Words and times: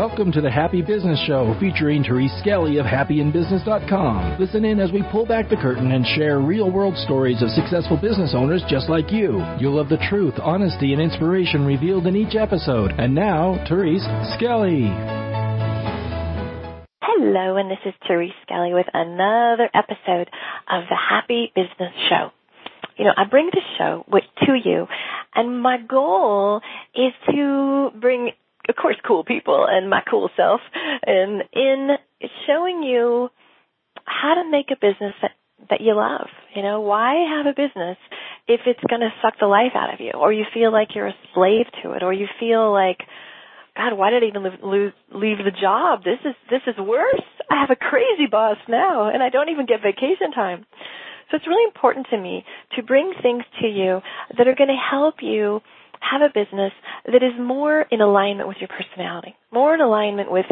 Welcome 0.00 0.32
to 0.32 0.40
the 0.40 0.50
Happy 0.50 0.80
Business 0.80 1.22
Show 1.26 1.54
featuring 1.60 2.02
Therese 2.02 2.32
Skelly 2.40 2.78
of 2.78 2.86
happyinbusiness.com. 2.86 4.40
Listen 4.40 4.64
in 4.64 4.80
as 4.80 4.90
we 4.90 5.04
pull 5.12 5.26
back 5.26 5.50
the 5.50 5.60
curtain 5.60 5.92
and 5.92 6.06
share 6.16 6.38
real 6.38 6.70
world 6.70 6.96
stories 6.96 7.42
of 7.42 7.50
successful 7.50 7.98
business 7.98 8.32
owners 8.34 8.64
just 8.66 8.88
like 8.88 9.12
you. 9.12 9.44
You'll 9.60 9.76
love 9.76 9.90
the 9.90 10.02
truth, 10.08 10.32
honesty, 10.40 10.94
and 10.94 11.02
inspiration 11.02 11.66
revealed 11.66 12.06
in 12.06 12.16
each 12.16 12.34
episode. 12.34 12.92
And 12.96 13.14
now, 13.14 13.62
Therese 13.68 14.08
Skelly. 14.36 14.88
Hello, 17.02 17.58
and 17.58 17.70
this 17.70 17.84
is 17.84 17.92
Therese 18.08 18.32
Skelly 18.46 18.72
with 18.72 18.86
another 18.94 19.68
episode 19.74 20.30
of 20.66 20.84
the 20.88 20.96
Happy 20.96 21.52
Business 21.54 21.92
Show. 22.08 22.30
You 22.96 23.04
know, 23.04 23.12
I 23.18 23.24
bring 23.28 23.50
this 23.52 23.64
show 23.76 24.06
with, 24.10 24.24
to 24.46 24.54
you, 24.64 24.86
and 25.34 25.60
my 25.60 25.76
goal 25.76 26.62
is 26.94 27.12
to 27.30 27.90
bring 28.00 28.30
of 28.70 28.76
course, 28.76 28.96
cool 29.06 29.24
people 29.24 29.66
and 29.68 29.90
my 29.90 30.02
cool 30.08 30.30
self, 30.36 30.60
and 31.06 31.42
in 31.52 31.90
showing 32.46 32.82
you 32.82 33.28
how 34.04 34.34
to 34.34 34.50
make 34.50 34.70
a 34.70 34.76
business 34.76 35.14
that 35.22 35.32
that 35.68 35.80
you 35.80 35.94
love. 35.94 36.28
You 36.54 36.62
know, 36.62 36.80
why 36.80 37.26
have 37.36 37.46
a 37.46 37.54
business 37.54 37.98
if 38.48 38.60
it's 38.66 38.80
going 38.88 39.02
to 39.02 39.10
suck 39.22 39.34
the 39.38 39.46
life 39.46 39.72
out 39.74 39.92
of 39.92 40.00
you, 40.00 40.12
or 40.12 40.32
you 40.32 40.44
feel 40.52 40.72
like 40.72 40.94
you're 40.94 41.08
a 41.08 41.14
slave 41.34 41.66
to 41.82 41.92
it, 41.92 42.02
or 42.02 42.12
you 42.12 42.26
feel 42.40 42.72
like, 42.72 42.98
God, 43.76 43.92
why 43.96 44.10
did 44.10 44.24
I 44.24 44.26
even 44.26 44.42
leave, 44.42 44.92
leave 45.12 45.38
the 45.38 45.54
job? 45.54 46.02
This 46.02 46.18
is 46.24 46.34
this 46.48 46.62
is 46.66 46.74
worse. 46.78 47.22
I 47.50 47.60
have 47.60 47.70
a 47.70 47.76
crazy 47.76 48.26
boss 48.30 48.56
now, 48.68 49.10
and 49.12 49.22
I 49.22 49.28
don't 49.28 49.50
even 49.50 49.66
get 49.66 49.82
vacation 49.82 50.32
time. 50.34 50.66
So 51.30 51.36
it's 51.36 51.46
really 51.46 51.64
important 51.64 52.08
to 52.10 52.18
me 52.18 52.44
to 52.76 52.82
bring 52.82 53.12
things 53.22 53.44
to 53.60 53.68
you 53.68 54.00
that 54.36 54.48
are 54.48 54.54
going 54.54 54.70
to 54.70 54.90
help 54.90 55.16
you 55.22 55.60
have 56.00 56.22
a 56.22 56.32
business 56.32 56.72
that 57.06 57.22
is 57.22 57.32
more 57.38 57.82
in 57.90 58.00
alignment 58.00 58.48
with 58.48 58.58
your 58.60 58.68
personality, 58.68 59.36
more 59.52 59.74
in 59.74 59.80
alignment 59.80 60.30
with 60.30 60.46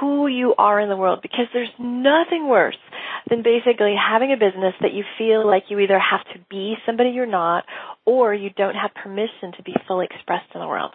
who 0.00 0.26
you 0.26 0.54
are 0.56 0.80
in 0.80 0.88
the 0.88 0.96
world 0.96 1.20
because 1.22 1.46
there's 1.52 1.72
nothing 1.78 2.48
worse 2.48 2.76
than 3.28 3.42
basically 3.42 3.94
having 3.98 4.32
a 4.32 4.36
business 4.36 4.74
that 4.80 4.92
you 4.92 5.04
feel 5.18 5.46
like 5.46 5.64
you 5.68 5.78
either 5.78 5.98
have 5.98 6.24
to 6.34 6.40
be 6.50 6.74
somebody 6.86 7.10
you're 7.10 7.26
not 7.26 7.64
or 8.04 8.34
you 8.34 8.50
don't 8.50 8.74
have 8.74 8.90
permission 8.94 9.52
to 9.56 9.62
be 9.62 9.74
fully 9.86 10.06
expressed 10.10 10.46
in 10.54 10.60
the 10.60 10.66
world. 10.66 10.92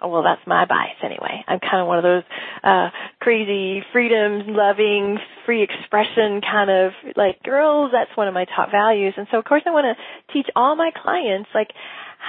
Oh, 0.00 0.08
well, 0.08 0.22
that's 0.22 0.44
my 0.46 0.66
bias 0.66 0.98
anyway. 1.02 1.44
I'm 1.46 1.60
kind 1.60 1.80
of 1.80 1.86
one 1.86 1.98
of 1.98 2.02
those 2.04 2.24
uh 2.62 2.90
crazy 3.20 3.82
freedom 3.92 4.48
loving, 4.48 5.18
free 5.46 5.62
expression 5.62 6.40
kind 6.40 6.70
of 6.70 6.92
like 7.16 7.42
girls. 7.42 7.92
That's 7.92 8.14
one 8.16 8.28
of 8.28 8.34
my 8.34 8.44
top 8.44 8.70
values. 8.70 9.14
And 9.16 9.26
so 9.30 9.38
of 9.38 9.44
course 9.44 9.62
I 9.66 9.70
want 9.70 9.86
to 9.96 10.32
teach 10.32 10.48
all 10.56 10.74
my 10.76 10.90
clients 10.90 11.48
like 11.54 11.70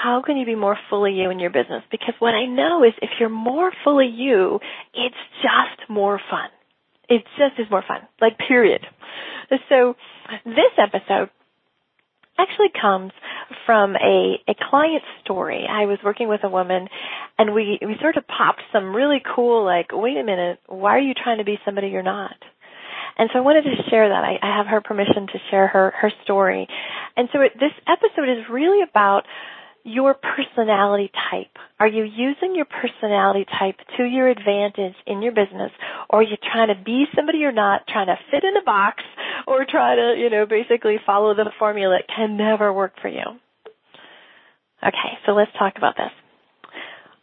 how 0.01 0.21
can 0.25 0.37
you 0.37 0.45
be 0.45 0.55
more 0.55 0.77
fully 0.89 1.13
you 1.13 1.29
in 1.29 1.39
your 1.39 1.49
business? 1.49 1.83
Because 1.89 2.15
what 2.19 2.33
I 2.33 2.45
know 2.45 2.83
is 2.83 2.93
if 3.01 3.09
you're 3.19 3.29
more 3.29 3.71
fully 3.83 4.07
you, 4.07 4.59
it's 4.93 5.15
just 5.41 5.89
more 5.89 6.19
fun. 6.29 6.49
It 7.07 7.23
just 7.37 7.59
is 7.59 7.69
more 7.71 7.83
fun. 7.87 8.01
Like 8.19 8.37
period. 8.37 8.81
So 9.69 9.95
this 10.43 10.73
episode 10.77 11.29
actually 12.37 12.71
comes 12.79 13.11
from 13.65 13.95
a, 13.95 14.35
a 14.49 14.55
client 14.69 15.03
story. 15.23 15.65
I 15.69 15.85
was 15.85 15.99
working 16.03 16.27
with 16.27 16.41
a 16.43 16.49
woman 16.49 16.87
and 17.37 17.53
we, 17.53 17.79
we 17.81 17.95
sort 18.01 18.17
of 18.17 18.25
popped 18.27 18.61
some 18.73 18.93
really 18.93 19.21
cool 19.35 19.63
like, 19.63 19.87
wait 19.93 20.17
a 20.17 20.23
minute, 20.23 20.59
why 20.67 20.97
are 20.97 20.99
you 20.99 21.13
trying 21.13 21.37
to 21.37 21.45
be 21.45 21.57
somebody 21.63 21.87
you're 21.87 22.03
not? 22.03 22.35
And 23.17 23.29
so 23.31 23.39
I 23.39 23.43
wanted 23.43 23.63
to 23.63 23.89
share 23.89 24.09
that. 24.09 24.23
I, 24.25 24.35
I 24.41 24.57
have 24.57 24.67
her 24.67 24.81
permission 24.81 25.27
to 25.27 25.39
share 25.49 25.67
her, 25.67 25.93
her 26.01 26.11
story. 26.23 26.67
And 27.15 27.29
so 27.31 27.39
it, 27.39 27.53
this 27.53 27.71
episode 27.87 28.29
is 28.29 28.43
really 28.51 28.83
about 28.83 29.23
your 29.85 30.15
personality 30.15 31.11
type. 31.29 31.55
Are 31.79 31.87
you 31.87 32.03
using 32.03 32.55
your 32.55 32.65
personality 32.65 33.45
type 33.45 33.75
to 33.97 34.03
your 34.03 34.27
advantage 34.27 34.95
in 35.05 35.21
your 35.21 35.31
business? 35.31 35.71
Or 36.09 36.19
are 36.19 36.23
you 36.23 36.37
trying 36.51 36.69
to 36.69 36.83
be 36.83 37.05
somebody 37.15 37.37
you're 37.37 37.51
not, 37.51 37.87
trying 37.87 38.07
to 38.07 38.17
fit 38.31 38.43
in 38.43 38.57
a 38.57 38.63
box, 38.63 39.03
or 39.45 39.63
try 39.69 39.95
to, 39.95 40.15
you 40.17 40.31
know, 40.31 40.47
basically 40.47 40.97
follow 41.05 41.35
the 41.35 41.51
formula 41.59 41.99
that 41.99 42.13
can 42.13 42.35
never 42.35 42.73
work 42.73 42.93
for 42.99 43.09
you? 43.09 43.23
Okay, 44.83 45.17
so 45.25 45.33
let's 45.33 45.51
talk 45.57 45.73
about 45.77 45.95
this. 45.95 46.11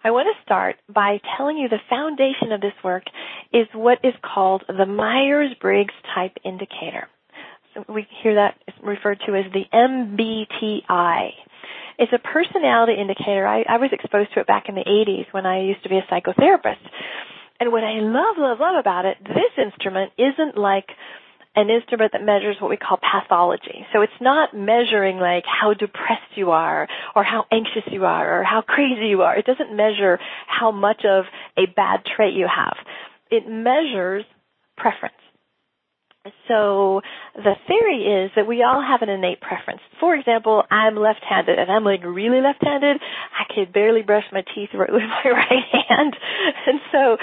I 0.05 0.13
want 0.13 0.29
to 0.35 0.43
start 0.45 0.77
by 0.89 1.21
telling 1.37 1.59
you 1.59 1.69
the 1.69 1.79
foundation 1.91 2.53
of 2.53 2.61
this 2.61 2.73
work 2.85 3.05
is 3.53 3.67
what 3.75 3.99
is 4.05 4.15
called 4.23 4.65
the 4.69 4.87
Myers-Briggs 4.87 5.95
Type 6.15 6.39
Indicator. 6.45 7.09
So 7.75 7.85
we 7.93 8.07
hear 8.23 8.35
that 8.37 8.59
referred 8.83 9.21
to 9.27 9.35
as 9.35 9.45
the 9.53 9.65
MBTI. 9.73 11.31
It's 11.99 12.13
a 12.13 12.19
personality 12.19 12.95
indicator. 13.01 13.47
I, 13.47 13.65
I 13.69 13.77
was 13.79 13.91
exposed 13.93 14.33
to 14.35 14.41
it 14.41 14.47
back 14.47 14.69
in 14.69 14.75
the 14.75 14.85
80s 14.85 15.33
when 15.33 15.47
I 15.47 15.63
used 15.63 15.83
to 15.83 15.89
be 15.89 15.99
a 15.99 16.07
psychotherapist. 16.11 16.83
And 17.61 17.71
what 17.71 17.85
I 17.85 18.01
love, 18.01 18.37
love, 18.39 18.59
love 18.61 18.77
about 18.79 19.05
it, 19.05 19.19
this 19.23 19.55
instrument 19.57 20.13
isn't 20.19 20.57
like 20.57 20.87
an 21.55 21.69
instrument 21.69 22.13
that 22.13 22.25
measures 22.25 22.57
what 22.61 22.71
we 22.71 22.77
call 22.77 22.99
pathology. 22.99 23.87
So 23.93 24.01
it's 24.01 24.13
not 24.21 24.55
measuring 24.55 25.19
like 25.19 25.45
how 25.47 25.75
depressed 25.75 26.35
you 26.35 26.51
are 26.51 26.89
or 27.15 27.23
how 27.23 27.45
anxious 27.53 27.85
you 27.93 28.05
are 28.05 28.41
or 28.41 28.45
how 28.45 28.63
crazy 28.63 29.07
you 29.09 29.23
are. 29.23 29.37
It 29.37 29.45
doesn't 29.45 29.77
measure 29.77 30.19
how 30.49 30.71
much 30.71 31.05
of 31.05 31.25
a 31.59 31.67
bad 31.67 32.01
trait 32.17 32.35
you 32.35 32.49
have. 32.49 32.77
It 33.31 33.45
measures 33.47 34.25
preference. 34.77 35.15
So 36.47 37.01
the 37.35 37.55
theory 37.67 38.25
is 38.25 38.31
that 38.37 38.47
we 38.47 38.63
all 38.63 38.81
have 38.81 39.03
an 39.03 39.09
innate 39.09 39.41
preference. 39.41 39.81
For 39.99 40.15
example, 40.15 40.63
I'm 40.71 40.95
left-handed 40.95 41.59
and 41.59 41.71
I'm 41.71 41.83
like 41.83 42.05
really 42.05 42.41
left-handed. 42.41 42.99
I 43.01 43.53
can 43.53 43.73
barely 43.73 44.03
brush 44.03 44.25
my 44.33 44.45
teeth 44.55 44.71
with 44.75 44.89
my 44.89 45.31
right 45.31 45.87
hand. 45.89 46.15
And 46.67 46.81
so, 46.93 47.17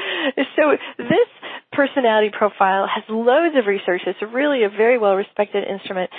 so 0.55 0.63
this 0.97 1.29
personality 1.71 2.31
profile 2.37 2.87
has 2.93 3.03
loads 3.07 3.55
of 3.55 3.67
research. 3.67 4.01
It's 4.05 4.19
really 4.33 4.63
a 4.63 4.69
very 4.69 4.97
well 4.97 5.15
respected 5.15 5.63
instrument 5.63 6.09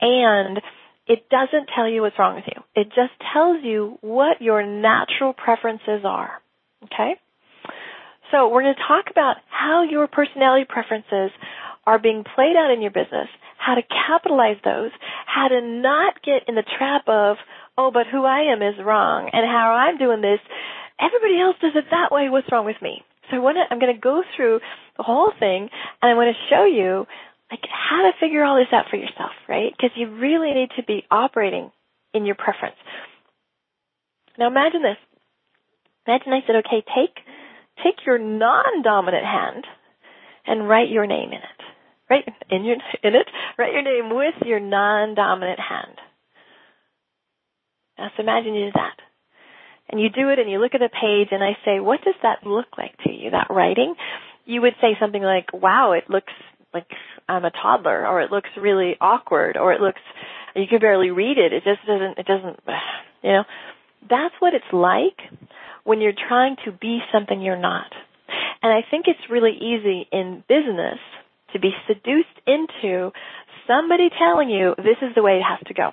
and 0.00 0.60
it 1.08 1.28
doesn't 1.30 1.70
tell 1.74 1.88
you 1.88 2.02
what's 2.02 2.18
wrong 2.18 2.36
with 2.36 2.44
you. 2.46 2.62
It 2.76 2.88
just 2.88 3.12
tells 3.32 3.64
you 3.64 3.98
what 4.02 4.40
your 4.40 4.64
natural 4.64 5.32
preferences 5.32 6.04
are. 6.04 6.30
Okay? 6.84 7.14
So 8.30 8.48
we're 8.48 8.62
going 8.62 8.74
to 8.74 8.86
talk 8.86 9.06
about 9.10 9.36
how 9.48 9.84
your 9.88 10.06
personality 10.06 10.66
preferences 10.68 11.30
are 11.88 11.98
being 11.98 12.20
played 12.20 12.52
out 12.52 12.70
in 12.70 12.82
your 12.82 12.92
business, 12.92 13.32
how 13.56 13.74
to 13.74 13.80
capitalize 13.80 14.60
those, 14.62 14.92
how 15.24 15.48
to 15.48 15.64
not 15.64 16.20
get 16.20 16.44
in 16.46 16.54
the 16.54 16.68
trap 16.76 17.08
of, 17.08 17.38
oh, 17.78 17.90
but 17.90 18.04
who 18.12 18.26
I 18.26 18.52
am 18.52 18.60
is 18.60 18.76
wrong, 18.76 19.30
and 19.32 19.48
how 19.48 19.72
I'm 19.72 19.96
doing 19.96 20.20
this, 20.20 20.38
everybody 21.00 21.40
else 21.40 21.56
does 21.62 21.72
it 21.74 21.88
that 21.90 22.12
way, 22.12 22.28
what's 22.28 22.52
wrong 22.52 22.66
with 22.66 22.76
me? 22.82 23.00
So 23.30 23.36
I 23.36 23.38
want 23.40 23.56
to, 23.56 23.64
I'm 23.72 23.80
going 23.80 23.94
to 23.94 23.98
go 24.00 24.22
through 24.36 24.60
the 24.98 25.02
whole 25.02 25.32
thing, 25.40 25.72
and 26.02 26.06
I 26.12 26.12
want 26.12 26.28
to 26.28 26.54
show 26.54 26.68
you, 26.68 27.08
like, 27.50 27.64
how 27.72 28.04
to 28.04 28.12
figure 28.20 28.44
all 28.44 28.60
this 28.60 28.68
out 28.70 28.92
for 28.92 28.96
yourself, 28.96 29.32
right? 29.48 29.72
Because 29.72 29.96
you 29.96 30.12
really 30.12 30.52
need 30.52 30.68
to 30.76 30.84
be 30.84 31.04
operating 31.10 31.72
in 32.12 32.26
your 32.26 32.36
preference. 32.36 32.76
Now 34.38 34.48
imagine 34.48 34.82
this. 34.82 35.00
Imagine 36.06 36.32
I 36.36 36.44
said, 36.46 36.56
okay, 36.68 36.84
take, 36.92 37.16
take 37.82 38.04
your 38.04 38.18
non-dominant 38.18 39.24
hand 39.24 39.64
and 40.46 40.68
write 40.68 40.90
your 40.90 41.06
name 41.06 41.32
in 41.32 41.40
it 41.40 41.58
right 42.10 42.24
in 42.50 42.64
your 42.64 42.76
in 43.02 43.14
it, 43.14 43.26
write 43.58 43.72
your 43.72 43.82
name 43.82 44.14
with 44.14 44.34
your 44.46 44.60
non-dominant 44.60 45.60
hand. 45.60 45.98
Now, 47.98 48.10
so 48.16 48.22
imagine 48.22 48.54
you 48.54 48.66
do 48.66 48.72
that. 48.74 48.96
And 49.90 50.00
you 50.00 50.08
do 50.10 50.28
it 50.28 50.38
and 50.38 50.50
you 50.50 50.60
look 50.60 50.74
at 50.74 50.80
the 50.80 50.88
page 50.88 51.28
and 51.32 51.42
I 51.42 51.56
say, 51.64 51.80
what 51.80 52.00
does 52.04 52.14
that 52.22 52.46
look 52.46 52.66
like 52.76 52.96
to 53.04 53.10
you, 53.10 53.30
that 53.30 53.48
writing? 53.50 53.94
You 54.44 54.60
would 54.62 54.74
say 54.80 54.96
something 55.00 55.22
like, 55.22 55.52
wow, 55.52 55.92
it 55.92 56.10
looks 56.10 56.32
like 56.74 56.86
I'm 57.28 57.44
a 57.44 57.50
toddler 57.50 58.06
or 58.06 58.20
it 58.20 58.30
looks 58.30 58.50
really 58.60 58.96
awkward 59.00 59.56
or 59.56 59.72
it 59.72 59.80
looks, 59.80 60.00
you 60.54 60.66
can 60.68 60.80
barely 60.80 61.10
read 61.10 61.38
it. 61.38 61.52
It 61.52 61.64
just 61.64 61.86
doesn't, 61.86 62.18
it 62.18 62.26
doesn't, 62.26 62.60
you 63.22 63.30
know, 63.30 63.44
that's 64.08 64.34
what 64.40 64.54
it's 64.54 64.72
like 64.72 65.18
when 65.84 66.00
you're 66.00 66.12
trying 66.28 66.56
to 66.66 66.72
be 66.72 67.00
something 67.12 67.40
you're 67.40 67.56
not. 67.56 67.90
And 68.62 68.72
I 68.72 68.80
think 68.90 69.06
it's 69.08 69.30
really 69.30 69.56
easy 69.56 70.06
in 70.12 70.44
business 70.48 70.98
to 71.52 71.58
be 71.58 71.70
seduced 71.86 72.38
into 72.46 73.10
somebody 73.66 74.08
telling 74.18 74.50
you 74.50 74.74
this 74.76 74.98
is 75.02 75.14
the 75.14 75.22
way 75.22 75.36
it 75.36 75.42
has 75.42 75.60
to 75.66 75.74
go. 75.74 75.92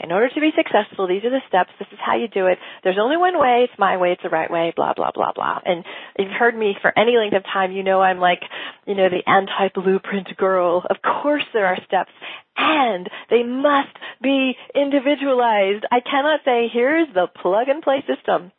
In 0.00 0.10
order 0.10 0.28
to 0.28 0.40
be 0.40 0.50
successful, 0.56 1.06
these 1.06 1.22
are 1.24 1.30
the 1.30 1.40
steps. 1.46 1.70
This 1.78 1.86
is 1.92 1.98
how 2.04 2.16
you 2.16 2.26
do 2.26 2.46
it. 2.46 2.58
There's 2.82 2.98
only 3.00 3.16
one 3.16 3.38
way. 3.38 3.66
It's 3.68 3.78
my 3.78 3.96
way. 3.96 4.10
It's 4.10 4.22
the 4.22 4.28
right 4.28 4.50
way. 4.50 4.72
Blah, 4.74 4.94
blah, 4.94 5.12
blah, 5.14 5.32
blah. 5.32 5.60
And 5.64 5.84
if 6.16 6.26
you've 6.26 6.38
heard 6.38 6.56
me 6.56 6.74
for 6.82 6.92
any 6.98 7.16
length 7.16 7.36
of 7.36 7.44
time, 7.44 7.70
you 7.70 7.84
know 7.84 8.00
I'm 8.00 8.18
like, 8.18 8.42
you 8.86 8.96
know, 8.96 9.08
the 9.08 9.22
anti-blueprint 9.30 10.36
girl. 10.36 10.84
Of 10.90 10.96
course 11.00 11.44
there 11.52 11.66
are 11.66 11.78
steps. 11.86 12.10
And 12.56 13.08
they 13.30 13.44
must 13.44 13.96
be 14.20 14.54
individualized. 14.74 15.84
I 15.90 16.00
cannot 16.00 16.40
say, 16.44 16.68
here's 16.72 17.08
the 17.14 17.28
plug 17.40 17.68
and 17.68 17.82
play 17.82 18.04
system. 18.06 18.50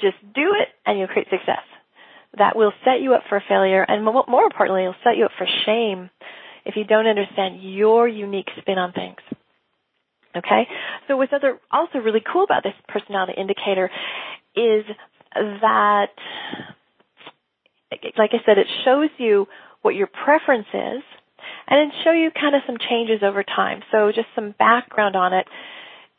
Just 0.00 0.16
do 0.34 0.54
it 0.54 0.68
and 0.84 0.98
you'll 0.98 1.08
create 1.08 1.28
success 1.30 1.64
that 2.38 2.56
will 2.56 2.72
set 2.84 3.00
you 3.00 3.14
up 3.14 3.22
for 3.28 3.42
failure 3.48 3.82
and 3.82 4.04
more 4.04 4.44
importantly, 4.44 4.82
it'll 4.82 4.94
set 5.04 5.16
you 5.16 5.24
up 5.24 5.32
for 5.38 5.46
shame 5.64 6.10
if 6.64 6.76
you 6.76 6.84
don't 6.84 7.06
understand 7.06 7.62
your 7.62 8.08
unique 8.08 8.48
spin 8.60 8.78
on 8.78 8.92
things. 8.92 9.18
Okay? 10.36 10.66
So 11.08 11.16
what's 11.16 11.32
other, 11.32 11.58
also 11.70 11.98
really 11.98 12.22
cool 12.32 12.44
about 12.44 12.62
this 12.62 12.74
personality 12.88 13.34
indicator 13.38 13.90
is 14.54 14.84
that 15.30 16.08
like 18.18 18.30
I 18.32 18.44
said, 18.44 18.58
it 18.58 18.66
shows 18.84 19.10
you 19.18 19.46
what 19.82 19.94
your 19.94 20.08
preference 20.08 20.66
is, 20.72 21.02
and 21.68 21.80
it 21.80 21.94
show 22.04 22.12
you 22.12 22.30
kind 22.30 22.54
of 22.54 22.62
some 22.66 22.76
changes 22.78 23.20
over 23.22 23.42
time. 23.42 23.82
So 23.92 24.10
just 24.14 24.28
some 24.34 24.54
background 24.58 25.16
on 25.16 25.32
it. 25.32 25.46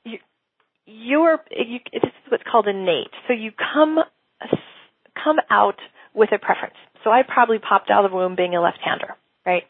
You, 0.06 0.18
you're, 0.86 1.40
you, 1.52 1.80
this 1.92 2.04
is 2.04 2.32
what's 2.32 2.44
called 2.50 2.68
innate. 2.68 3.12
So 3.28 3.34
you 3.34 3.52
come, 3.52 3.98
come 5.22 5.38
out 5.50 5.76
with 6.18 6.34
a 6.34 6.40
preference. 6.40 6.76
So 7.04 7.12
I 7.12 7.22
probably 7.22 7.60
popped 7.60 7.92
out 7.92 8.04
of 8.04 8.12
the 8.12 8.18
womb 8.18 8.36
being 8.36 8.56
a 8.56 8.62
left-hander, 8.62 9.16
right? 9.46 9.64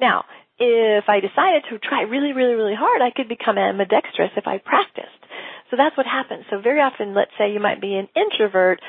Now, 0.00 0.24
if 0.58 1.04
I 1.06 1.20
decided 1.20 1.64
to 1.70 1.78
try 1.78 2.02
really, 2.02 2.32
really, 2.32 2.54
really 2.54 2.74
hard, 2.74 3.02
I 3.02 3.10
could 3.14 3.28
become 3.28 3.58
ambidextrous 3.58 4.32
if 4.36 4.46
I 4.46 4.58
practiced. 4.58 5.20
So 5.70 5.76
that's 5.76 5.96
what 5.96 6.06
happens. 6.06 6.44
So 6.50 6.60
very 6.60 6.80
often, 6.80 7.14
let's 7.14 7.30
say 7.38 7.52
you 7.52 7.60
might 7.60 7.80
be 7.80 7.94
an 7.94 8.08
introvert 8.16 8.80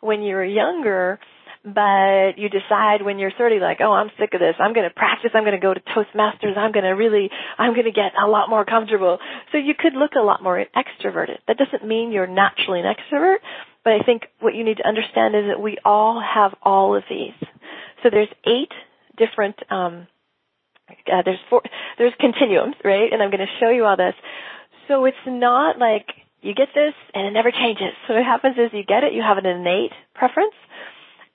when 0.00 0.22
you're 0.22 0.44
younger, 0.44 1.18
but 1.64 2.38
you 2.38 2.48
decide 2.48 3.02
when 3.02 3.18
you're 3.18 3.32
30, 3.36 3.58
like, 3.60 3.78
oh, 3.80 3.92
I'm 3.92 4.10
sick 4.18 4.30
of 4.32 4.40
this. 4.40 4.54
I'm 4.58 4.72
going 4.72 4.88
to 4.88 4.94
practice. 4.94 5.30
I'm 5.34 5.42
going 5.42 5.58
to 5.58 5.62
go 5.62 5.74
to 5.74 5.80
Toastmasters. 5.80 6.56
I'm 6.56 6.72
going 6.72 6.86
to 6.86 6.94
really, 6.94 7.30
I'm 7.58 7.74
going 7.74 7.86
to 7.86 7.92
get 7.92 8.12
a 8.14 8.26
lot 8.26 8.48
more 8.48 8.64
comfortable. 8.64 9.18
So 9.52 9.58
you 9.58 9.74
could 9.78 9.94
look 9.94 10.12
a 10.18 10.22
lot 10.22 10.42
more 10.42 10.64
extroverted. 10.74 11.38
That 11.46 11.58
doesn't 11.58 11.86
mean 11.86 12.12
you're 12.12 12.26
naturally 12.26 12.80
an 12.80 12.86
extrovert, 12.86 13.38
but 13.88 13.94
I 13.94 14.04
think 14.04 14.24
what 14.40 14.54
you 14.54 14.64
need 14.64 14.76
to 14.76 14.86
understand 14.86 15.34
is 15.34 15.44
that 15.48 15.62
we 15.62 15.78
all 15.82 16.20
have 16.20 16.52
all 16.62 16.94
of 16.94 17.04
these. 17.08 17.32
So 18.02 18.10
there's 18.10 18.28
eight 18.44 18.70
different, 19.16 19.56
um, 19.70 20.06
uh, 20.90 21.22
there's 21.24 21.38
four, 21.48 21.62
there's 21.96 22.12
continuums, 22.20 22.74
right? 22.84 23.10
And 23.10 23.22
I'm 23.22 23.30
going 23.30 23.40
to 23.40 23.58
show 23.58 23.70
you 23.70 23.86
all 23.86 23.96
this. 23.96 24.12
So 24.88 25.06
it's 25.06 25.16
not 25.26 25.78
like 25.78 26.04
you 26.42 26.54
get 26.54 26.68
this 26.74 26.92
and 27.14 27.28
it 27.28 27.30
never 27.30 27.50
changes. 27.50 27.96
So 28.06 28.12
what 28.12 28.24
happens 28.24 28.56
is 28.58 28.74
you 28.74 28.84
get 28.84 29.04
it, 29.04 29.14
you 29.14 29.22
have 29.22 29.38
an 29.38 29.46
innate 29.46 29.92
preference, 30.14 30.54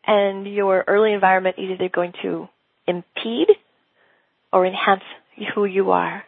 and 0.06 0.46
your 0.46 0.84
early 0.86 1.12
environment 1.12 1.56
is 1.58 1.72
either 1.72 1.90
going 1.90 2.14
to 2.22 2.48
impede 2.86 3.48
or 4.52 4.68
enhance 4.68 5.02
who 5.56 5.66
you 5.66 5.90
are. 5.90 6.24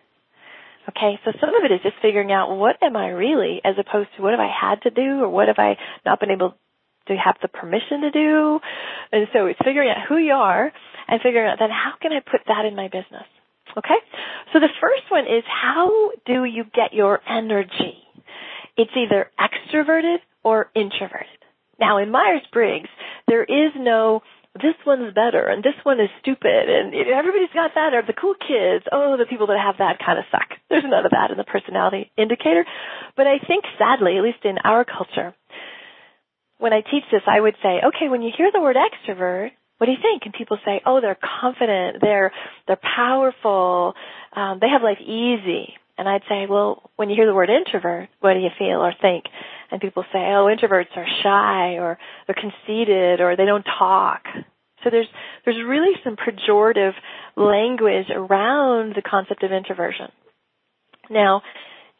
Okay, 0.90 1.20
so 1.26 1.32
some 1.42 1.56
of 1.56 1.64
it 1.64 1.74
is 1.74 1.82
just 1.82 1.96
figuring 2.02 2.32
out 2.32 2.56
what 2.56 2.78
am 2.84 2.96
I 2.96 3.10
really 3.10 3.60
as 3.64 3.76
opposed 3.80 4.10
to 4.16 4.22
what 4.22 4.32
have 4.32 4.40
I 4.40 4.50
had 4.50 4.84
to 4.84 4.92
do 4.92 5.24
or 5.24 5.30
what 5.30 5.48
have 5.48 5.58
I 5.58 5.78
not 6.06 6.20
been 6.20 6.30
able 6.30 6.56
to 7.08 7.16
have 7.16 7.36
the 7.42 7.48
permission 7.48 8.02
to 8.02 8.12
do. 8.12 8.60
And 9.12 9.28
so 9.34 9.48
it's 9.48 9.60
figuring 9.64 9.90
out 9.90 10.06
who 10.08 10.18
you 10.18 10.34
are 10.34 10.72
and 11.08 11.22
figuring 11.22 11.50
out 11.50 11.58
then 11.60 11.70
how 11.70 11.94
can 12.02 12.12
I 12.12 12.20
put 12.20 12.42
that 12.48 12.66
in 12.66 12.76
my 12.76 12.88
business. 12.88 13.26
Okay? 13.78 13.98
So 14.54 14.60
the 14.60 14.70
first 14.80 15.10
one 15.10 15.26
is 15.26 15.44
how 15.46 16.12
do 16.26 16.44
you 16.46 16.64
get 16.64 16.94
your 16.94 17.20
energy? 17.28 17.98
It's 18.78 18.92
either 18.96 19.32
extroverted 19.40 20.18
or 20.44 20.70
introverted. 20.76 21.28
Now 21.80 21.98
in 21.98 22.12
Myers-Briggs, 22.12 22.90
there 23.28 23.44
is 23.44 23.72
no 23.76 24.22
this 24.56 24.75
one's 24.86 25.13
better 25.13 25.48
and 25.48 25.63
this 25.63 25.75
one 25.84 26.00
is 26.00 26.10
stupid 26.22 26.69
and 26.69 26.96
everybody's 26.96 27.52
got 27.54 27.75
that 27.75 27.94
or 27.94 28.02
the 28.07 28.16
cool 28.16 28.36
kids, 28.36 28.86
oh, 28.92 29.18
the 29.18 29.28
people 29.28 29.48
that 29.48 29.60
have 29.60 29.78
that 29.80 30.00
kind 30.00 30.18
of 30.18 30.25
suck. 30.31 30.48
There's 30.69 30.88
none 30.88 31.06
of 31.06 31.12
that 31.12 31.31
in 31.31 31.38
the 31.38 31.44
personality 31.44 32.12
indicator. 32.18 32.66
But 33.16 33.28
I 33.28 33.40
think 33.40 33.66
sadly, 33.78 34.18
at 34.18 34.24
least 34.24 34.44
in 34.44 34.57
our 34.63 34.86
culture, 34.86 35.36
when 36.57 36.72
I 36.72 36.81
teach 36.81 37.04
this, 37.12 37.22
I 37.28 37.40
would 37.40 37.56
say, 37.62 37.84
okay, 37.84 38.07
when 38.07 38.22
you 38.22 38.31
hear 38.36 38.50
the 38.52 38.62
word 38.62 38.78
extrovert, 38.80 39.52
what 39.78 39.88
do 39.88 39.92
you 39.92 40.00
think? 40.02 40.24
And 40.24 40.34
people 40.34 40.58
say, 40.63 40.81
oh, 40.86 41.01
they're 41.01 41.19
confident, 41.19 41.98
they're, 42.00 42.31
they're 42.66 42.80
powerful, 42.80 43.94
um, 44.36 44.60
they 44.62 44.69
have 44.69 44.81
life 44.81 45.01
easy. 45.01 45.75
And 45.98 46.08
I'd 46.08 46.24
say, 46.30 46.46
well, 46.50 46.90
when 46.96 47.10
you 47.10 47.16
hear 47.16 47.25
the 47.25 47.34
word 47.34 47.50
introvert, 47.50 48.10
what 48.19 48.34
do 48.34 48.40
you 48.40 48.50
feel 48.58 48.80
or 48.80 48.94
think? 49.01 49.25
And 49.71 49.81
people 49.81 50.03
say, 50.13 50.19
oh, 50.19 50.47
introverts 50.50 50.95
are 50.95 51.07
shy 51.23 51.77
or 51.79 51.97
they're 52.27 52.35
conceited 52.35 53.21
or 53.21 53.35
they 53.35 53.45
don't 53.45 53.65
talk. 53.79 54.23
So 54.83 54.89
there's, 54.91 55.07
there's 55.44 55.57
really 55.65 55.94
some 56.03 56.15
pejorative 56.15 56.94
language 57.35 58.07
around 58.13 58.94
the 58.95 59.01
concept 59.01 59.44
of 59.44 59.51
introversion. 59.51 60.12
Now, 61.09 61.41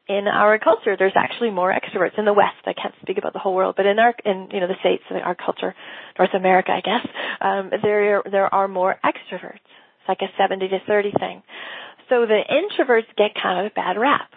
in 0.08 0.28
our 0.28 0.60
culture, 0.60 0.96
there's 0.98 1.16
actually 1.16 1.50
more 1.50 1.74
extroverts 1.74 2.18
in 2.18 2.26
the 2.26 2.34
West. 2.34 2.62
I 2.66 2.74
can't 2.74 2.94
speak 3.02 3.18
about 3.18 3.34
the 3.34 3.40
whole 3.40 3.56
world, 3.56 3.74
but 3.76 3.88
in 3.88 3.98
our, 3.98 4.14
in 4.24 4.50
you 4.52 4.60
know 4.60 4.68
the 4.68 4.76
states, 4.80 5.04
in 5.10 5.18
our 5.18 5.36
culture, 5.36 5.74
North 6.18 6.34
America, 6.36 6.72
I 6.72 6.82
guess, 6.82 7.08
um, 7.42 7.72
there 7.82 8.22
there 8.30 8.54
are 8.54 8.68
more 8.68 8.96
extroverts. 9.04 9.66
It's 9.66 10.08
like 10.08 10.22
a 10.22 10.30
70 10.38 10.68
to 10.68 10.80
30 10.86 11.12
thing. 11.20 11.44
So 12.10 12.28
the 12.28 12.42
introverts 12.48 13.10
get 13.18 13.32
kind 13.42 13.66
of 13.66 13.72
a 13.72 13.74
bad 13.74 13.98
rap. 13.98 14.30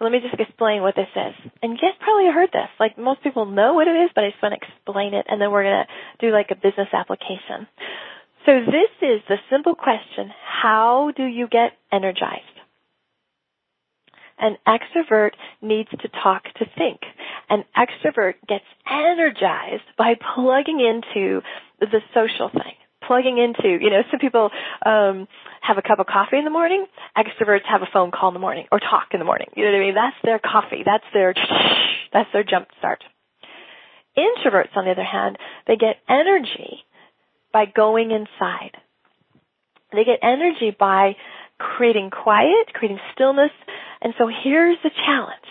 So 0.00 0.04
let 0.04 0.12
me 0.12 0.20
just 0.20 0.40
explain 0.40 0.80
what 0.80 0.96
this 0.96 1.12
is. 1.14 1.34
And 1.62 1.72
you 1.72 1.78
guys 1.78 1.92
probably 2.00 2.32
heard 2.32 2.48
this. 2.52 2.72
Like 2.80 2.96
most 2.96 3.22
people 3.22 3.44
know 3.44 3.74
what 3.74 3.86
it 3.86 3.92
is, 4.00 4.10
but 4.14 4.24
I 4.24 4.30
just 4.30 4.42
want 4.42 4.54
to 4.58 4.66
explain 4.66 5.12
it, 5.12 5.26
and 5.28 5.38
then 5.38 5.50
we're 5.50 5.64
gonna 5.64 5.86
do 6.18 6.30
like 6.30 6.50
a 6.50 6.54
business 6.54 6.88
application. 6.92 7.68
So 8.46 8.64
this 8.64 8.88
is 9.02 9.20
the 9.28 9.36
simple 9.50 9.74
question: 9.74 10.32
How 10.42 11.12
do 11.14 11.24
you 11.24 11.48
get 11.48 11.72
energized? 11.92 12.48
An 14.38 14.56
extrovert 14.66 15.32
needs 15.60 15.90
to 15.90 16.08
talk 16.08 16.44
to 16.44 16.64
think. 16.78 17.00
An 17.50 17.64
extrovert 17.76 18.36
gets 18.48 18.64
energized 18.90 19.84
by 19.98 20.14
plugging 20.34 20.80
into 20.80 21.42
the 21.78 22.00
social 22.14 22.48
thing. 22.48 22.79
Plugging 23.10 23.38
into, 23.38 23.66
you 23.82 23.90
know, 23.90 24.02
some 24.08 24.20
people 24.20 24.50
um, 24.86 25.26
have 25.60 25.78
a 25.78 25.82
cup 25.82 25.98
of 25.98 26.06
coffee 26.06 26.38
in 26.38 26.44
the 26.44 26.50
morning. 26.50 26.86
Extroverts 27.18 27.66
have 27.68 27.82
a 27.82 27.88
phone 27.92 28.12
call 28.12 28.28
in 28.28 28.34
the 28.34 28.38
morning 28.38 28.66
or 28.70 28.78
talk 28.78 29.08
in 29.10 29.18
the 29.18 29.24
morning. 29.24 29.48
You 29.56 29.64
know 29.64 29.72
what 29.72 29.78
I 29.78 29.80
mean? 29.80 29.94
That's 29.96 30.16
their 30.22 30.38
coffee. 30.38 30.82
That's 30.86 31.02
their 31.12 31.34
that's 32.12 32.28
their 32.32 32.44
jump 32.44 32.68
start. 32.78 33.02
Introverts, 34.16 34.76
on 34.76 34.84
the 34.84 34.92
other 34.92 35.02
hand, 35.02 35.38
they 35.66 35.74
get 35.74 35.96
energy 36.08 36.84
by 37.52 37.64
going 37.66 38.12
inside. 38.12 38.78
They 39.92 40.04
get 40.04 40.20
energy 40.22 40.70
by 40.78 41.16
creating 41.58 42.10
quiet, 42.10 42.72
creating 42.72 43.00
stillness, 43.12 43.50
and 44.00 44.14
so 44.18 44.30
here's 44.44 44.78
the 44.84 44.90
challenge. 45.04 45.50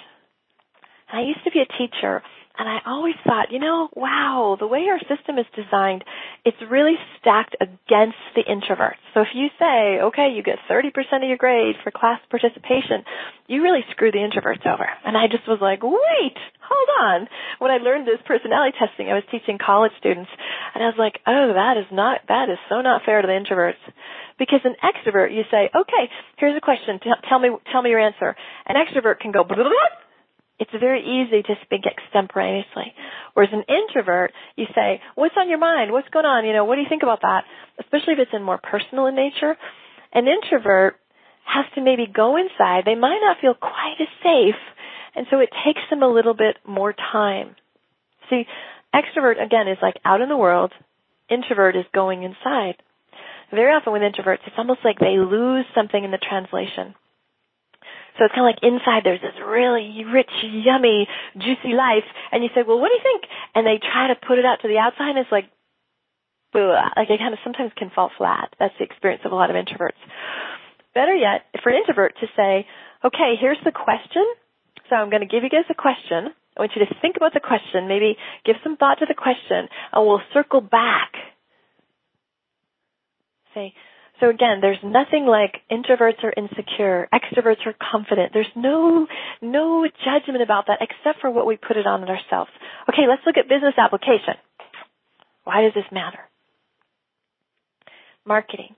I 1.11 1.23
used 1.23 1.43
to 1.43 1.51
be 1.51 1.59
a 1.59 1.77
teacher 1.77 2.23
and 2.59 2.67
I 2.67 2.79
always 2.85 3.15
thought, 3.25 3.51
you 3.51 3.59
know, 3.59 3.87
wow, 3.95 4.57
the 4.59 4.67
way 4.67 4.83
our 4.91 4.99
system 5.07 5.39
is 5.39 5.47
designed, 5.55 6.03
it's 6.43 6.59
really 6.69 6.95
stacked 7.17 7.55
against 7.61 8.19
the 8.35 8.43
introverts. 8.43 8.99
So 9.13 9.21
if 9.21 9.31
you 9.33 9.47
say, 9.57 10.03
okay, 10.11 10.35
you 10.35 10.43
get 10.43 10.59
30% 10.69 10.91
of 11.23 11.29
your 11.29 11.37
grade 11.37 11.75
for 11.81 11.91
class 11.91 12.19
participation, 12.29 13.07
you 13.47 13.63
really 13.63 13.79
screw 13.91 14.11
the 14.11 14.19
introverts 14.19 14.67
over. 14.67 14.83
And 15.05 15.15
I 15.15 15.31
just 15.31 15.47
was 15.47 15.59
like, 15.61 15.81
wait, 15.83 16.35
hold 16.59 16.89
on. 16.99 17.27
When 17.59 17.71
I 17.71 17.77
learned 17.77 18.05
this 18.05 18.19
personality 18.27 18.75
testing, 18.77 19.07
I 19.07 19.15
was 19.15 19.23
teaching 19.31 19.57
college 19.57 19.95
students 19.97 20.29
and 20.75 20.83
I 20.83 20.87
was 20.87 20.99
like, 20.99 21.23
oh, 21.25 21.55
that 21.55 21.79
is 21.79 21.87
not, 21.95 22.27
that 22.27 22.49
is 22.51 22.59
so 22.67 22.81
not 22.81 23.03
fair 23.05 23.21
to 23.21 23.27
the 23.27 23.39
introverts. 23.39 23.79
Because 24.37 24.59
an 24.67 24.75
extrovert, 24.83 25.31
you 25.31 25.43
say, 25.49 25.71
okay, 25.71 26.11
here's 26.35 26.57
a 26.57 26.61
question. 26.61 26.99
Tell 27.27 27.39
me, 27.39 27.55
tell 27.71 27.81
me 27.81 27.89
your 27.89 27.99
answer. 28.03 28.35
An 28.67 28.75
extrovert 28.75 29.19
can 29.19 29.31
go, 29.31 29.45
blah, 29.45 29.55
blah, 29.55 29.63
blah. 29.63 30.08
It's 30.59 30.71
very 30.79 31.01
easy 31.01 31.41
to 31.41 31.55
speak 31.63 31.81
extemporaneously. 31.85 32.93
Whereas 33.33 33.51
an 33.53 33.63
introvert, 33.67 34.33
you 34.55 34.65
say, 34.75 35.01
what's 35.15 35.35
on 35.37 35.49
your 35.49 35.57
mind? 35.57 35.91
What's 35.91 36.09
going 36.09 36.25
on? 36.25 36.45
You 36.45 36.53
know, 36.53 36.65
what 36.65 36.75
do 36.75 36.81
you 36.81 36.89
think 36.89 37.03
about 37.03 37.21
that? 37.21 37.45
Especially 37.79 38.13
if 38.13 38.19
it's 38.19 38.33
in 38.33 38.43
more 38.43 38.59
personal 38.61 39.07
in 39.07 39.15
nature. 39.15 39.55
An 40.13 40.25
introvert 40.27 40.95
has 41.45 41.65
to 41.75 41.81
maybe 41.81 42.05
go 42.05 42.37
inside. 42.37 42.83
They 42.85 42.95
might 42.95 43.19
not 43.23 43.37
feel 43.41 43.53
quite 43.53 43.97
as 43.99 44.07
safe. 44.21 44.59
And 45.15 45.27
so 45.31 45.39
it 45.39 45.49
takes 45.65 45.81
them 45.89 46.03
a 46.03 46.07
little 46.07 46.35
bit 46.35 46.57
more 46.67 46.93
time. 46.93 47.55
See, 48.29 48.45
extrovert 48.93 49.43
again 49.43 49.67
is 49.67 49.77
like 49.81 49.95
out 50.05 50.21
in 50.21 50.29
the 50.29 50.37
world. 50.37 50.71
Introvert 51.29 51.75
is 51.75 51.85
going 51.93 52.23
inside 52.23 52.75
very 53.51 53.71
often 53.73 53.93
with 53.93 54.01
introverts, 54.01 54.45
it's 54.45 54.57
almost 54.57 54.81
like 54.83 54.99
they 54.99 55.17
lose 55.17 55.65
something 55.73 56.03
in 56.03 56.11
the 56.11 56.17
translation. 56.17 56.95
So 58.19 58.27
it's 58.27 58.35
kind 58.35 58.43
of 58.43 58.51
like 58.51 58.59
inside 58.61 59.07
there's 59.07 59.23
this 59.23 59.39
really 59.39 60.03
rich, 60.03 60.29
yummy, 60.43 61.07
juicy 61.39 61.71
life, 61.71 62.03
and 62.31 62.43
you 62.43 62.51
say, 62.51 62.67
well, 62.67 62.77
what 62.77 62.91
do 62.91 62.99
you 62.99 63.05
think? 63.07 63.23
And 63.55 63.63
they 63.63 63.79
try 63.79 64.11
to 64.11 64.19
put 64.19 64.37
it 64.37 64.45
out 64.45 64.59
to 64.61 64.67
the 64.67 64.77
outside, 64.77 65.15
and 65.15 65.23
it's 65.23 65.31
like, 65.31 65.47
ugh, 66.53 66.75
like 66.99 67.09
it 67.09 67.17
kind 67.17 67.31
of 67.31 67.39
sometimes 67.43 67.71
can 67.79 67.89
fall 67.95 68.11
flat. 68.19 68.51
That's 68.59 68.75
the 68.77 68.83
experience 68.83 69.23
of 69.23 69.31
a 69.31 69.39
lot 69.39 69.49
of 69.49 69.55
introverts. 69.55 69.97
Better 70.93 71.15
yet, 71.15 71.47
for 71.63 71.71
an 71.71 71.79
introvert 71.79 72.19
to 72.19 72.27
say, 72.35 72.67
okay, 73.07 73.39
here's 73.39 73.61
the 73.63 73.71
question. 73.71 74.27
So 74.91 74.99
I'm 74.99 75.09
going 75.09 75.23
to 75.23 75.31
give 75.31 75.43
you 75.43 75.49
guys 75.49 75.69
a 75.69 75.77
question. 75.79 76.35
I 76.57 76.61
want 76.61 76.75
you 76.75 76.83
to 76.83 76.91
think 76.99 77.15
about 77.15 77.31
the 77.33 77.39
question, 77.39 77.87
maybe 77.87 78.17
give 78.43 78.57
some 78.63 78.75
thought 78.75 78.99
to 78.99 79.05
the 79.07 79.15
question, 79.15 79.69
and 79.93 80.05
we'll 80.05 80.19
circle 80.33 80.59
back 80.59 81.15
say, 83.53 83.73
so 84.19 84.29
again, 84.29 84.59
there's 84.61 84.79
nothing 84.83 85.25
like 85.25 85.61
introverts 85.71 86.23
are 86.23 86.33
insecure, 86.35 87.07
extroverts 87.13 87.65
are 87.65 87.75
confident. 87.91 88.31
There's 88.33 88.51
no, 88.55 89.07
no 89.41 89.87
judgment 90.03 90.41
about 90.41 90.67
that 90.67 90.79
except 90.81 91.21
for 91.21 91.31
what 91.31 91.45
we 91.45 91.57
put 91.57 91.77
it 91.77 91.87
on 91.87 92.03
ourselves. 92.03 92.51
Okay, 92.89 93.07
let's 93.07 93.21
look 93.25 93.37
at 93.37 93.47
business 93.47 93.75
application. 93.77 94.35
Why 95.45 95.61
does 95.61 95.73
this 95.73 95.85
matter? 95.91 96.19
Marketing. 98.25 98.75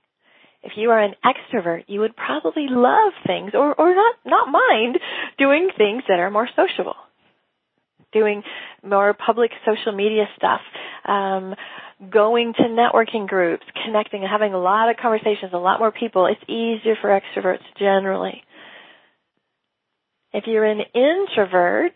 If 0.62 0.72
you 0.76 0.90
are 0.90 1.02
an 1.02 1.14
extrovert, 1.24 1.84
you 1.88 2.00
would 2.00 2.14
probably 2.14 2.66
love 2.70 3.12
things 3.26 3.50
or, 3.54 3.74
or 3.74 3.94
not, 3.94 4.14
not 4.24 4.48
mind 4.48 4.96
doing 5.36 5.70
things 5.76 6.04
that 6.08 6.20
are 6.20 6.30
more 6.30 6.48
sociable. 6.54 6.94
Doing 8.12 8.42
more 8.84 9.14
public 9.14 9.50
social 9.66 9.92
media 9.92 10.26
stuff. 10.36 10.60
Um, 11.04 11.56
going 12.10 12.52
to 12.54 12.62
networking 12.62 13.28
groups, 13.28 13.64
connecting, 13.84 14.26
having 14.28 14.54
a 14.54 14.58
lot 14.58 14.90
of 14.90 14.96
conversations, 14.96 15.52
a 15.52 15.58
lot 15.58 15.78
more 15.78 15.92
people. 15.92 16.26
It's 16.26 16.42
easier 16.48 16.96
for 17.00 17.08
extroverts 17.10 17.62
generally. 17.78 18.42
If 20.32 20.44
you're 20.46 20.64
an 20.64 20.80
introvert, 20.94 21.92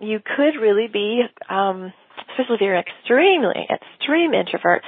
you 0.00 0.20
could 0.20 0.60
really 0.60 0.88
be, 0.90 1.22
um, 1.50 1.92
especially 2.30 2.54
if 2.56 2.60
you're 2.60 2.74
an 2.74 2.84
extremely, 2.84 3.68
extreme 3.70 4.32
introvert, 4.32 4.82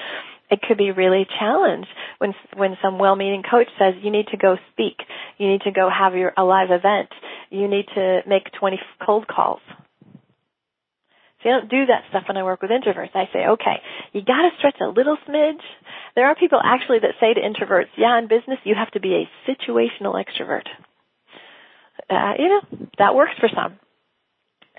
it 0.51 0.61
could 0.63 0.79
be 0.79 0.91
really 0.91 1.27
challenged 1.39 1.89
when 2.19 2.35
when 2.57 2.77
some 2.83 2.99
well-meaning 2.99 3.43
coach 3.49 3.69
says 3.79 3.95
you 4.03 4.11
need 4.11 4.27
to 4.29 4.37
go 4.37 4.57
speak, 4.73 4.97
you 5.39 5.47
need 5.49 5.61
to 5.63 5.71
go 5.71 5.89
have 5.89 6.15
your 6.15 6.33
a 6.37 6.43
live 6.43 6.71
event, 6.71 7.09
you 7.51 7.69
need 7.69 7.87
to 7.95 8.21
make 8.27 8.45
20 8.59 8.81
cold 9.05 9.27
calls. 9.29 9.61
So 11.43 11.49
I 11.49 11.53
don't 11.53 11.71
do 11.71 11.87
that 11.87 12.05
stuff 12.11 12.25
when 12.29 12.37
I 12.37 12.43
work 12.43 12.63
with 12.63 12.71
introverts. 12.71 13.15
I 13.15 13.29
say, 13.33 13.47
okay, 13.47 13.81
you 14.13 14.23
gotta 14.23 14.51
stretch 14.59 14.77
a 14.81 14.89
little 14.89 15.17
smidge. 15.29 15.63
There 16.15 16.27
are 16.27 16.35
people 16.35 16.61
actually 16.63 16.99
that 17.01 17.15
say 17.21 17.35
to 17.35 17.41
introverts, 17.41 17.89
yeah, 17.97 18.19
in 18.19 18.29
business 18.29 18.59
you 18.65 18.75
have 18.75 18.91
to 18.93 19.01
be 19.01 19.15
a 19.25 19.51
situational 19.51 20.23
extrovert. 20.23 20.67
Uh, 22.09 22.35
you 22.39 22.49
know, 22.49 22.89
that 22.99 23.15
works 23.15 23.33
for 23.41 23.49
some. 23.55 23.79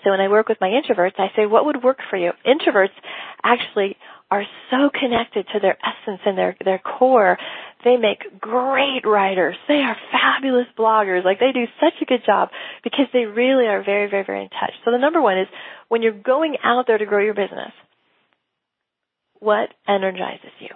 So 0.03 0.09
when 0.09 0.19
I 0.19 0.29
work 0.29 0.49
with 0.49 0.57
my 0.59 0.69
introverts, 0.69 1.19
I 1.19 1.27
say, 1.35 1.45
what 1.45 1.65
would 1.65 1.83
work 1.83 1.99
for 2.09 2.17
you? 2.17 2.31
Introverts 2.45 2.89
actually 3.43 3.97
are 4.31 4.43
so 4.71 4.89
connected 4.89 5.45
to 5.53 5.59
their 5.59 5.77
essence 5.83 6.21
and 6.25 6.37
their, 6.37 6.55
their 6.63 6.79
core. 6.79 7.37
They 7.83 7.97
make 7.97 8.39
great 8.39 9.01
writers. 9.05 9.55
They 9.67 9.81
are 9.81 9.97
fabulous 10.11 10.67
bloggers. 10.77 11.25
Like 11.25 11.39
they 11.39 11.51
do 11.53 11.65
such 11.79 11.93
a 12.01 12.05
good 12.05 12.21
job 12.25 12.49
because 12.83 13.07
they 13.13 13.25
really 13.25 13.65
are 13.65 13.83
very, 13.83 14.09
very, 14.09 14.23
very 14.25 14.43
in 14.43 14.49
touch. 14.49 14.73
So 14.85 14.91
the 14.91 14.97
number 14.97 15.21
one 15.21 15.39
is 15.39 15.47
when 15.87 16.01
you're 16.01 16.13
going 16.13 16.57
out 16.63 16.85
there 16.87 16.97
to 16.97 17.05
grow 17.05 17.23
your 17.23 17.33
business, 17.33 17.71
what 19.39 19.69
energizes 19.87 20.51
you? 20.59 20.69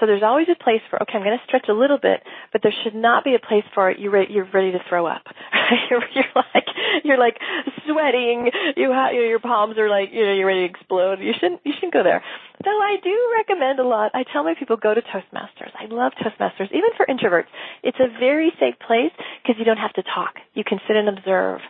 So 0.00 0.06
there's 0.06 0.22
always 0.22 0.48
a 0.50 0.58
place 0.58 0.82
for, 0.90 1.00
okay, 1.02 1.14
I'm 1.14 1.22
going 1.22 1.38
to 1.38 1.44
stretch 1.46 1.66
a 1.68 1.72
little 1.72 1.98
bit, 1.98 2.20
but 2.52 2.62
there 2.62 2.74
should 2.82 2.96
not 2.96 3.22
be 3.22 3.34
a 3.34 3.38
place 3.38 3.62
for 3.74 3.90
you're 3.90 4.10
ready, 4.10 4.32
you're 4.32 4.48
ready 4.52 4.72
to 4.72 4.80
throw 4.88 5.06
up. 5.06 5.22
you're, 5.90 6.02
you're 6.14 6.34
like, 6.34 6.66
you're 7.04 7.18
like 7.18 7.38
sweating, 7.86 8.50
you 8.76 8.88
know, 8.88 9.10
your 9.10 9.38
palms 9.38 9.78
are 9.78 9.88
like, 9.88 10.10
you 10.12 10.26
know, 10.26 10.32
you're 10.34 10.46
ready 10.46 10.66
to 10.66 10.70
explode. 10.70 11.20
You 11.20 11.32
shouldn't, 11.38 11.60
you 11.64 11.72
shouldn't 11.74 11.92
go 11.92 12.02
there. 12.02 12.24
Though 12.64 12.80
I 12.80 12.96
do 13.02 13.14
recommend 13.38 13.78
a 13.78 13.86
lot, 13.86 14.10
I 14.14 14.24
tell 14.32 14.42
my 14.42 14.54
people 14.58 14.76
go 14.76 14.94
to 14.94 15.00
Toastmasters. 15.00 15.70
I 15.78 15.86
love 15.86 16.12
Toastmasters, 16.18 16.74
even 16.74 16.90
for 16.96 17.06
introverts. 17.06 17.50
It's 17.84 17.98
a 18.00 18.10
very 18.18 18.50
safe 18.58 18.74
place 18.84 19.12
because 19.42 19.56
you 19.58 19.64
don't 19.64 19.78
have 19.78 19.92
to 19.94 20.02
talk. 20.02 20.34
You 20.54 20.64
can 20.64 20.80
sit 20.88 20.96
and 20.96 21.08
observe 21.08 21.60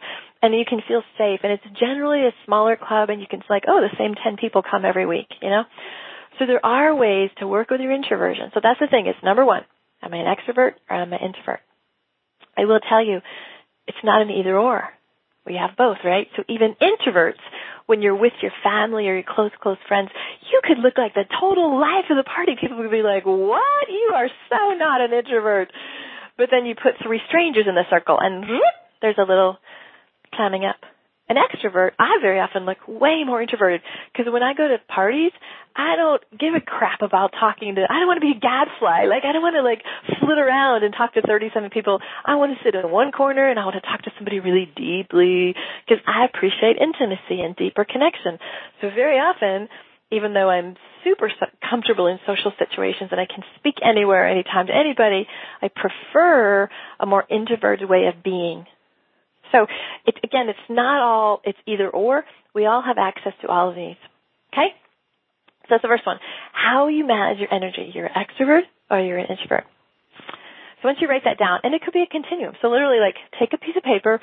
and 0.40 0.54
you 0.54 0.64
can 0.68 0.80
feel 0.86 1.02
safe 1.18 1.40
and 1.42 1.52
it's 1.52 1.64
generally 1.78 2.26
a 2.26 2.32
smaller 2.44 2.76
club 2.76 3.10
and 3.10 3.20
you 3.20 3.26
can 3.28 3.42
like, 3.50 3.64
oh, 3.68 3.80
the 3.80 3.94
same 3.98 4.14
10 4.14 4.36
people 4.36 4.62
come 4.62 4.84
every 4.84 5.06
week, 5.06 5.28
you 5.42 5.50
know? 5.50 5.64
So 6.38 6.46
there 6.46 6.64
are 6.64 6.94
ways 6.94 7.30
to 7.38 7.46
work 7.46 7.70
with 7.70 7.80
your 7.80 7.92
introversion. 7.92 8.50
So 8.54 8.60
that's 8.62 8.80
the 8.80 8.88
thing. 8.88 9.06
It's 9.06 9.22
number 9.22 9.44
one. 9.44 9.62
Am 10.02 10.12
I 10.12 10.18
an 10.18 10.26
extrovert 10.26 10.74
or 10.90 10.96
am 10.96 11.12
I 11.12 11.16
an 11.16 11.22
introvert? 11.22 11.60
I 12.56 12.64
will 12.64 12.80
tell 12.80 13.04
you, 13.04 13.20
it's 13.86 14.04
not 14.04 14.22
an 14.22 14.30
either 14.30 14.56
or. 14.56 14.88
We 15.46 15.56
have 15.56 15.76
both, 15.76 15.98
right? 16.04 16.26
So 16.36 16.44
even 16.48 16.74
introverts, 16.80 17.40
when 17.86 18.00
you're 18.00 18.16
with 18.16 18.32
your 18.40 18.52
family 18.62 19.08
or 19.08 19.14
your 19.14 19.28
close, 19.28 19.50
close 19.60 19.76
friends, 19.86 20.10
you 20.50 20.60
could 20.64 20.78
look 20.78 20.96
like 20.96 21.14
the 21.14 21.24
total 21.40 21.78
life 21.78 22.06
of 22.10 22.16
the 22.16 22.24
party. 22.24 22.56
People 22.58 22.78
would 22.78 22.90
be 22.90 23.02
like, 23.02 23.24
what? 23.24 23.88
You 23.88 24.12
are 24.14 24.28
so 24.48 24.74
not 24.76 25.00
an 25.02 25.12
introvert. 25.12 25.70
But 26.36 26.48
then 26.50 26.66
you 26.66 26.74
put 26.74 26.94
three 27.02 27.20
strangers 27.28 27.66
in 27.68 27.74
the 27.74 27.84
circle 27.90 28.18
and 28.18 28.40
whoop, 28.48 28.74
there's 29.02 29.18
a 29.18 29.28
little 29.28 29.58
climbing 30.34 30.64
up 30.64 30.76
an 31.28 31.36
extrovert, 31.36 31.92
I 31.98 32.18
very 32.20 32.38
often 32.38 32.66
look 32.66 32.78
way 32.86 33.24
more 33.24 33.40
introverted 33.40 33.80
because 34.12 34.30
when 34.30 34.42
I 34.42 34.52
go 34.52 34.68
to 34.68 34.76
parties, 34.88 35.32
I 35.74 35.96
don't 35.96 36.22
give 36.38 36.54
a 36.54 36.60
crap 36.60 37.02
about 37.02 37.32
talking 37.32 37.74
to, 37.74 37.82
I 37.88 37.98
don't 37.98 38.06
want 38.06 38.20
to 38.20 38.26
be 38.28 38.36
a 38.36 38.40
gadfly. 38.40 39.08
Like, 39.08 39.24
I 39.24 39.32
don't 39.32 39.42
want 39.42 39.56
to 39.56 39.64
like 39.64 39.82
flit 40.20 40.38
around 40.38 40.84
and 40.84 40.94
talk 40.94 41.14
to 41.14 41.22
37 41.22 41.70
people. 41.70 41.98
I 42.24 42.36
want 42.36 42.56
to 42.56 42.62
sit 42.62 42.74
in 42.74 42.90
one 42.90 43.10
corner 43.10 43.48
and 43.48 43.58
I 43.58 43.64
want 43.64 43.76
to 43.80 43.86
talk 43.88 44.02
to 44.02 44.12
somebody 44.16 44.38
really 44.38 44.70
deeply 44.76 45.54
because 45.82 46.04
I 46.06 46.26
appreciate 46.26 46.76
intimacy 46.76 47.40
and 47.40 47.56
deeper 47.56 47.84
connection. 47.84 48.38
So 48.80 48.90
very 48.94 49.16
often, 49.16 49.68
even 50.12 50.34
though 50.34 50.50
I'm 50.50 50.76
super 51.02 51.32
comfortable 51.68 52.06
in 52.06 52.18
social 52.26 52.52
situations 52.58 53.10
and 53.10 53.20
I 53.20 53.26
can 53.26 53.42
speak 53.58 53.76
anywhere, 53.82 54.28
anytime 54.28 54.68
to 54.68 54.76
anybody, 54.76 55.26
I 55.60 55.68
prefer 55.72 56.68
a 57.00 57.06
more 57.06 57.24
introverted 57.28 57.88
way 57.88 58.06
of 58.06 58.22
being 58.22 58.66
so 59.52 59.66
it, 60.06 60.16
again, 60.24 60.48
it's 60.48 60.58
not 60.68 61.00
all, 61.00 61.40
it's 61.44 61.58
either 61.66 61.88
or. 61.88 62.24
We 62.54 62.66
all 62.66 62.82
have 62.82 62.98
access 62.98 63.32
to 63.42 63.48
all 63.48 63.70
of 63.70 63.76
these. 63.76 63.96
Okay? 64.52 64.68
So 65.62 65.68
that's 65.70 65.82
the 65.82 65.88
first 65.88 66.06
one. 66.06 66.18
How 66.52 66.88
you 66.88 67.06
manage 67.06 67.38
your 67.38 67.52
energy. 67.52 67.90
You're 67.94 68.06
an 68.06 68.12
extrovert 68.14 68.62
or 68.90 69.00
you're 69.00 69.18
an 69.18 69.26
introvert. 69.28 69.64
So 70.82 70.88
once 70.88 70.98
you 71.00 71.08
write 71.08 71.24
that 71.24 71.38
down, 71.38 71.60
and 71.62 71.74
it 71.74 71.82
could 71.82 71.94
be 71.94 72.02
a 72.02 72.10
continuum. 72.10 72.54
So 72.60 72.68
literally 72.68 73.00
like 73.00 73.14
take 73.40 73.52
a 73.54 73.58
piece 73.58 73.76
of 73.76 73.82
paper, 73.82 74.20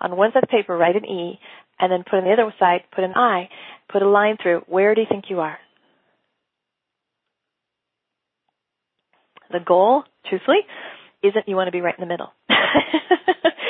on 0.00 0.16
one 0.16 0.32
side 0.32 0.42
of 0.42 0.48
the 0.48 0.56
paper 0.56 0.76
write 0.76 0.96
an 0.96 1.04
E, 1.04 1.38
and 1.78 1.90
then 1.90 2.04
put 2.04 2.18
on 2.18 2.24
the 2.24 2.32
other 2.32 2.54
side, 2.58 2.82
put 2.94 3.04
an 3.04 3.14
I, 3.16 3.48
put 3.90 4.02
a 4.02 4.08
line 4.08 4.36
through. 4.40 4.62
Where 4.68 4.94
do 4.94 5.00
you 5.00 5.06
think 5.08 5.24
you 5.28 5.40
are? 5.40 5.58
The 9.50 9.60
goal, 9.60 10.04
truthfully, 10.28 10.60
isn't 11.22 11.48
you 11.48 11.56
want 11.56 11.68
to 11.68 11.72
be 11.72 11.80
right 11.80 11.94
in 11.98 12.02
the 12.02 12.08
middle. 12.08 12.32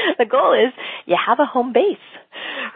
the 0.18 0.25
goal 0.25 0.52
is 0.54 0.73
you 1.06 1.16
have 1.16 1.38
a 1.40 1.46
home 1.46 1.73
base, 1.73 1.96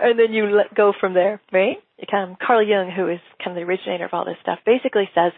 and 0.01 0.19
then 0.19 0.33
you 0.33 0.47
let 0.47 0.75
go 0.75 0.93
from 0.99 1.15
there, 1.15 1.41
right? 1.53 1.79
Of 2.01 2.39
Carl 2.39 2.63
Jung, 2.63 2.91
who 2.91 3.09
is 3.09 3.21
kind 3.43 3.57
of 3.57 3.61
the 3.61 3.69
originator 3.69 4.05
of 4.05 4.15
all 4.15 4.25
this 4.25 4.37
stuff, 4.43 4.61
basically 4.65 5.09
says 5.15 5.33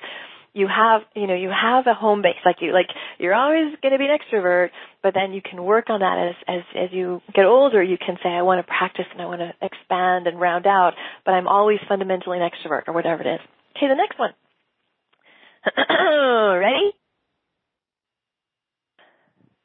you 0.52 0.66
have 0.66 1.02
you 1.14 1.26
know 1.26 1.34
you 1.34 1.48
have 1.48 1.86
a 1.86 1.94
home 1.94 2.22
base. 2.22 2.40
Like 2.44 2.56
you 2.60 2.72
like 2.72 2.88
you're 3.18 3.34
always 3.34 3.74
going 3.82 3.92
to 3.92 3.98
be 3.98 4.06
an 4.06 4.16
extrovert 4.16 4.70
but 5.02 5.14
then 5.14 5.32
you 5.32 5.40
can 5.42 5.62
work 5.62 5.88
on 5.88 6.00
that 6.00 6.30
as 6.30 6.34
as 6.48 6.62
as 6.76 6.92
you 6.92 7.20
get 7.34 7.44
older. 7.44 7.82
You 7.82 7.96
can 7.98 8.16
say 8.22 8.28
i 8.28 8.42
want 8.42 8.64
to 8.64 8.66
practice 8.66 9.06
and 9.12 9.22
i 9.22 9.26
want 9.26 9.40
to 9.40 9.52
expand 9.62 10.26
and 10.26 10.40
round 10.40 10.66
out 10.66 10.94
but 11.24 11.32
i'm 11.32 11.46
always 11.46 11.78
fundamentally 11.88 12.38
an 12.38 12.48
extrovert 12.48 12.82
or 12.88 12.94
whatever 12.94 13.22
it 13.22 13.34
is. 13.34 13.40
Okay 13.76 13.88
the 13.88 13.94
next 13.94 14.18
one. 14.18 14.32
Ready? 16.58 16.92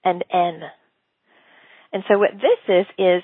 And 0.04 0.24
n 0.32 0.62
and 1.96 2.04
so 2.10 2.20
what 2.20 2.32
this 2.34 2.60
is, 2.68 2.86
is 2.98 3.24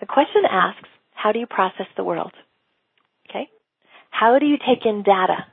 the 0.00 0.06
question 0.06 0.42
asks, 0.50 0.88
how 1.14 1.30
do 1.30 1.38
you 1.38 1.46
process 1.46 1.86
the 1.96 2.02
world? 2.02 2.32
Okay? 3.30 3.48
How 4.10 4.40
do 4.40 4.46
you 4.46 4.56
take 4.58 4.84
in 4.84 5.04
data? 5.04 5.46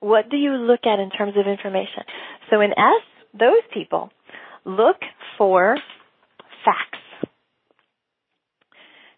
What 0.00 0.28
do 0.28 0.36
you 0.36 0.52
look 0.52 0.80
at 0.84 0.98
in 0.98 1.08
terms 1.08 1.32
of 1.38 1.46
information? 1.46 2.04
So 2.50 2.60
in 2.60 2.72
S, 2.72 3.02
those 3.32 3.64
people 3.72 4.10
look 4.66 4.96
for 5.38 5.78
facts. 6.66 7.30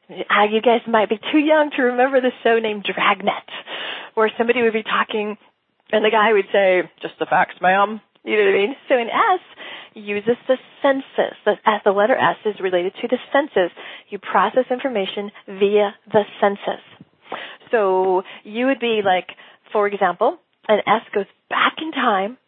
Uh, 0.09 0.47
you 0.53 0.62
guys 0.62 0.83
might 0.87 1.09
be 1.09 1.19
too 1.33 1.39
young 1.39 1.73
to 1.77 1.83
remember 1.83 2.21
the 2.21 2.31
show 2.45 2.61
named 2.61 2.85
Dragnet, 2.85 3.49
where 4.15 4.31
somebody 4.39 4.62
would 4.62 4.73
be 4.73 4.85
talking 4.85 5.37
and 5.91 6.05
the 6.05 6.11
guy 6.11 6.33
would 6.33 6.47
say, 6.53 6.89
just 7.03 7.15
the 7.19 7.27
facts, 7.27 7.57
ma'am. 7.61 8.01
You 8.23 8.37
know 8.37 8.45
what 8.45 8.55
I 8.55 8.59
mean? 8.59 8.77
So 8.89 8.95
in 8.95 9.09
S, 9.09 9.41
uses 9.95 10.37
the 10.49 10.57
senses. 10.83 11.37
The, 11.45 11.55
the 11.85 11.93
letter 11.93 12.17
S 12.17 12.37
is 12.45 12.61
related 12.61 12.95
to 13.03 13.09
the 13.09 13.19
senses. 13.33 13.71
You 14.09 14.19
process 14.19 14.65
information 14.71 15.31
via 15.47 15.95
the 16.11 16.23
senses. 16.41 16.83
So 17.71 18.23
you 18.45 18.67
would 18.67 18.81
be 18.81 19.01
like, 19.05 19.29
for 19.73 19.87
example, 19.87 20.39
an 20.69 20.81
S 20.87 21.03
goes 21.15 21.27
back 21.49 21.75
in 21.81 21.93
time 21.93 22.39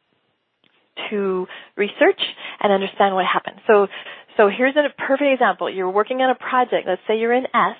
to 1.10 1.46
research 1.76 2.20
and 2.60 2.72
understand 2.72 3.14
what 3.14 3.24
happened. 3.26 3.60
So, 3.66 3.88
so 4.36 4.48
here's 4.48 4.76
a 4.76 4.88
perfect 4.96 5.32
example. 5.32 5.68
You're 5.68 5.90
working 5.90 6.20
on 6.20 6.30
a 6.30 6.34
project. 6.34 6.86
Let's 6.86 7.02
say 7.08 7.18
you're 7.18 7.32
in 7.32 7.46
S 7.46 7.76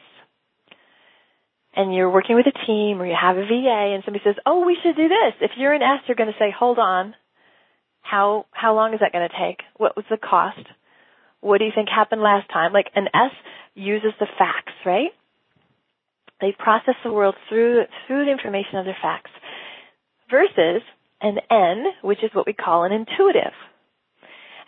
and 1.77 1.95
you're 1.95 2.11
working 2.11 2.37
with 2.37 2.47
a 2.47 2.67
team 2.67 3.01
or 3.01 3.07
you 3.07 3.17
have 3.21 3.37
a 3.37 3.47
VA 3.47 3.95
and 3.95 4.03
somebody 4.05 4.23
says, 4.25 4.37
oh, 4.47 4.65
we 4.65 4.77
should 4.83 4.97
do 4.97 5.09
this. 5.09 5.35
If 5.41 5.53
you're 5.57 5.75
in 5.75 5.83
S, 5.83 6.01
you're 6.07 6.17
going 6.17 6.33
to 6.33 6.39
say, 6.39 6.53
hold 6.57 6.79
on. 6.79 7.15
How 8.05 8.47
how 8.53 8.75
long 8.75 8.93
is 8.93 9.01
that 9.01 9.13
going 9.13 9.29
to 9.29 9.35
take? 9.37 9.61
What 9.77 9.97
was 9.97 10.05
the 10.11 10.19
cost? 10.19 10.61
What 11.41 11.59
do 11.59 11.65
you 11.65 11.73
think 11.75 11.89
happened 11.89 12.23
last 12.23 12.49
time? 12.53 12.73
Like 12.73 12.91
an 12.95 13.09
S 13.13 13.33
uses 13.75 14.13
the 14.21 14.27
facts, 14.39 14.73
right? 14.85 15.11
They 16.41 16.55
process 16.57 16.95
the 17.03 17.13
world 17.13 17.35
through 17.49 17.85
through 18.07 18.27
the 18.27 18.31
information 18.31 18.79
of 18.79 18.85
their 18.85 18.97
facts. 19.01 19.31
Versus 20.31 20.83
an 21.21 21.39
N, 21.51 21.85
which 22.03 22.23
is 22.23 22.31
what 22.35 22.47
we 22.47 22.53
call 22.53 22.85
an 22.85 22.93
intuitive. 22.93 23.53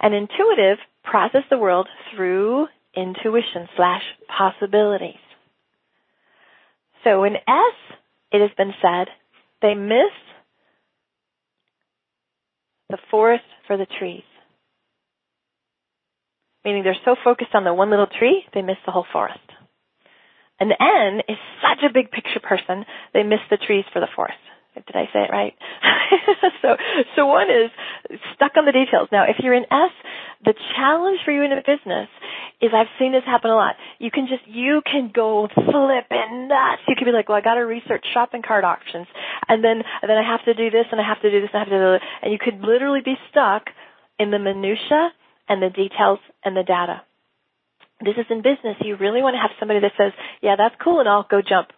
An 0.01 0.13
intuitive 0.13 0.79
process 1.05 1.43
the 1.51 1.59
world 1.59 1.89
through 2.15 2.67
intuition 2.95 3.69
slash 3.77 4.03
possibilities. 4.27 5.21
So 7.05 7.25
in 7.25 7.37
S, 7.37 7.77
it 8.33 8.41
has 8.41 8.51
been 8.57 8.73
said, 8.83 9.09
they 9.63 9.75
miss 9.75 10.13
the 12.91 12.99
forest 13.11 13.45
for 13.67 13.77
the 13.77 13.87
trees. 13.99 14.23
Meaning 16.65 16.83
they're 16.83 16.97
so 17.05 17.17
focused 17.23 17.55
on 17.55 17.65
the 17.65 17.75
one 17.75 17.91
little 17.91 18.07
tree, 18.07 18.45
they 18.55 18.63
miss 18.63 18.77
the 18.85 18.93
whole 18.93 19.07
forest. 19.13 19.39
An 20.59 20.71
N 20.73 21.21
is 21.29 21.37
such 21.63 21.85
a 21.89 21.93
big 21.93 22.11
picture 22.11 22.41
person, 22.41 22.85
they 23.13 23.23
miss 23.23 23.41
the 23.51 23.59
trees 23.59 23.85
for 23.93 24.01
the 24.01 24.09
forest. 24.15 24.39
Did 24.77 24.97
I 24.97 25.09
say 25.13 25.25
it 25.25 25.33
right? 25.33 25.55
so, 26.63 26.77
so 27.17 27.27
one 27.27 27.49
is 27.49 27.73
stuck 28.35 28.53
on 28.57 28.67
the 28.67 28.73
details. 28.73 29.09
Now, 29.11 29.25
if 29.25 29.37
you're 29.41 29.55
in 29.55 29.65
S, 29.65 29.95
the 30.45 30.53
challenge 30.77 31.21
for 31.25 31.33
you 31.33 31.43
in 31.43 31.53
a 31.53 31.65
business 31.65 32.09
is 32.61 32.71
I've 32.77 32.93
seen 32.99 33.13
this 33.13 33.25
happen 33.25 33.51
a 33.51 33.57
lot. 33.57 33.77
You 33.99 34.11
can 34.11 34.29
just, 34.29 34.45
you 34.47 34.83
can 34.85 35.11
go 35.13 35.49
flipping 35.49 36.49
nuts. 36.49 36.85
You 36.89 36.95
can 36.97 37.09
be 37.09 37.13
like, 37.13 37.29
well, 37.29 37.39
I 37.39 37.41
gotta 37.41 37.65
research 37.65 38.05
shopping 38.13 38.43
cart 38.47 38.65
auctions. 38.65 39.07
And 39.49 39.65
then, 39.65 39.81
and 39.81 40.09
then 40.09 40.17
I 40.17 40.25
have 40.25 40.45
to 40.45 40.55
do 40.55 40.71
this 40.71 40.87
and 40.93 41.01
I 41.01 41.05
have 41.09 41.21
to 41.23 41.31
do 41.31 41.41
this 41.41 41.51
and 41.53 41.61
I 41.61 41.65
have 41.65 41.73
to 41.73 41.77
do 41.77 41.91
that. 41.97 42.01
And 42.23 42.33
you 42.33 42.39
could 42.39 42.61
literally 42.61 43.01
be 43.05 43.17
stuck 43.31 43.69
in 44.19 44.31
the 44.31 44.39
minutia 44.39 45.11
and 45.49 45.63
the 45.63 45.71
details 45.71 46.21
and 46.45 46.57
the 46.57 46.65
data. 46.65 47.03
This 48.05 48.17
is 48.17 48.27
in 48.29 48.45
business. 48.45 48.77
You 48.85 48.97
really 48.97 49.23
want 49.23 49.35
to 49.35 49.41
have 49.41 49.57
somebody 49.59 49.81
that 49.81 49.93
says, 49.97 50.13
yeah, 50.43 50.57
that's 50.57 50.77
cool 50.83 51.01
and 51.01 51.09
I'll 51.09 51.27
go 51.29 51.41
jump 51.41 51.69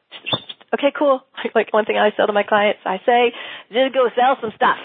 okay, 0.74 0.92
cool. 0.96 1.20
Like 1.54 1.72
one 1.72 1.84
thing 1.84 1.96
I 1.96 2.10
tell 2.10 2.26
to 2.26 2.32
my 2.32 2.42
clients, 2.42 2.80
I 2.84 2.98
say, 3.06 3.32
just 3.72 3.94
go 3.94 4.08
sell 4.14 4.36
some 4.40 4.52
stuff. 4.54 4.78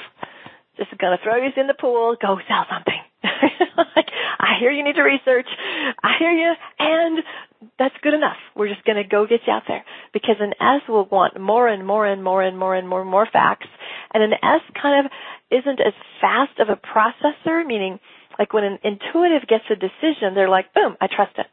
Just 0.77 0.89
gonna 0.97 1.17
throw 1.21 1.35
you 1.37 1.49
in 1.55 1.67
the 1.67 1.73
pool, 1.73 2.15
go 2.19 2.37
sell 2.47 2.65
something. 2.71 3.01
like, 3.77 4.09
I 4.39 4.57
hear 4.59 4.71
you 4.71 4.83
need 4.83 4.95
to 4.95 5.03
research. 5.03 5.47
I 6.01 6.13
hear 6.17 6.31
you, 6.31 6.53
and 6.79 7.19
that's 7.77 7.95
good 8.01 8.13
enough. 8.13 8.37
We're 8.55 8.69
just 8.69 8.83
gonna 8.85 9.07
go 9.07 9.27
get 9.27 9.41
you 9.45 9.53
out 9.53 9.63
there. 9.67 9.83
Because 10.13 10.37
an 10.39 10.53
S 10.59 10.81
will 10.87 11.05
want 11.05 11.39
more 11.39 11.67
and 11.67 11.85
more 11.85 12.07
and 12.07 12.23
more 12.23 12.41
and 12.41 12.57
more 12.57 12.75
and 12.75 12.87
more 12.87 13.01
and 13.01 13.09
more 13.09 13.27
facts. 13.31 13.67
And 14.13 14.23
an 14.23 14.33
S 14.33 14.61
kind 14.81 15.05
of 15.05 15.11
isn't 15.51 15.79
as 15.79 15.93
fast 16.21 16.59
of 16.59 16.69
a 16.69 16.75
processor, 16.77 17.65
meaning 17.65 17.99
like 18.39 18.53
when 18.53 18.63
an 18.63 18.79
intuitive 18.83 19.47
gets 19.47 19.65
a 19.69 19.75
decision, 19.75 20.33
they're 20.33 20.49
like, 20.49 20.73
boom, 20.73 20.97
I 20.99 21.07
trust 21.07 21.37
it. 21.37 21.47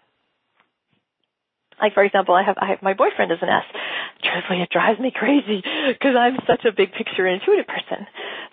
Like 1.80 1.94
for 1.94 2.04
example, 2.04 2.34
I 2.34 2.42
have 2.42 2.56
I 2.60 2.66
have 2.70 2.82
my 2.82 2.94
boyfriend 2.94 3.32
is 3.32 3.38
an 3.42 3.48
S. 3.48 3.64
Truthfully, 4.22 4.62
it 4.62 4.70
drives 4.70 5.00
me 5.00 5.12
crazy 5.14 5.62
because 5.88 6.14
I'm 6.18 6.36
such 6.46 6.64
a 6.64 6.72
big 6.72 6.92
picture 6.92 7.26
intuitive 7.26 7.66
person. 7.66 8.06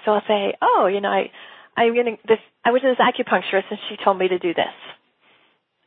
So 0.06 0.12
I'll 0.12 0.28
say, 0.28 0.56
oh, 0.62 0.88
you 0.88 1.02
know, 1.02 1.10
I 1.10 1.32
I'm 1.76 1.94
getting 1.94 2.18
this. 2.28 2.40
I 2.64 2.72
went 2.72 2.84
to 2.84 2.90
this 2.90 3.04
acupuncturist 3.04 3.70
and 3.70 3.80
she 3.90 3.98
told 4.04 4.18
me 4.18 4.28
to 4.30 4.40
do 4.40 4.54
this, 4.54 4.76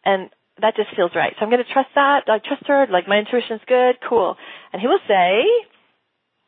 and 0.04 0.30
that 0.60 0.76
just 0.76 0.94
feels 0.94 1.12
right. 1.14 1.32
So 1.38 1.44
I'm 1.44 1.50
going 1.50 1.64
to 1.64 1.72
trust 1.72 1.88
that. 1.94 2.28
I 2.28 2.38
trust 2.38 2.66
her. 2.66 2.86
Like 2.90 3.08
my 3.08 3.18
intuition's 3.18 3.62
good. 3.66 3.96
Cool. 4.06 4.36
And 4.72 4.80
he 4.80 4.86
will 4.86 5.00
say, 5.08 5.42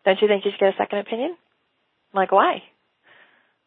don't 0.05 0.21
you 0.21 0.29
think 0.29 0.45
you 0.45 0.51
should 0.53 0.61
get 0.61 0.75
a 0.75 0.77
second 0.77 0.99
opinion? 1.01 1.37
I'm 2.13 2.17
like, 2.17 2.33
why? 2.33 2.63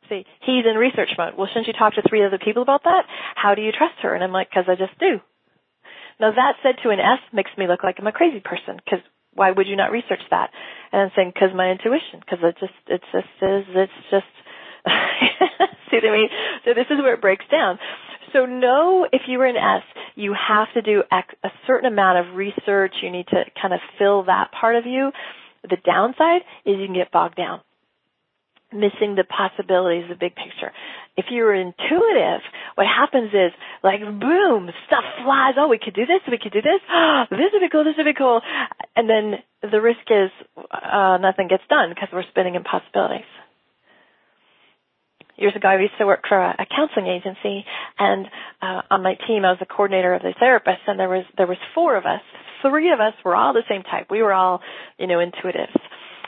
See, 0.10 0.26
he's 0.42 0.66
in 0.70 0.78
research 0.78 1.10
mode. 1.18 1.34
Well, 1.36 1.48
shouldn't 1.48 1.68
you 1.68 1.74
talk 1.74 1.96
to 1.96 2.04
three 2.08 2.24
other 2.24 2.38
people 2.38 2.62
about 2.62 2.84
that? 2.84 3.06
How 3.36 3.56
do 3.56 3.62
you 3.62 3.72
trust 3.72 3.96
her? 4.04 4.14
And 4.14 4.24
I'm 4.24 4.32
like, 4.32 4.50
because 4.50 4.66
I 4.68 4.76
just 4.76 4.98
do. 5.00 5.20
Now 6.20 6.32
that 6.32 6.56
said 6.64 6.76
to 6.84 6.90
an 6.90 7.00
S 7.00 7.20
makes 7.34 7.52
me 7.58 7.68
look 7.68 7.84
like 7.84 7.96
I'm 8.00 8.08
a 8.08 8.12
crazy 8.12 8.40
person 8.40 8.80
because 8.84 9.00
why 9.34 9.52
would 9.52 9.68
you 9.68 9.76
not 9.76 9.92
research 9.92 10.22
that? 10.32 10.50
And 10.92 11.02
I'm 11.02 11.12
saying 11.16 11.32
because 11.34 11.50
my 11.56 11.70
intuition, 11.72 12.20
because 12.20 12.40
it 12.42 12.56
just 12.60 12.74
it 12.88 13.02
just 13.12 13.28
is 13.42 13.66
it's 13.76 14.00
just 14.10 14.34
see 15.92 15.98
what 15.98 16.08
I 16.08 16.12
mean. 16.12 16.30
So 16.64 16.74
this 16.74 16.88
is 16.90 17.00
where 17.00 17.16
it 17.16 17.22
breaks 17.22 17.46
down. 17.52 17.80
So 18.34 18.46
know 18.46 19.08
if 19.12 19.24
you 19.28 19.38
were 19.38 19.46
an 19.46 19.58
S, 19.58 19.84
you 20.16 20.34
have 20.36 20.68
to 20.74 20.82
do 20.82 21.04
a 21.12 21.50
certain 21.68 21.92
amount 21.92 22.28
of 22.28 22.36
research. 22.36 22.94
You 23.02 23.12
need 23.12 23.28
to 23.28 23.44
kind 23.62 23.74
of 23.74 23.80
fill 23.98 24.24
that 24.24 24.52
part 24.52 24.76
of 24.76 24.86
you. 24.86 25.12
The 25.64 25.78
downside 25.86 26.42
is 26.66 26.78
you 26.80 26.86
can 26.86 26.96
get 26.96 27.12
bogged 27.12 27.36
down 27.36 27.62
missing 28.74 29.16
the 29.16 29.24
possibilities, 29.24 30.06
the 30.10 30.16
big 30.20 30.36
picture. 30.36 30.72
If 31.16 31.26
you're 31.32 31.54
intuitive, 31.54 32.42
what 32.76 32.88
happens 32.88 33.32
is 33.32 33.52
like 33.84 34.02
boom, 34.02 34.70
stuff 34.88 35.04
flies. 35.24 35.56
Oh, 35.58 35.68
we 35.68 35.80
could 35.80 35.96
do 35.96 36.06
this. 36.06 36.20
We 36.30 36.38
could 36.38 36.52
do 36.52 36.62
this. 36.62 36.84
Oh, 36.92 37.24
this 37.32 37.52
would 37.52 37.64
be 37.64 37.72
cool. 37.72 37.84
This 37.84 37.96
would 37.98 38.06
be 38.06 38.14
cool. 38.14 38.42
And 38.96 39.10
then 39.10 39.40
the 39.64 39.82
risk 39.82 40.04
is 40.12 40.30
uh, 40.72 41.18
nothing 41.20 41.48
gets 41.48 41.64
done 41.70 41.90
because 41.90 42.10
we're 42.12 42.28
spinning 42.30 42.56
in 42.56 42.64
possibilities. 42.64 43.28
Years 45.38 45.54
ago, 45.56 45.68
I 45.68 45.80
used 45.80 45.98
to 46.00 46.06
work 46.06 46.24
for 46.30 46.40
a, 46.40 46.64
a 46.64 46.66
counseling 46.66 47.08
agency, 47.08 47.66
and 48.00 48.26
uh, 48.62 48.82
on 48.90 49.04
my 49.04 49.16
team, 49.28 49.44
I 49.44 49.52
was 49.52 49.60
the 49.60 49.66
coordinator 49.66 50.14
of 50.14 50.22
the 50.22 50.34
therapists, 50.42 50.88
and 50.88 50.98
there 50.98 51.10
was 51.10 51.26
there 51.36 51.48
was 51.48 51.58
four 51.74 51.98
of 51.98 52.06
us. 52.06 52.22
Three 52.62 52.92
of 52.94 53.02
us 53.02 53.14
were 53.24 53.36
all 53.36 53.52
the 53.52 53.68
same 53.68 53.84
type. 53.84 54.08
We 54.10 54.24
were 54.24 54.32
all, 54.32 54.62
you 54.98 55.08
know, 55.08 55.18
intuitives 55.18 55.76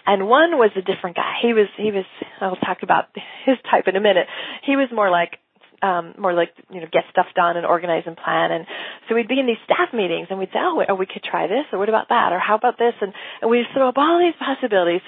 and 0.08 0.28
one 0.28 0.58
was 0.58 0.72
a 0.76 0.82
different 0.82 1.18
guy. 1.18 1.34
He 1.42 1.54
was 1.54 1.68
he 1.78 1.92
was 1.92 2.06
I'll 2.40 2.56
talk 2.56 2.80
about 2.82 3.06
his 3.46 3.58
type 3.70 3.88
in 3.88 3.96
a 3.96 4.02
minute. 4.02 4.28
He 4.66 4.76
was 4.76 4.88
more 4.92 5.12
like 5.12 5.38
um 5.82 6.13
more 6.18 6.34
like 6.34 6.50
you 6.72 6.82
know 6.82 6.88
get 6.92 7.04
stuff 7.12 7.28
done 7.36 7.58
and 7.58 7.66
organize 7.66 8.04
and 8.06 8.18
plan. 8.18 8.52
And 8.52 8.66
so 9.08 9.16
we'd 9.16 9.28
be 9.28 9.40
in 9.40 9.46
these 9.46 9.62
staff 9.66 9.94
meetings 9.94 10.28
and 10.30 10.40
we'd 10.40 10.50
say 10.50 10.60
oh, 10.60 10.96
we 10.96 11.06
could 11.06 11.24
try 11.24 11.48
this 11.48 11.66
or 11.72 11.80
what 11.80 11.90
about 11.90 12.10
that 12.10 12.34
or 12.34 12.40
how 12.40 12.56
about 12.56 12.78
this? 12.78 12.94
And 13.02 13.13
and 13.42 13.52
we'd 13.52 13.66
throw 13.74 13.90
up 13.90 13.98
all 13.98 14.20
these 14.20 14.38
possibilities. 14.40 15.02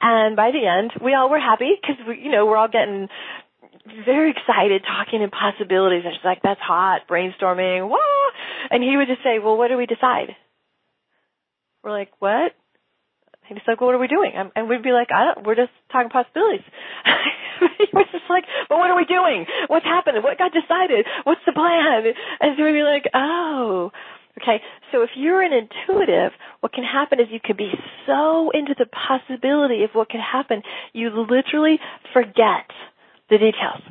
And 0.00 0.36
by 0.36 0.50
the 0.50 0.66
end 0.66 0.92
we 1.02 1.14
all 1.14 1.30
were 1.30 1.40
happy 1.40 1.72
because 1.80 1.96
we 2.06 2.20
you 2.20 2.30
know 2.30 2.46
we're 2.46 2.56
all 2.56 2.68
getting 2.68 3.08
very 4.04 4.30
excited 4.30 4.82
talking 4.86 5.22
in 5.22 5.30
possibilities. 5.30 6.02
And 6.04 6.14
she's 6.14 6.24
like 6.24 6.42
that's 6.42 6.60
hot 6.60 7.02
brainstorming 7.08 7.88
whoa 7.88 8.30
and 8.70 8.82
he 8.82 8.96
would 8.96 9.08
just 9.08 9.22
say 9.22 9.38
well 9.38 9.56
what 9.56 9.68
do 9.68 9.76
we 9.76 9.86
decide? 9.86 10.36
We're 11.82 11.92
like 11.92 12.10
what 12.18 12.52
He'd 13.50 13.66
like, 13.66 13.80
well, 13.80 13.88
what 13.88 13.96
are 13.96 13.98
we 13.98 14.06
doing? 14.06 14.30
And 14.54 14.68
we'd 14.68 14.82
be 14.82 14.92
like, 14.92 15.08
I 15.10 15.34
don't, 15.34 15.46
we're 15.46 15.58
just 15.58 15.74
talking 15.90 16.08
possibilities. 16.08 16.62
he 17.82 17.90
was 17.92 18.06
just 18.12 18.30
like, 18.30 18.44
but 18.68 18.78
what 18.78 18.90
are 18.90 18.96
we 18.96 19.04
doing? 19.04 19.44
What's 19.66 19.84
happening? 19.84 20.22
What 20.22 20.38
got 20.38 20.52
decided? 20.54 21.06
What's 21.24 21.42
the 21.44 21.52
plan? 21.52 22.14
And 22.38 22.54
so 22.56 22.62
we'd 22.62 22.78
be 22.78 22.86
like, 22.86 23.10
oh, 23.12 23.90
okay. 24.40 24.62
So 24.92 25.02
if 25.02 25.10
you're 25.16 25.42
an 25.42 25.50
intuitive, 25.50 26.30
what 26.60 26.72
can 26.72 26.84
happen 26.84 27.18
is 27.18 27.26
you 27.30 27.40
can 27.42 27.56
be 27.56 27.72
so 28.06 28.50
into 28.54 28.74
the 28.78 28.86
possibility 28.86 29.82
of 29.82 29.90
what 29.94 30.08
can 30.08 30.20
happen, 30.20 30.62
you 30.92 31.10
literally 31.10 31.80
forget 32.12 32.70
the 33.30 33.38
details. 33.38 33.82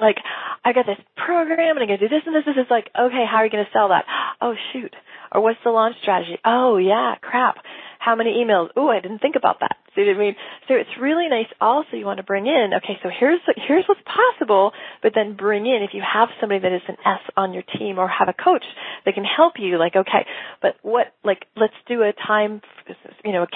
Like, 0.00 0.16
I 0.64 0.72
got 0.72 0.86
this 0.86 0.98
program 1.14 1.76
and 1.76 1.82
I'm 1.82 1.86
going 1.86 2.00
to 2.00 2.08
do 2.08 2.14
this 2.14 2.24
and 2.26 2.34
this. 2.34 2.44
This 2.46 2.56
is 2.56 2.70
like, 2.70 2.88
okay, 2.98 3.24
how 3.28 3.38
are 3.38 3.44
you 3.44 3.52
going 3.52 3.64
to 3.64 3.70
sell 3.70 3.90
that? 3.90 4.06
Oh, 4.40 4.54
shoot. 4.72 4.96
Or 5.30 5.40
what's 5.40 5.58
the 5.62 5.70
launch 5.70 5.96
strategy? 6.02 6.38
Oh, 6.44 6.78
yeah, 6.78 7.14
crap 7.20 7.58
how 8.04 8.14
many 8.16 8.44
emails? 8.44 8.68
Oh, 8.76 8.88
I 8.88 9.00
didn't 9.00 9.20
think 9.20 9.36
about 9.36 9.60
that. 9.60 9.76
See 9.94 10.02
what 10.02 10.16
I 10.16 10.18
mean? 10.18 10.36
So 10.68 10.74
it's 10.74 10.90
really 11.00 11.28
nice 11.28 11.46
also 11.60 11.96
you 11.96 12.04
want 12.04 12.18
to 12.18 12.22
bring 12.22 12.46
in, 12.46 12.72
okay, 12.76 12.98
so 13.02 13.08
here's, 13.08 13.40
here's 13.66 13.84
what's 13.88 14.00
possible, 14.04 14.72
but 15.02 15.12
then 15.14 15.36
bring 15.36 15.64
in, 15.66 15.80
if 15.82 15.94
you 15.94 16.02
have 16.02 16.28
somebody 16.40 16.60
that 16.60 16.72
is 16.72 16.82
an 16.88 16.96
S 17.06 17.20
on 17.36 17.54
your 17.54 17.62
team 17.78 17.98
or 17.98 18.08
have 18.08 18.28
a 18.28 18.34
coach 18.34 18.64
that 19.06 19.14
can 19.14 19.24
help 19.24 19.54
you, 19.58 19.78
like, 19.78 19.96
okay, 19.96 20.26
but 20.60 20.76
what, 20.82 21.14
like, 21.24 21.46
let's 21.56 21.74
do 21.88 22.02
a 22.02 22.12
time, 22.12 22.60
you 23.24 23.32
know, 23.32 23.44
a 23.44 23.48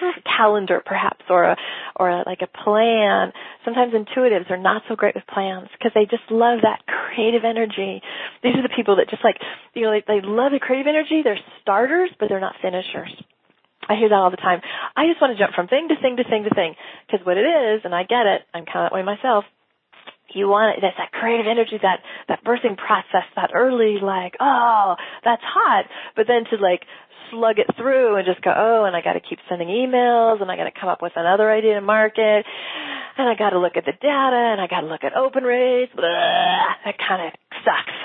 calendar 0.36 0.82
perhaps 0.84 1.24
or 1.30 1.44
a 1.44 1.56
or 1.94 2.10
a, 2.10 2.22
like 2.26 2.42
a 2.42 2.64
plan 2.64 3.32
sometimes 3.64 3.94
intuitives 3.94 4.50
are 4.50 4.58
not 4.58 4.82
so 4.88 4.94
great 4.94 5.14
with 5.14 5.24
plans 5.26 5.68
because 5.72 5.92
they 5.94 6.04
just 6.04 6.30
love 6.30 6.60
that 6.62 6.84
creative 6.84 7.44
energy 7.44 8.02
these 8.42 8.52
are 8.56 8.62
the 8.62 8.76
people 8.76 8.96
that 8.96 9.08
just 9.08 9.24
like 9.24 9.36
you 9.72 9.82
know 9.82 9.92
they, 9.92 10.04
they 10.06 10.20
love 10.20 10.52
the 10.52 10.58
creative 10.60 10.86
energy 10.86 11.22
they're 11.24 11.40
starters 11.62 12.10
but 12.20 12.28
they're 12.28 12.40
not 12.40 12.54
finishers 12.60 13.08
I 13.88 13.94
hear 13.94 14.08
that 14.10 14.18
all 14.18 14.30
the 14.30 14.42
time. 14.42 14.60
I 14.96 15.06
just 15.06 15.20
want 15.20 15.36
to 15.36 15.38
jump 15.38 15.54
from 15.54 15.68
thing 15.68 15.88
to 15.88 15.96
thing 16.00 16.16
to 16.16 16.24
thing 16.24 16.44
to 16.44 16.50
thing. 16.50 16.74
Because 17.06 17.24
what 17.24 17.38
it 17.38 17.46
is, 17.46 17.82
and 17.84 17.94
I 17.94 18.02
get 18.02 18.26
it, 18.26 18.42
I'm 18.52 18.66
kind 18.66 18.86
of 18.86 18.90
that 18.90 18.94
way 18.94 19.02
myself, 19.02 19.44
you 20.36 20.48
want 20.52 20.76
it, 20.76 20.84
that's 20.84 21.00
that 21.00 21.16
creative 21.16 21.48
energy, 21.48 21.80
that, 21.80 22.04
that 22.28 22.44
birthing 22.44 22.76
process, 22.76 23.24
that 23.40 23.56
early 23.56 23.96
like, 24.02 24.36
oh, 24.38 24.94
that's 25.24 25.40
hot. 25.40 25.86
But 26.14 26.26
then 26.28 26.44
to 26.52 26.60
like 26.60 26.84
slug 27.30 27.58
it 27.58 27.66
through 27.76 28.16
and 28.16 28.26
just 28.26 28.44
go, 28.44 28.52
oh, 28.52 28.84
and 28.84 28.94
I 28.94 29.00
got 29.00 29.14
to 29.14 29.24
keep 29.24 29.38
sending 29.48 29.68
emails 29.68 30.42
and 30.42 30.50
I 30.50 30.56
got 30.56 30.68
to 30.68 30.76
come 30.78 30.90
up 30.90 31.00
with 31.00 31.16
another 31.16 31.50
idea 31.50 31.74
to 31.74 31.80
market 31.80 32.44
and 33.16 33.28
I 33.28 33.34
got 33.34 33.50
to 33.50 33.58
look 33.58 33.80
at 33.80 33.84
the 33.88 33.96
data 33.96 34.52
and 34.52 34.60
I 34.60 34.66
got 34.68 34.82
to 34.82 34.92
look 34.92 35.04
at 35.04 35.16
open 35.16 35.42
rates. 35.42 35.92
Blah, 35.96 36.04
that 36.84 37.00
kind 37.00 37.26
of 37.26 37.32
sucks. 37.64 37.96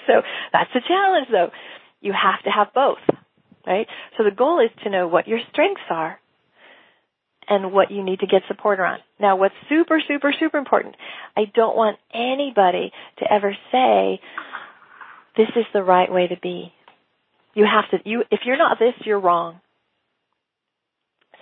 so 0.06 0.22
that's 0.52 0.70
the 0.72 0.80
challenge 0.86 1.28
though. 1.30 1.50
You 2.00 2.16
have 2.16 2.42
to 2.44 2.50
have 2.50 2.72
both 2.72 3.04
right? 3.66 3.86
So 4.16 4.24
the 4.24 4.34
goal 4.34 4.60
is 4.60 4.70
to 4.84 4.90
know 4.90 5.08
what 5.08 5.28
your 5.28 5.40
strengths 5.52 5.82
are 5.90 6.18
and 7.48 7.72
what 7.72 7.90
you 7.90 8.02
need 8.02 8.20
to 8.20 8.26
get 8.26 8.42
support 8.48 8.78
around. 8.78 9.00
Now 9.18 9.36
what's 9.36 9.54
super, 9.68 10.00
super, 10.06 10.32
super 10.38 10.58
important, 10.58 10.94
I 11.36 11.42
don't 11.54 11.76
want 11.76 11.98
anybody 12.14 12.92
to 13.18 13.32
ever 13.32 13.56
say, 13.72 14.20
this 15.36 15.48
is 15.56 15.64
the 15.72 15.82
right 15.82 16.10
way 16.10 16.28
to 16.28 16.36
be. 16.40 16.72
You 17.54 17.66
have 17.66 17.90
to, 17.90 18.08
you, 18.08 18.22
if 18.30 18.40
you're 18.46 18.58
not 18.58 18.78
this, 18.78 18.94
you're 19.04 19.20
wrong. 19.20 19.60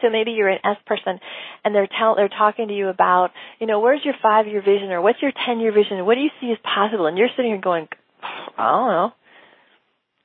So 0.01 0.09
maybe 0.11 0.31
you're 0.31 0.49
an 0.49 0.61
S 0.65 0.77
person 0.87 1.19
and 1.65 1.75
they're 1.75 1.89
tell, 1.99 2.15
they're 2.15 2.29
talking 2.29 2.69
to 2.69 2.75
you 2.75 2.89
about, 2.89 3.31
you 3.59 3.67
know, 3.67 3.81
where's 3.81 4.01
your 4.05 4.15
five 4.23 4.47
year 4.47 4.63
vision 4.63 4.91
or 4.91 5.01
what's 5.01 5.21
your 5.21 5.33
ten 5.47 5.59
year 5.59 5.73
vision? 5.73 6.05
What 6.07 6.15
do 6.15 6.21
you 6.21 6.31
see 6.41 6.53
as 6.53 6.59
possible? 6.63 7.07
And 7.07 7.19
you're 7.19 7.29
sitting 7.37 7.51
here 7.51 7.61
going, 7.61 7.89
I 8.23 8.71
don't 8.71 8.89
know. 8.89 9.13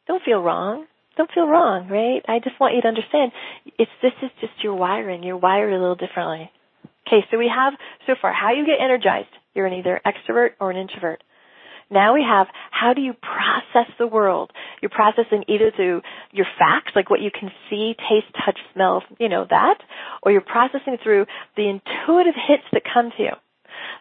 Don't 0.07 0.23
feel 0.23 0.41
wrong 0.41 0.85
don't 1.17 1.31
feel 1.31 1.47
wrong, 1.47 1.87
right? 1.89 2.21
I 2.27 2.39
just 2.39 2.59
want 2.59 2.75
you 2.75 2.81
to 2.81 2.87
understand 2.87 3.31
it's 3.77 3.91
this 4.01 4.13
is 4.21 4.31
just 4.41 4.63
your 4.63 4.75
wiring. 4.75 5.23
You're 5.23 5.37
wired 5.37 5.73
a 5.73 5.77
little 5.77 5.95
differently. 5.95 6.49
Okay, 7.07 7.25
so 7.29 7.37
we 7.37 7.51
have 7.53 7.73
so 8.07 8.13
far 8.21 8.33
how 8.33 8.53
you 8.53 8.65
get 8.65 8.83
energized. 8.83 9.29
You're 9.53 9.67
an 9.67 9.73
either 9.73 10.01
extrovert 10.05 10.51
or 10.59 10.71
an 10.71 10.77
introvert. 10.77 11.23
Now 11.91 12.15
we 12.15 12.25
have 12.27 12.47
how 12.71 12.93
do 12.93 13.01
you 13.01 13.13
process 13.13 13.91
the 13.99 14.07
world? 14.07 14.51
You're 14.81 14.89
processing 14.89 15.43
either 15.47 15.71
through 15.75 16.01
your 16.31 16.47
facts, 16.57 16.93
like 16.95 17.09
what 17.09 17.21
you 17.21 17.29
can 17.29 17.51
see, 17.69 17.95
taste, 18.09 18.33
touch, 18.45 18.57
smell, 18.73 19.03
you 19.19 19.29
know, 19.29 19.45
that, 19.49 19.77
or 20.23 20.31
you're 20.31 20.41
processing 20.41 20.97
through 21.03 21.25
the 21.55 21.69
intuitive 21.69 22.35
hits 22.47 22.63
that 22.71 22.81
come 22.91 23.11
to 23.17 23.23
you. 23.23 23.33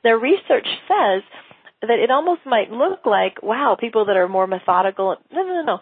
Now 0.04 0.12
research 0.14 0.66
says 0.88 1.22
that 1.82 1.98
it 1.98 2.10
almost 2.10 2.42
might 2.46 2.70
look 2.70 3.04
like, 3.04 3.42
wow, 3.42 3.76
people 3.78 4.06
that 4.06 4.16
are 4.16 4.28
more 4.28 4.46
methodical. 4.46 5.16
No, 5.32 5.42
no, 5.42 5.54
no, 5.54 5.62
no. 5.64 5.78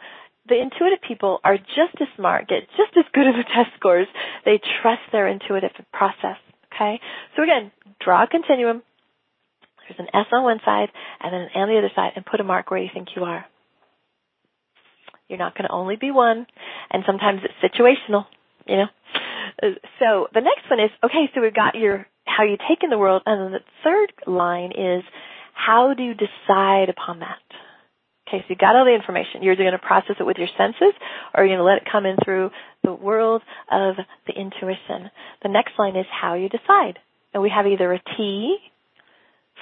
The 0.48 0.60
intuitive 0.60 1.00
people 1.06 1.38
are 1.44 1.56
just 1.56 2.00
as 2.00 2.08
smart, 2.16 2.48
get 2.48 2.66
just 2.76 2.96
as 2.96 3.04
good 3.12 3.26
of 3.26 3.34
the 3.34 3.44
test 3.44 3.70
scores. 3.78 4.08
They 4.44 4.60
trust 4.82 5.02
their 5.12 5.28
intuitive 5.28 5.70
process. 5.92 6.38
Okay? 6.74 7.00
So 7.36 7.42
again, 7.42 7.70
draw 8.00 8.24
a 8.24 8.26
continuum, 8.26 8.82
there's 9.90 10.08
an 10.08 10.14
S 10.14 10.26
on 10.32 10.44
one 10.44 10.60
side 10.64 10.88
and 11.20 11.32
then 11.32 11.40
an 11.42 11.48
N 11.54 11.62
on 11.62 11.68
the 11.68 11.78
other 11.78 11.90
side 11.94 12.12
and 12.14 12.24
put 12.24 12.40
a 12.40 12.44
mark 12.44 12.70
where 12.70 12.80
you 12.80 12.88
think 12.92 13.08
you 13.16 13.24
are. 13.24 13.44
You're 15.28 15.38
not 15.38 15.56
going 15.56 15.66
to 15.66 15.72
only 15.72 15.96
be 15.96 16.10
one 16.10 16.46
and 16.90 17.02
sometimes 17.06 17.40
it's 17.44 17.74
situational, 17.74 18.26
you 18.66 18.76
know. 18.76 18.86
So 19.98 20.28
the 20.32 20.40
next 20.40 20.70
one 20.70 20.80
is, 20.80 20.90
okay, 21.04 21.28
so 21.34 21.40
we've 21.40 21.54
got 21.54 21.74
your, 21.74 22.06
how 22.24 22.44
you 22.44 22.56
take 22.56 22.82
in 22.82 22.90
the 22.90 22.98
world 22.98 23.22
and 23.26 23.40
then 23.40 23.52
the 23.52 23.64
third 23.84 24.12
line 24.26 24.72
is, 24.72 25.02
how 25.54 25.92
do 25.94 26.02
you 26.02 26.14
decide 26.14 26.88
upon 26.88 27.20
that? 27.20 27.38
Okay, 28.30 28.44
so 28.46 28.46
you 28.48 28.54
got 28.54 28.76
all 28.76 28.84
the 28.84 28.94
information. 28.94 29.42
You're 29.42 29.54
either 29.54 29.64
going 29.64 29.72
to 29.72 29.82
process 29.82 30.14
it 30.20 30.22
with 30.22 30.38
your 30.38 30.46
senses 30.56 30.94
or 31.34 31.44
you're 31.44 31.56
going 31.56 31.58
to 31.58 31.64
let 31.64 31.82
it 31.82 31.88
come 31.90 32.06
in 32.06 32.14
through 32.24 32.50
the 32.84 32.94
world 32.94 33.42
of 33.70 33.96
the 34.28 34.32
intuition. 34.32 35.10
The 35.42 35.48
next 35.48 35.72
line 35.76 35.96
is 35.96 36.06
how 36.08 36.34
you 36.34 36.48
decide. 36.48 37.00
And 37.34 37.42
we 37.42 37.50
have 37.50 37.66
either 37.66 37.92
a 37.92 37.98
T 38.16 38.56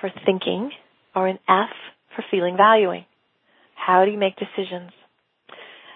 for 0.03 0.11
thinking 0.27 0.71
or 1.17 1.29
an 1.29 1.39
F 1.49 1.73
for 2.15 2.23
feeling 2.31 2.59
valuing. 2.59 3.07
How 3.75 4.05
do 4.05 4.11
you 4.11 4.19
make 4.19 4.35
decisions? 4.37 4.93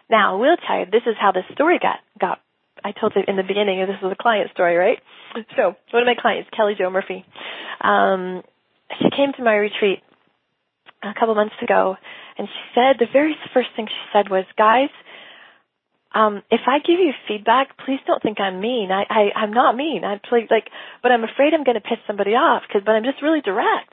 Now, 0.09 0.37
I 0.37 0.41
will 0.41 0.57
tell 0.57 0.79
you, 0.79 0.87
this 0.87 1.05
is 1.07 1.17
how 1.21 1.33
this 1.33 1.45
story 1.53 1.79
got, 1.79 1.99
got, 2.19 2.41
I 2.83 2.93
told 2.93 3.13
you 3.15 3.23
in 3.27 3.37
the 3.37 3.43
beginning, 3.43 3.81
this 3.81 4.01
was 4.03 4.17
a 4.19 4.23
client 4.23 4.51
story, 4.53 4.77
right? 4.77 4.99
So, 5.57 5.77
one 5.91 6.03
of 6.03 6.07
my 6.07 6.17
clients, 6.19 6.49
Kelly 6.57 6.75
Jo 6.79 6.91
Murphy, 6.91 7.25
um, 7.81 8.43
she 8.99 9.09
came 9.15 9.33
to 9.37 9.45
my 9.45 9.55
retreat 9.55 10.01
a 11.03 11.19
couple 11.19 11.35
months 11.35 11.55
ago, 11.63 11.97
and 12.39 12.49
she 12.49 12.63
said, 12.75 12.97
the 12.99 13.11
very 13.13 13.37
first 13.53 13.69
thing 13.77 13.87
she 13.87 14.05
said 14.13 14.31
was, 14.31 14.45
guys, 14.57 14.91
um, 16.15 16.43
if 16.51 16.61
I 16.67 16.79
give 16.79 17.01
you 17.01 17.13
feedback, 17.27 17.77
please 17.85 18.01
don't 18.07 18.23
think 18.23 18.39
I'm 18.39 18.61
mean. 18.61 18.91
I, 18.93 19.05
I 19.09 19.23
I'm 19.35 19.53
not 19.53 19.77
mean. 19.77 20.05
I'm 20.05 20.21
like, 20.31 20.69
but 21.03 21.11
I'm 21.11 21.25
afraid 21.25 21.55
I'm 21.55 21.65
going 21.65 21.81
to 21.81 21.81
piss 21.81 21.99
somebody 22.07 22.33
off 22.33 22.63
because, 22.69 22.83
but 22.85 22.93
I'm 22.93 23.05
just 23.05 23.23
really 23.23 23.41
direct. 23.41 23.93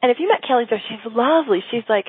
And 0.00 0.10
if 0.10 0.18
you 0.18 0.28
met 0.28 0.42
Kelly 0.46 0.64
Jo, 0.68 0.76
she's 0.88 1.04
lovely. 1.12 1.62
She's 1.70 1.84
like 1.88 2.06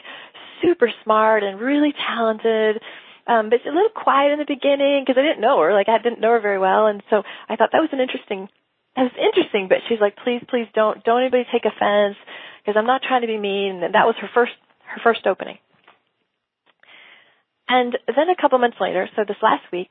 super 0.64 0.90
smart 1.04 1.44
and 1.44 1.60
really 1.60 1.94
talented. 1.94 2.82
Um, 3.28 3.50
but 3.50 3.60
she's 3.60 3.72
a 3.72 3.76
little 3.76 3.92
quiet 3.92 4.32
in 4.32 4.40
the 4.40 4.48
beginning 4.48 5.04
because 5.04 5.20
I 5.20 5.24
didn't 5.24 5.42
know 5.42 5.60
her. 5.60 5.74
Like 5.74 5.88
I 5.88 6.02
didn't 6.02 6.20
know 6.20 6.32
her 6.32 6.42
very 6.42 6.60
well, 6.60 6.88
and 6.88 7.04
so 7.10 7.24
I 7.48 7.56
thought 7.56 7.70
that 7.72 7.84
was 7.84 7.92
an 7.92 8.00
interesting. 8.00 8.50
That 8.96 9.10
was 9.10 9.18
interesting, 9.18 9.68
but 9.68 9.80
she's 9.90 10.00
like, 10.00 10.16
please, 10.24 10.44
please 10.48 10.68
don't, 10.76 11.04
don't 11.04 11.22
anybody 11.22 11.46
take 11.52 11.66
offense 11.66 12.16
because 12.62 12.78
I'm 12.78 12.86
not 12.86 13.02
trying 13.02 13.22
to 13.22 13.28
be 13.28 13.40
mean. 13.40 13.82
And 13.82 13.96
that 13.96 14.06
was 14.06 14.14
her 14.22 14.30
first, 14.36 14.54
her 14.94 15.02
first 15.04 15.26
opening. 15.28 15.58
And 17.68 17.98
then 18.08 18.30
a 18.30 18.40
couple 18.40 18.60
months 18.60 18.78
later, 18.80 19.10
so 19.16 19.24
this 19.28 19.38
last 19.42 19.64
week, 19.72 19.90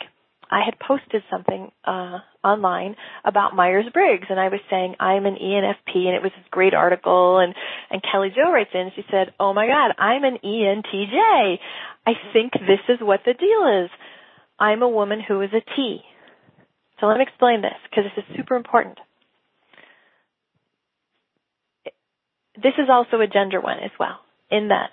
I 0.53 0.61
had 0.65 0.79
posted 0.79 1.23
something 1.31 1.73
uh, 1.85 2.19
online 2.45 2.95
about 3.25 3.57
Myers 3.57 3.87
Briggs, 3.93 4.27
and 4.29 4.39
I 4.39 4.49
was 4.49 4.61
saying 4.69 4.97
I'm 5.01 5.25
an 5.25 5.37
ENFP, 5.41 5.97
and 5.97 6.15
it 6.15 6.23
was 6.23 6.33
this 6.37 6.45
great 6.51 6.75
article. 6.75 7.39
And 7.39 7.55
and 7.91 8.03
Kelly 8.03 8.29
Jo 8.37 8.53
writes 8.53 8.71
in, 8.75 8.91
she 8.95 9.03
said, 9.11 9.33
"Oh 9.41 9.55
my 9.55 9.67
God, 9.67 9.95
I'm 9.99 10.25
an 10.25 10.39
ENTJ. 10.45 11.59
I 12.07 12.13
think 12.35 12.53
this 12.53 12.85
is 12.91 12.99
what 13.01 13.21
the 13.25 13.33
deal 13.33 13.85
is. 13.85 13.91
I'm 14.59 14.83
a 14.83 14.89
woman 14.89 15.23
who 15.27 15.41
is 15.41 15.51
a 15.55 15.65
T." 15.75 16.01
So 17.01 17.07
let 17.07 17.17
me 17.17 17.25
explain 17.27 17.63
this 17.63 17.79
because 17.89 18.05
this 18.05 18.23
is 18.23 18.37
super 18.37 18.55
important. 18.55 18.99
This 22.55 22.75
is 22.77 22.89
also 22.91 23.21
a 23.23 23.27
gender 23.27 23.61
one 23.61 23.79
as 23.79 23.91
well, 23.99 24.21
in 24.53 24.69
that 24.69 24.91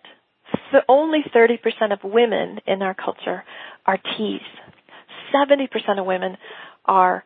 so 0.72 0.80
only 0.88 1.19
30% 1.36 1.58
of 1.93 2.00
women 2.04 2.60
in 2.67 2.82
our 2.82 2.93
culture 2.93 3.43
are 3.86 3.98
T's. 3.98 4.41
70% 5.34 6.00
of 6.00 6.06
women 6.06 6.38
are 6.86 7.24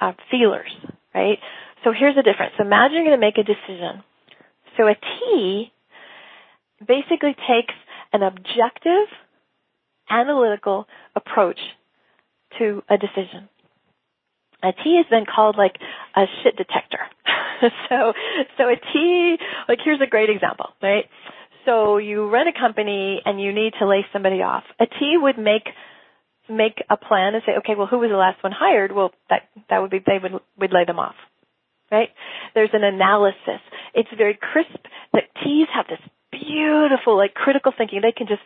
uh, 0.00 0.12
feelers, 0.30 0.70
right? 1.14 1.38
So 1.84 1.92
here's 1.98 2.16
the 2.16 2.22
difference. 2.22 2.54
Imagine 2.58 2.96
you're 2.96 3.04
going 3.04 3.20
to 3.20 3.26
make 3.26 3.38
a 3.38 3.42
decision. 3.42 4.02
So 4.76 4.88
a 4.88 4.94
T 4.94 5.72
basically 6.80 7.34
takes 7.34 7.74
an 8.12 8.22
objective, 8.22 9.06
analytical 10.10 10.86
approach 11.14 11.58
to 12.58 12.82
a 12.88 12.96
decision. 12.96 13.48
A 14.62 14.72
T 14.72 14.96
has 14.96 15.06
been 15.10 15.26
called 15.26 15.56
like 15.56 15.76
a 16.16 16.24
shit 16.42 16.56
detector. 16.56 17.00
so, 17.88 18.12
so 18.56 18.64
a 18.64 18.76
T, 18.92 19.36
like 19.68 19.78
here's 19.84 20.00
a 20.00 20.08
great 20.08 20.30
example, 20.30 20.70
right? 20.82 21.04
So 21.64 21.98
you 21.98 22.28
run 22.28 22.46
a 22.48 22.52
company 22.52 23.22
and 23.24 23.40
you 23.40 23.52
need 23.52 23.72
to 23.80 23.86
lay 23.86 24.04
somebody 24.12 24.42
off. 24.42 24.64
A 24.80 24.86
T 24.86 25.16
would 25.16 25.38
make 25.38 25.68
make 26.48 26.82
a 26.90 26.96
plan 26.96 27.34
and 27.34 27.42
say, 27.46 27.52
okay, 27.58 27.74
well, 27.74 27.86
who 27.86 27.98
was 27.98 28.10
the 28.10 28.16
last 28.16 28.42
one 28.42 28.52
hired? 28.52 28.92
Well, 28.92 29.12
that 29.30 29.48
that 29.70 29.78
would 29.80 29.90
be 29.90 30.00
they 30.04 30.18
would 30.22 30.40
would 30.58 30.72
lay 30.72 30.84
them 30.84 30.98
off, 30.98 31.14
right? 31.90 32.10
There's 32.54 32.70
an 32.72 32.84
analysis. 32.84 33.62
It's 33.94 34.10
very 34.16 34.38
crisp. 34.40 34.84
The 35.12 35.22
T's 35.42 35.68
have 35.74 35.86
this 35.86 36.00
beautiful, 36.30 37.16
like 37.16 37.34
critical 37.34 37.72
thinking. 37.76 38.00
They 38.02 38.12
can 38.12 38.26
just 38.26 38.42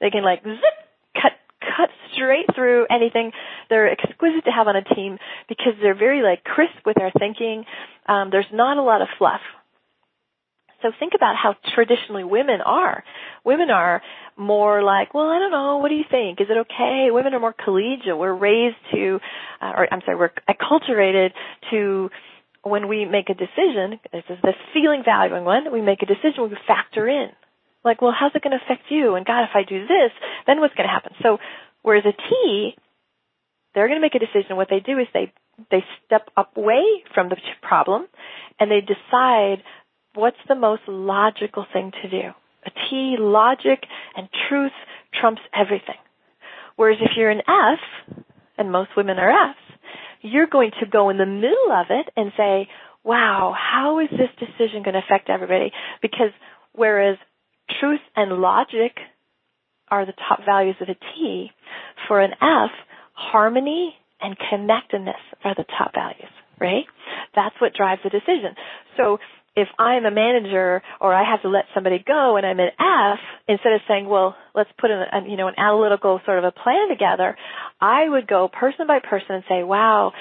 they 0.00 0.10
can 0.10 0.24
like 0.24 0.42
zip 0.42 0.76
cut 1.14 1.32
cut 1.60 1.90
straight 2.12 2.46
through 2.54 2.86
anything. 2.90 3.30
They're 3.68 3.90
exquisite 3.90 4.44
to 4.46 4.50
have 4.50 4.66
on 4.66 4.76
a 4.76 4.82
team 4.82 5.18
because 5.48 5.74
they're 5.80 5.98
very 5.98 6.22
like 6.22 6.42
crisp 6.42 6.84
with 6.84 6.96
their 6.96 7.12
thinking. 7.16 7.64
Um, 8.06 8.30
there's 8.30 8.50
not 8.52 8.76
a 8.76 8.82
lot 8.82 9.02
of 9.02 9.08
fluff. 9.18 9.40
So 10.82 10.90
think 10.98 11.12
about 11.14 11.36
how 11.36 11.56
traditionally 11.74 12.24
women 12.24 12.60
are. 12.64 13.04
Women 13.44 13.70
are 13.70 14.02
more 14.36 14.82
like, 14.82 15.12
well, 15.12 15.28
I 15.28 15.38
don't 15.38 15.50
know, 15.50 15.78
what 15.78 15.88
do 15.88 15.94
you 15.94 16.04
think? 16.10 16.40
Is 16.40 16.46
it 16.50 16.56
okay? 16.56 17.08
Women 17.10 17.34
are 17.34 17.40
more 17.40 17.54
collegial. 17.54 18.18
We're 18.18 18.34
raised 18.34 18.76
to, 18.92 19.20
uh, 19.60 19.72
or 19.76 19.88
I'm 19.92 20.00
sorry, 20.04 20.16
we're 20.16 20.32
acculturated 20.48 21.30
to 21.70 22.10
when 22.62 22.88
we 22.88 23.04
make 23.04 23.30
a 23.30 23.34
decision, 23.34 24.00
this 24.12 24.24
is 24.28 24.38
the 24.42 24.52
feeling 24.74 25.02
valuing 25.04 25.44
one, 25.44 25.72
we 25.72 25.80
make 25.80 26.02
a 26.02 26.06
decision, 26.06 26.42
we 26.42 26.56
factor 26.66 27.08
in. 27.08 27.30
Like, 27.84 28.02
well, 28.02 28.12
how's 28.18 28.32
it 28.34 28.42
going 28.42 28.56
to 28.56 28.62
affect 28.62 28.90
you? 28.90 29.14
And 29.14 29.24
God, 29.24 29.44
if 29.44 29.50
I 29.54 29.62
do 29.66 29.80
this, 29.86 30.12
then 30.46 30.60
what's 30.60 30.74
going 30.74 30.86
to 30.86 30.92
happen? 30.92 31.12
So, 31.22 31.38
whereas 31.82 32.04
a 32.04 32.12
T, 32.12 32.76
they're 33.74 33.88
going 33.88 33.98
to 33.98 34.04
make 34.04 34.14
a 34.14 34.18
decision. 34.18 34.56
What 34.56 34.68
they 34.68 34.80
do 34.80 34.98
is 34.98 35.06
they, 35.14 35.32
they 35.70 35.82
step 36.04 36.28
up 36.36 36.56
away 36.56 36.82
from 37.14 37.30
the 37.30 37.36
problem 37.62 38.06
and 38.58 38.70
they 38.70 38.80
decide 38.80 39.62
what's 40.14 40.36
the 40.48 40.54
most 40.54 40.82
logical 40.88 41.66
thing 41.72 41.92
to 42.02 42.10
do? 42.10 42.28
A 42.66 42.70
T, 42.70 43.16
logic 43.18 43.80
and 44.16 44.28
truth 44.48 44.72
trumps 45.18 45.42
everything. 45.54 45.96
Whereas 46.76 46.98
if 47.00 47.12
you're 47.16 47.30
an 47.30 47.42
F, 47.46 48.24
and 48.58 48.70
most 48.70 48.90
women 48.96 49.18
are 49.18 49.30
Fs, 49.30 49.58
you're 50.22 50.46
going 50.46 50.70
to 50.80 50.86
go 50.86 51.08
in 51.10 51.16
the 51.16 51.26
middle 51.26 51.72
of 51.72 51.86
it 51.90 52.12
and 52.16 52.32
say, 52.36 52.68
wow, 53.04 53.54
how 53.56 54.00
is 54.00 54.08
this 54.10 54.28
decision 54.38 54.82
going 54.82 54.94
to 54.94 55.00
affect 55.00 55.30
everybody? 55.30 55.72
Because 56.02 56.30
whereas 56.72 57.16
truth 57.80 58.00
and 58.16 58.32
logic 58.40 58.92
are 59.88 60.04
the 60.04 60.12
top 60.28 60.40
values 60.44 60.76
of 60.80 60.88
a 60.88 60.94
T, 60.94 61.50
for 62.06 62.20
an 62.20 62.32
F, 62.32 62.70
harmony 63.14 63.94
and 64.20 64.36
connectedness 64.50 65.16
are 65.44 65.54
the 65.54 65.64
top 65.78 65.92
values, 65.94 66.30
right? 66.60 66.84
That's 67.34 67.54
what 67.58 67.74
drives 67.74 68.02
the 68.04 68.10
decision. 68.10 68.54
So 68.96 69.18
if 69.60 69.68
I'm 69.78 70.04
a 70.04 70.10
manager 70.10 70.82
or 71.00 71.14
I 71.14 71.28
have 71.30 71.42
to 71.42 71.48
let 71.48 71.64
somebody 71.74 72.02
go 72.04 72.36
and 72.36 72.46
I'm 72.46 72.60
an 72.60 72.70
F, 72.78 73.18
instead 73.48 73.72
of 73.72 73.80
saying, 73.88 74.08
well, 74.08 74.36
let's 74.54 74.70
put 74.78 74.90
an, 74.90 75.28
you 75.28 75.36
know, 75.36 75.48
an 75.48 75.54
analytical 75.56 76.20
sort 76.24 76.38
of 76.38 76.44
a 76.44 76.52
plan 76.52 76.88
together, 76.88 77.36
I 77.80 78.08
would 78.08 78.26
go 78.26 78.48
person 78.48 78.86
by 78.86 79.00
person 79.00 79.36
and 79.36 79.44
say, 79.48 79.62
wow, 79.62 80.12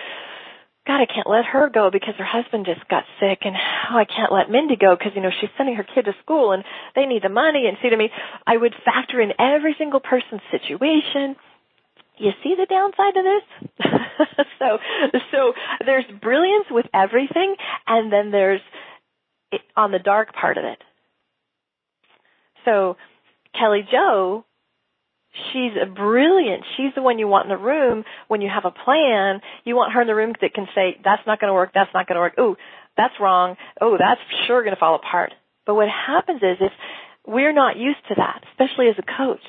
God, 0.88 1.02
I 1.02 1.06
can't 1.06 1.30
let 1.30 1.46
her 1.46 1.70
go 1.70 1.92
because 1.92 2.16
her 2.18 2.26
husband 2.26 2.66
just 2.66 2.88
got 2.90 3.04
sick 3.20 3.40
and 3.42 3.56
oh, 3.56 3.98
I 3.98 4.06
can't 4.06 4.32
let 4.32 4.50
Mindy 4.50 4.76
go 4.76 4.96
because, 4.96 5.14
you 5.16 5.22
know, 5.22 5.32
she's 5.40 5.50
sending 5.58 5.76
her 5.76 5.84
kid 5.84 6.06
to 6.06 6.14
school 6.24 6.52
and 6.52 6.64
they 6.96 7.06
need 7.06 7.24
the 7.24 7.30
money 7.30 7.68
and 7.68 7.78
see 7.82 7.90
to 7.90 7.98
me, 7.98 8.10
I 8.48 8.58
would 8.58 8.74
factor 8.86 9.22
in 9.22 9.34
every 9.40 9.76
single 9.78 10.00
person's 10.00 10.42
situation 10.52 11.36
you 12.20 12.32
see 12.44 12.56
the 12.56 12.66
downside 12.66 13.14
to 13.16 13.24
this? 13.24 13.88
so, 14.60 14.78
so 15.32 15.54
there's 15.86 16.06
brilliance 16.22 16.66
with 16.70 16.86
everything, 16.94 17.56
and 17.88 18.12
then 18.12 18.32
there's 18.32 18.62
on 19.76 19.92
the 19.92 20.00
dark 20.00 20.34
part 20.34 20.58
of 20.58 20.64
it. 20.64 20.80
So 22.66 22.98
Kelly 23.58 23.88
Jo, 23.90 24.46
she's 25.52 25.72
a 25.82 25.86
brilliant. 25.86 26.64
She's 26.78 26.94
the 26.96 27.02
one 27.02 27.20
you 27.20 27.28
want 27.28 27.46
in 27.46 27.50
the 27.50 27.64
room 27.64 28.04
when 28.28 28.42
you 28.42 28.50
have 28.50 28.66
a 28.66 28.72
plan. 28.72 29.42
You 29.64 29.76
want 29.76 29.94
her 29.94 30.02
in 30.02 30.08
the 30.08 30.16
room 30.16 30.34
that 30.42 30.54
can 30.54 30.68
say, 30.76 30.98
that's 31.04 31.26
not 31.26 31.40
going 31.40 31.50
to 31.50 31.54
work, 31.54 31.72
that's 31.74 31.94
not 31.94 32.08
going 32.08 32.16
to 32.16 32.22
work. 32.22 32.36
Oh, 32.38 32.56
that's 32.98 33.14
wrong. 33.20 33.56
Oh, 33.80 33.98
that's 33.98 34.22
sure 34.48 34.64
going 34.64 34.76
to 34.76 34.80
fall 34.80 34.96
apart. 34.96 35.34
But 35.66 35.76
what 35.76 35.88
happens 35.88 36.42
is 36.42 36.58
if 36.60 36.72
we're 37.26 37.54
not 37.54 37.78
used 37.78 38.00
to 38.10 38.16
that, 38.18 38.44
especially 38.52 38.88
as 38.90 38.96
a 38.98 39.18
coach. 39.18 39.44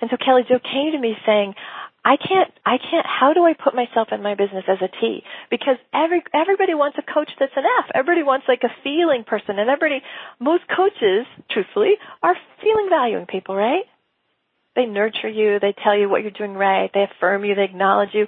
And 0.00 0.10
so 0.10 0.16
Kelly 0.16 0.42
Jo 0.48 0.58
came 0.58 0.92
to 0.92 0.98
me 0.98 1.14
saying, 1.26 1.54
I 2.04 2.16
can't, 2.16 2.50
I 2.64 2.78
can't, 2.78 3.04
how 3.04 3.34
do 3.34 3.44
I 3.44 3.52
put 3.52 3.74
myself 3.74 4.08
in 4.10 4.22
my 4.22 4.34
business 4.34 4.64
as 4.68 4.78
a 4.80 4.88
T? 4.88 5.22
Because 5.50 5.76
every, 5.92 6.22
everybody 6.32 6.72
wants 6.72 6.96
a 6.98 7.02
coach 7.02 7.30
that's 7.38 7.52
an 7.56 7.64
F. 7.80 7.90
Everybody 7.94 8.22
wants 8.22 8.46
like 8.48 8.62
a 8.64 8.72
feeling 8.82 9.24
person 9.24 9.58
and 9.58 9.68
everybody, 9.68 10.00
most 10.40 10.64
coaches, 10.74 11.26
truthfully, 11.50 11.94
are 12.22 12.34
feeling 12.62 12.88
valuing 12.88 13.26
people, 13.26 13.54
right? 13.54 13.84
They 14.76 14.86
nurture 14.86 15.28
you, 15.28 15.58
they 15.60 15.74
tell 15.84 15.98
you 15.98 16.08
what 16.08 16.22
you're 16.22 16.30
doing 16.30 16.54
right, 16.54 16.90
they 16.94 17.04
affirm 17.04 17.44
you, 17.44 17.54
they 17.54 17.64
acknowledge 17.64 18.10
you. 18.14 18.26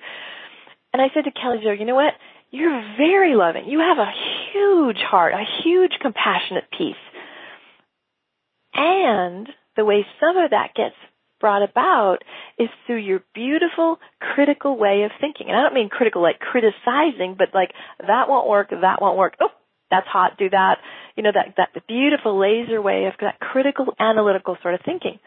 And 0.92 1.00
I 1.00 1.06
said 1.14 1.24
to 1.24 1.30
Kelly 1.30 1.60
Jo, 1.64 1.72
you 1.72 1.86
know 1.86 1.94
what? 1.94 2.12
You're 2.50 2.82
very 2.98 3.34
loving. 3.34 3.64
You 3.66 3.78
have 3.78 3.96
a 3.96 4.12
huge 4.52 4.98
heart, 4.98 5.32
a 5.32 5.62
huge 5.64 5.92
compassionate 6.02 6.64
piece. 6.76 7.00
And 8.74 9.48
the 9.76 9.86
way 9.86 10.04
some 10.20 10.36
of 10.36 10.50
that 10.50 10.74
gets 10.74 10.96
brought 11.42 11.68
about 11.68 12.18
is 12.58 12.68
through 12.86 13.04
your 13.04 13.20
beautiful 13.34 13.98
critical 14.20 14.78
way 14.78 15.02
of 15.02 15.10
thinking. 15.20 15.48
And 15.48 15.56
I 15.58 15.62
don't 15.62 15.74
mean 15.74 15.90
critical 15.90 16.22
like 16.22 16.38
criticizing, 16.38 17.34
but 17.36 17.48
like 17.52 17.72
that 17.98 18.30
won't 18.30 18.48
work, 18.48 18.70
that 18.70 19.02
won't 19.02 19.18
work. 19.18 19.34
Oh, 19.40 19.50
that's 19.90 20.06
hot, 20.06 20.38
do 20.38 20.48
that. 20.48 20.78
You 21.16 21.24
know, 21.24 21.32
that, 21.34 21.56
that 21.58 21.86
beautiful 21.86 22.40
laser 22.40 22.80
way 22.80 23.04
of 23.04 23.14
that 23.20 23.40
critical 23.40 23.92
analytical 23.98 24.56
sort 24.62 24.74
of 24.74 24.80
thinking. 24.86 25.18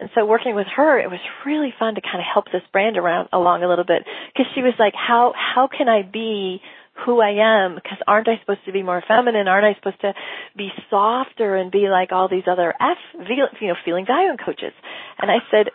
And 0.00 0.10
so 0.14 0.24
working 0.24 0.54
with 0.54 0.66
her, 0.76 0.98
it 0.98 1.10
was 1.10 1.20
really 1.44 1.74
fun 1.78 1.96
to 1.96 2.00
kind 2.00 2.18
of 2.18 2.26
help 2.32 2.46
this 2.46 2.62
brand 2.72 2.96
around 2.96 3.28
along 3.32 3.62
a 3.62 3.68
little 3.68 3.84
bit 3.84 4.02
because 4.32 4.46
she 4.54 4.62
was 4.62 4.74
like, 4.78 4.94
how, 4.94 5.34
how 5.36 5.68
can 5.68 5.88
I 5.88 6.02
be 6.02 6.60
who 7.04 7.20
I 7.20 7.64
am 7.64 7.74
because 7.74 7.98
aren't 8.06 8.28
I 8.28 8.38
supposed 8.40 8.64
to 8.66 8.72
be 8.72 8.82
more 8.82 9.02
feminine? 9.06 9.48
Aren't 9.48 9.66
I 9.66 9.74
supposed 9.78 10.00
to 10.02 10.14
be 10.56 10.70
softer 10.90 11.56
and 11.56 11.70
be 11.70 11.88
like 11.88 12.12
all 12.12 12.28
these 12.28 12.48
other 12.50 12.74
F, 12.80 12.98
you 13.28 13.68
know, 13.68 13.76
feeling 13.84 14.06
value 14.06 14.36
coaches? 14.36 14.72
And 15.18 15.30
I 15.30 15.38
said, 15.50 15.70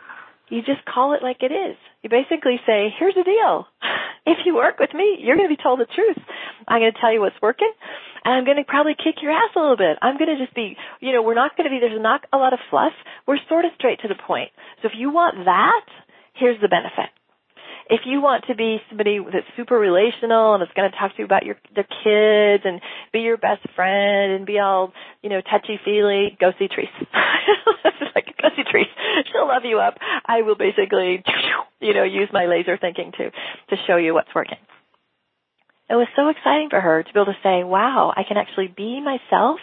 you 0.49 0.61
just 0.61 0.85
call 0.85 1.13
it 1.13 1.23
like 1.23 1.41
it 1.41 1.51
is. 1.51 1.77
You 2.01 2.09
basically 2.09 2.59
say, 2.65 2.93
here's 2.97 3.15
the 3.15 3.23
deal. 3.23 3.67
If 4.25 4.37
you 4.45 4.55
work 4.55 4.79
with 4.79 4.93
me, 4.93 5.17
you're 5.19 5.35
going 5.35 5.49
to 5.49 5.53
be 5.53 5.61
told 5.61 5.81
the 5.81 5.85
truth. 5.85 6.15
I'm 6.65 6.79
going 6.79 6.93
to 6.93 6.97
tell 6.97 7.11
you 7.11 7.19
what's 7.19 7.35
working 7.41 7.69
and 8.23 8.33
I'm 8.33 8.45
going 8.45 8.55
to 8.55 8.63
probably 8.63 8.95
kick 8.95 9.21
your 9.21 9.33
ass 9.33 9.51
a 9.53 9.59
little 9.59 9.75
bit. 9.75 9.97
I'm 10.01 10.17
going 10.17 10.31
to 10.31 10.39
just 10.39 10.55
be, 10.55 10.77
you 11.01 11.11
know, 11.11 11.21
we're 11.21 11.35
not 11.35 11.57
going 11.57 11.67
to 11.67 11.69
be, 11.69 11.79
there's 11.79 12.01
not 12.01 12.23
a 12.31 12.37
lot 12.37 12.53
of 12.53 12.59
fluff. 12.69 12.93
We're 13.27 13.43
sort 13.49 13.65
of 13.65 13.71
straight 13.75 13.99
to 14.01 14.07
the 14.07 14.15
point. 14.15 14.51
So 14.81 14.87
if 14.87 14.93
you 14.95 15.11
want 15.11 15.43
that, 15.43 15.85
here's 16.35 16.59
the 16.61 16.69
benefit 16.69 17.11
if 17.89 18.01
you 18.05 18.21
want 18.21 18.45
to 18.47 18.55
be 18.55 18.81
somebody 18.89 19.19
that's 19.19 19.45
super 19.57 19.77
relational 19.77 20.53
and 20.53 20.63
is 20.63 20.69
going 20.75 20.89
to 20.89 20.97
talk 20.97 21.11
to 21.13 21.19
you 21.19 21.25
about 21.25 21.45
your 21.45 21.55
the 21.75 21.83
kids 21.83 22.63
and 22.65 22.81
be 23.11 23.19
your 23.19 23.37
best 23.37 23.61
friend 23.75 24.33
and 24.33 24.45
be 24.45 24.59
all 24.59 24.93
you 25.21 25.29
know 25.29 25.41
touchy 25.41 25.79
feely, 25.83 26.37
go 26.39 26.51
see 26.57 26.67
Treese. 26.67 27.07
like 28.15 28.25
go 28.41 28.49
see 28.55 28.63
Treese. 28.63 28.91
She'll 29.31 29.47
love 29.47 29.63
you 29.65 29.79
up. 29.79 29.97
I 30.25 30.41
will 30.41 30.55
basically 30.55 31.23
you 31.81 31.93
know 31.93 32.03
use 32.03 32.29
my 32.31 32.45
laser 32.45 32.77
thinking 32.77 33.11
to 33.17 33.31
to 33.31 33.83
show 33.87 33.97
you 33.97 34.13
what's 34.13 34.33
working. 34.33 34.59
It 35.89 35.95
was 35.95 36.07
so 36.15 36.29
exciting 36.29 36.69
for 36.69 36.79
her 36.79 37.03
to 37.03 37.13
be 37.13 37.19
able 37.19 37.33
to 37.33 37.39
say, 37.43 37.63
"Wow, 37.63 38.13
I 38.15 38.23
can 38.23 38.37
actually 38.37 38.67
be 38.67 39.01
myself." 39.01 39.59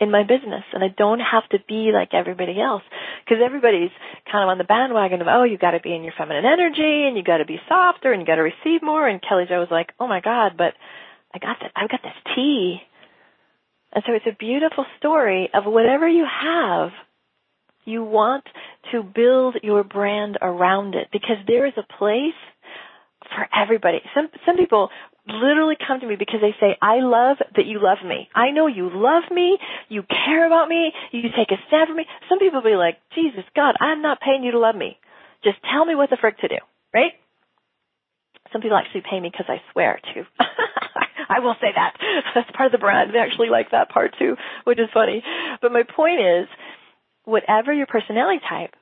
In 0.00 0.10
my 0.10 0.22
business 0.22 0.64
and 0.72 0.82
I 0.82 0.88
don't 0.88 1.20
have 1.20 1.46
to 1.50 1.58
be 1.68 1.90
like 1.92 2.14
everybody 2.14 2.58
else 2.58 2.82
because 3.22 3.42
everybody's 3.44 3.90
kind 4.32 4.44
of 4.44 4.48
on 4.48 4.56
the 4.56 4.64
bandwagon 4.64 5.20
of 5.20 5.28
oh 5.28 5.44
you 5.44 5.58
got 5.58 5.72
to 5.72 5.80
be 5.80 5.94
in 5.94 6.04
your 6.04 6.14
feminine 6.16 6.46
energy 6.46 7.04
and 7.06 7.18
you 7.18 7.22
got 7.22 7.36
to 7.38 7.44
be 7.44 7.60
softer 7.68 8.10
and 8.10 8.22
you 8.22 8.26
got 8.26 8.36
to 8.36 8.42
receive 8.42 8.82
more 8.82 9.06
and 9.06 9.20
Kelly 9.20 9.44
Jo 9.46 9.60
was 9.60 9.68
like 9.70 9.92
oh 10.00 10.08
my 10.08 10.20
god 10.20 10.52
but 10.56 10.72
I 11.34 11.38
got 11.38 11.58
that 11.60 11.72
I've 11.76 11.90
got 11.90 12.00
this 12.02 12.16
T 12.34 12.80
and 13.92 14.02
so 14.06 14.14
it's 14.14 14.26
a 14.26 14.34
beautiful 14.34 14.86
story 14.98 15.50
of 15.52 15.64
whatever 15.66 16.08
you 16.08 16.24
have 16.24 16.92
you 17.84 18.02
want 18.02 18.44
to 18.92 19.02
build 19.02 19.56
your 19.62 19.84
brand 19.84 20.38
around 20.40 20.94
it 20.94 21.08
because 21.12 21.36
there 21.46 21.66
is 21.66 21.74
a 21.76 21.98
place 21.98 22.40
for 23.34 23.48
everybody. 23.54 24.00
Some 24.14 24.28
some 24.46 24.56
people 24.56 24.90
literally 25.32 25.76
come 25.76 26.00
to 26.00 26.06
me 26.06 26.16
because 26.16 26.40
they 26.40 26.54
say, 26.60 26.76
I 26.82 27.00
love 27.00 27.38
that 27.56 27.66
you 27.66 27.80
love 27.80 27.98
me. 28.04 28.28
I 28.34 28.50
know 28.50 28.66
you 28.66 28.90
love 28.92 29.24
me. 29.30 29.58
You 29.88 30.02
care 30.02 30.46
about 30.46 30.68
me. 30.68 30.92
You 31.12 31.22
take 31.36 31.50
a 31.50 31.60
stand 31.68 31.88
for 31.88 31.94
me. 31.94 32.06
Some 32.28 32.38
people 32.38 32.62
be 32.62 32.76
like, 32.76 32.98
Jesus 33.14 33.44
God, 33.54 33.76
I'm 33.80 34.02
not 34.02 34.20
paying 34.20 34.44
you 34.44 34.52
to 34.52 34.58
love 34.58 34.76
me. 34.76 34.98
Just 35.42 35.58
tell 35.72 35.84
me 35.84 35.94
what 35.94 36.10
the 36.10 36.18
frick 36.20 36.38
to 36.38 36.48
do, 36.48 36.58
right? 36.92 37.12
Some 38.52 38.62
people 38.62 38.76
actually 38.76 39.02
pay 39.08 39.20
me 39.20 39.30
because 39.30 39.46
I 39.48 39.62
swear 39.72 40.00
too. 40.14 40.24
I 41.28 41.38
will 41.38 41.54
say 41.60 41.68
that. 41.74 41.94
That's 42.34 42.50
part 42.50 42.66
of 42.66 42.72
the 42.72 42.78
brand. 42.78 43.14
They 43.14 43.18
actually 43.18 43.48
like 43.48 43.70
that 43.70 43.90
part 43.90 44.14
too, 44.18 44.36
which 44.64 44.78
is 44.78 44.88
funny. 44.92 45.22
But 45.62 45.72
my 45.72 45.84
point 45.84 46.20
is, 46.20 46.48
whatever 47.24 47.72
your 47.72 47.86
personality 47.86 48.40
type, 48.48 48.74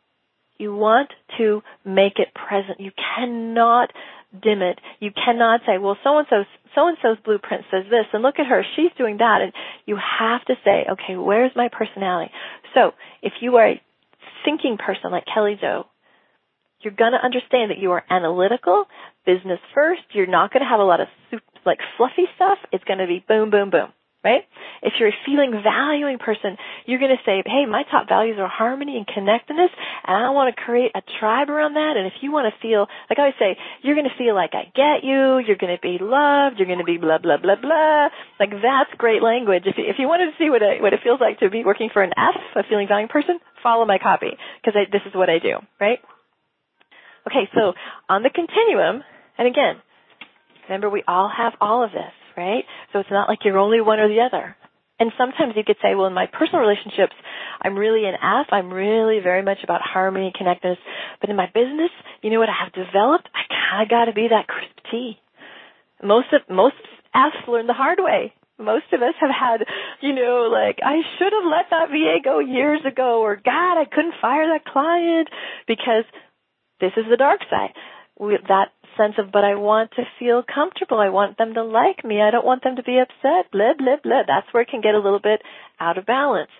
you 0.57 0.75
want 0.75 1.11
to 1.37 1.63
make 1.85 2.19
it 2.19 2.29
present. 2.35 2.81
You 2.81 2.91
cannot 3.17 3.91
dim 4.33 4.62
it. 4.62 4.79
You 5.01 5.11
cannot 5.12 5.61
say, 5.67 5.79
well, 5.79 5.97
so 6.05 6.19
and 6.19 6.27
so, 6.29 6.45
so 6.75 6.88
and 6.88 6.97
so's 7.03 7.19
blueprint 7.25 7.64
says 7.71 7.85
this, 7.91 8.07
and 8.12 8.23
look 8.23 8.38
at 8.38 8.47
her, 8.47 8.62
she's 8.77 8.91
doing 8.97 9.19
that. 9.19 9.41
And 9.43 9.53
you 9.87 9.97
have 9.97 10.45
to 10.47 10.55
say, 10.64 10.87
okay, 10.91 11.17
where's 11.17 11.53
my 11.57 11.69
personality? 11.71 12.33
So 12.75 12.93
if 13.23 13.33
you 13.41 13.57
are 13.57 13.69
a 13.69 13.83
thinking 14.45 14.79
person 14.79 15.11
like 15.11 15.25
Kelly 15.33 15.57
Jo, 15.61 15.87
you're 16.81 16.95
going 16.95 17.12
to 17.12 17.25
understand 17.25 17.71
that 17.71 17.79
you 17.79 17.93
are 17.93 18.05
analytical, 18.09 18.85
business 19.27 19.59
first. 19.75 20.03
You're 20.12 20.27
not 20.27 20.53
going 20.53 20.62
to 20.62 20.69
have 20.69 20.81
a 20.81 20.85
lot 20.85 21.01
of 21.01 21.09
soup, 21.31 21.43
like 21.67 21.79
fluffy 21.97 22.27
stuff. 22.37 22.59
It's 22.73 22.85
going 22.85 23.01
to 23.01 23.07
be 23.07 23.25
boom, 23.27 23.51
boom, 23.51 23.71
boom 23.71 23.93
right? 24.24 24.42
If 24.83 24.94
you're 24.98 25.11
a 25.11 25.20
feeling 25.26 25.54
valuing 25.62 26.18
person, 26.18 26.57
you're 26.87 26.98
going 26.98 27.14
to 27.14 27.22
say, 27.24 27.42
hey, 27.46 27.66
my 27.70 27.85
top 27.90 28.09
values 28.09 28.37
are 28.38 28.48
harmony 28.50 28.96
and 28.96 29.07
connectedness, 29.07 29.70
and 30.07 30.14
I 30.16 30.31
want 30.31 30.54
to 30.54 30.61
create 30.61 30.90
a 30.94 31.02
tribe 31.20 31.50
around 31.50 31.74
that. 31.74 31.94
And 31.96 32.07
if 32.07 32.14
you 32.20 32.33
want 32.33 32.50
to 32.50 32.54
feel, 32.61 32.87
like 33.11 33.18
I 33.18 33.31
always 33.31 33.38
say, 33.38 33.57
you're 33.83 33.94
going 33.94 34.11
to 34.11 34.18
feel 34.18 34.35
like 34.35 34.54
I 34.54 34.66
get 34.74 35.07
you, 35.07 35.38
you're 35.38 35.61
going 35.61 35.74
to 35.74 35.83
be 35.83 36.02
loved, 36.02 36.59
you're 36.59 36.66
going 36.66 36.83
to 36.83 36.88
be 36.88 36.98
blah, 36.98 37.18
blah, 37.18 37.38
blah, 37.38 37.57
blah. 37.62 38.11
Like 38.42 38.50
that's 38.50 38.90
great 38.98 39.22
language. 39.22 39.62
If 39.66 39.78
you, 39.78 39.87
if 39.87 39.96
you 39.98 40.11
wanted 40.11 40.35
to 40.35 40.37
see 40.38 40.50
what 40.50 40.62
it, 40.62 40.83
what 40.83 40.92
it 40.92 41.00
feels 41.02 41.20
like 41.22 41.38
to 41.38 41.50
be 41.50 41.62
working 41.62 41.90
for 41.92 42.02
an 42.02 42.11
F, 42.18 42.38
a 42.59 42.62
feeling 42.68 42.88
valuing 42.88 43.09
person, 43.09 43.38
follow 43.62 43.87
my 43.87 43.98
copy, 43.98 44.35
because 44.59 44.74
this 44.90 45.02
is 45.07 45.14
what 45.14 45.31
I 45.31 45.38
do, 45.38 45.62
right? 45.81 45.98
Okay, 47.26 47.46
so 47.54 47.74
on 48.09 48.22
the 48.22 48.31
continuum, 48.31 49.02
and 49.37 49.46
again, 49.46 49.78
remember 50.66 50.90
we 50.90 51.04
all 51.07 51.31
have 51.31 51.52
all 51.61 51.85
of 51.85 51.92
this 51.92 52.14
right? 52.38 52.62
So 52.92 53.01
it's 53.01 53.11
not 53.11 53.29
like 53.29 53.40
you're 53.44 53.59
only 53.59 53.81
one 53.81 53.98
or 53.98 54.09
the 54.09 54.22
other. 54.22 54.55
And 55.01 55.12
sometimes 55.18 55.55
you 55.57 55.62
could 55.64 55.79
say, 55.83 55.94
well, 55.94 56.07
in 56.07 56.14
my 56.14 56.27
personal 56.27 56.61
relationships, 56.61 57.14
I'm 57.62 57.77
really 57.77 58.05
an 58.07 58.14
F. 58.14 58.46
I'm 58.51 58.72
really 58.72 59.20
very 59.22 59.42
much 59.42 59.59
about 59.62 59.81
harmony 59.83 60.27
and 60.27 60.35
connectedness. 60.35 60.79
But 61.20 61.31
in 61.31 61.37
my 61.37 61.46
business, 61.46 61.90
you 62.22 62.31
know 62.31 62.38
what 62.38 62.48
I 62.48 62.64
have 62.64 62.72
developed? 62.72 63.29
I 63.35 63.42
kind 63.51 63.83
of 63.83 63.90
got 63.90 64.05
to 64.07 64.12
be 64.12 64.29
that 64.31 64.46
crisp 64.46 64.74
T. 64.90 65.18
Most 66.03 66.29
of, 66.33 66.42
most 66.48 66.79
Fs 67.14 67.46
learn 67.48 67.66
the 67.66 67.74
hard 67.74 67.98
way. 68.01 68.33
Most 68.59 68.90
of 68.92 69.03
us 69.03 69.14
have 69.20 69.31
had, 69.31 69.62
you 70.01 70.14
know, 70.14 70.51
like, 70.51 70.79
I 70.83 70.98
should 71.18 71.33
have 71.33 71.46
let 71.46 71.70
that 71.70 71.90
VA 71.90 72.18
go 72.22 72.40
years 72.40 72.81
ago, 72.85 73.22
or 73.22 73.37
God, 73.37 73.79
I 73.79 73.85
couldn't 73.85 74.18
fire 74.20 74.48
that 74.48 74.66
client 74.66 75.29
because 75.68 76.05
this 76.81 76.90
is 76.96 77.05
the 77.09 77.16
dark 77.16 77.40
side. 77.48 77.70
We, 78.18 78.37
that 78.48 78.74
sense 78.99 79.15
of, 79.19 79.33
but 79.33 79.45
I 79.45 79.55
want 79.55 79.93
to 79.93 80.03
feel 80.19 80.43
comfortable. 80.43 80.99
I 80.99 81.09
want 81.09 81.39
them 81.39 81.55
to 81.55 81.63
like 81.65 82.05
me. 82.05 82.21
I 82.21 82.31
don't 82.31 82.45
want 82.45 82.63
them 82.63 82.77
to 82.77 82.83
be 82.83 82.99
upset. 82.99 83.51
Blah, 83.51 83.75
blah, 83.79 83.97
blah. 84.03 84.23
That's 84.27 84.53
where 84.53 84.63
it 84.63 84.69
can 84.69 84.83
get 84.83 84.95
a 84.95 85.01
little 85.01 85.21
bit 85.21 85.41
out 85.81 85.97
of 85.97 86.05
balance. 86.05 86.51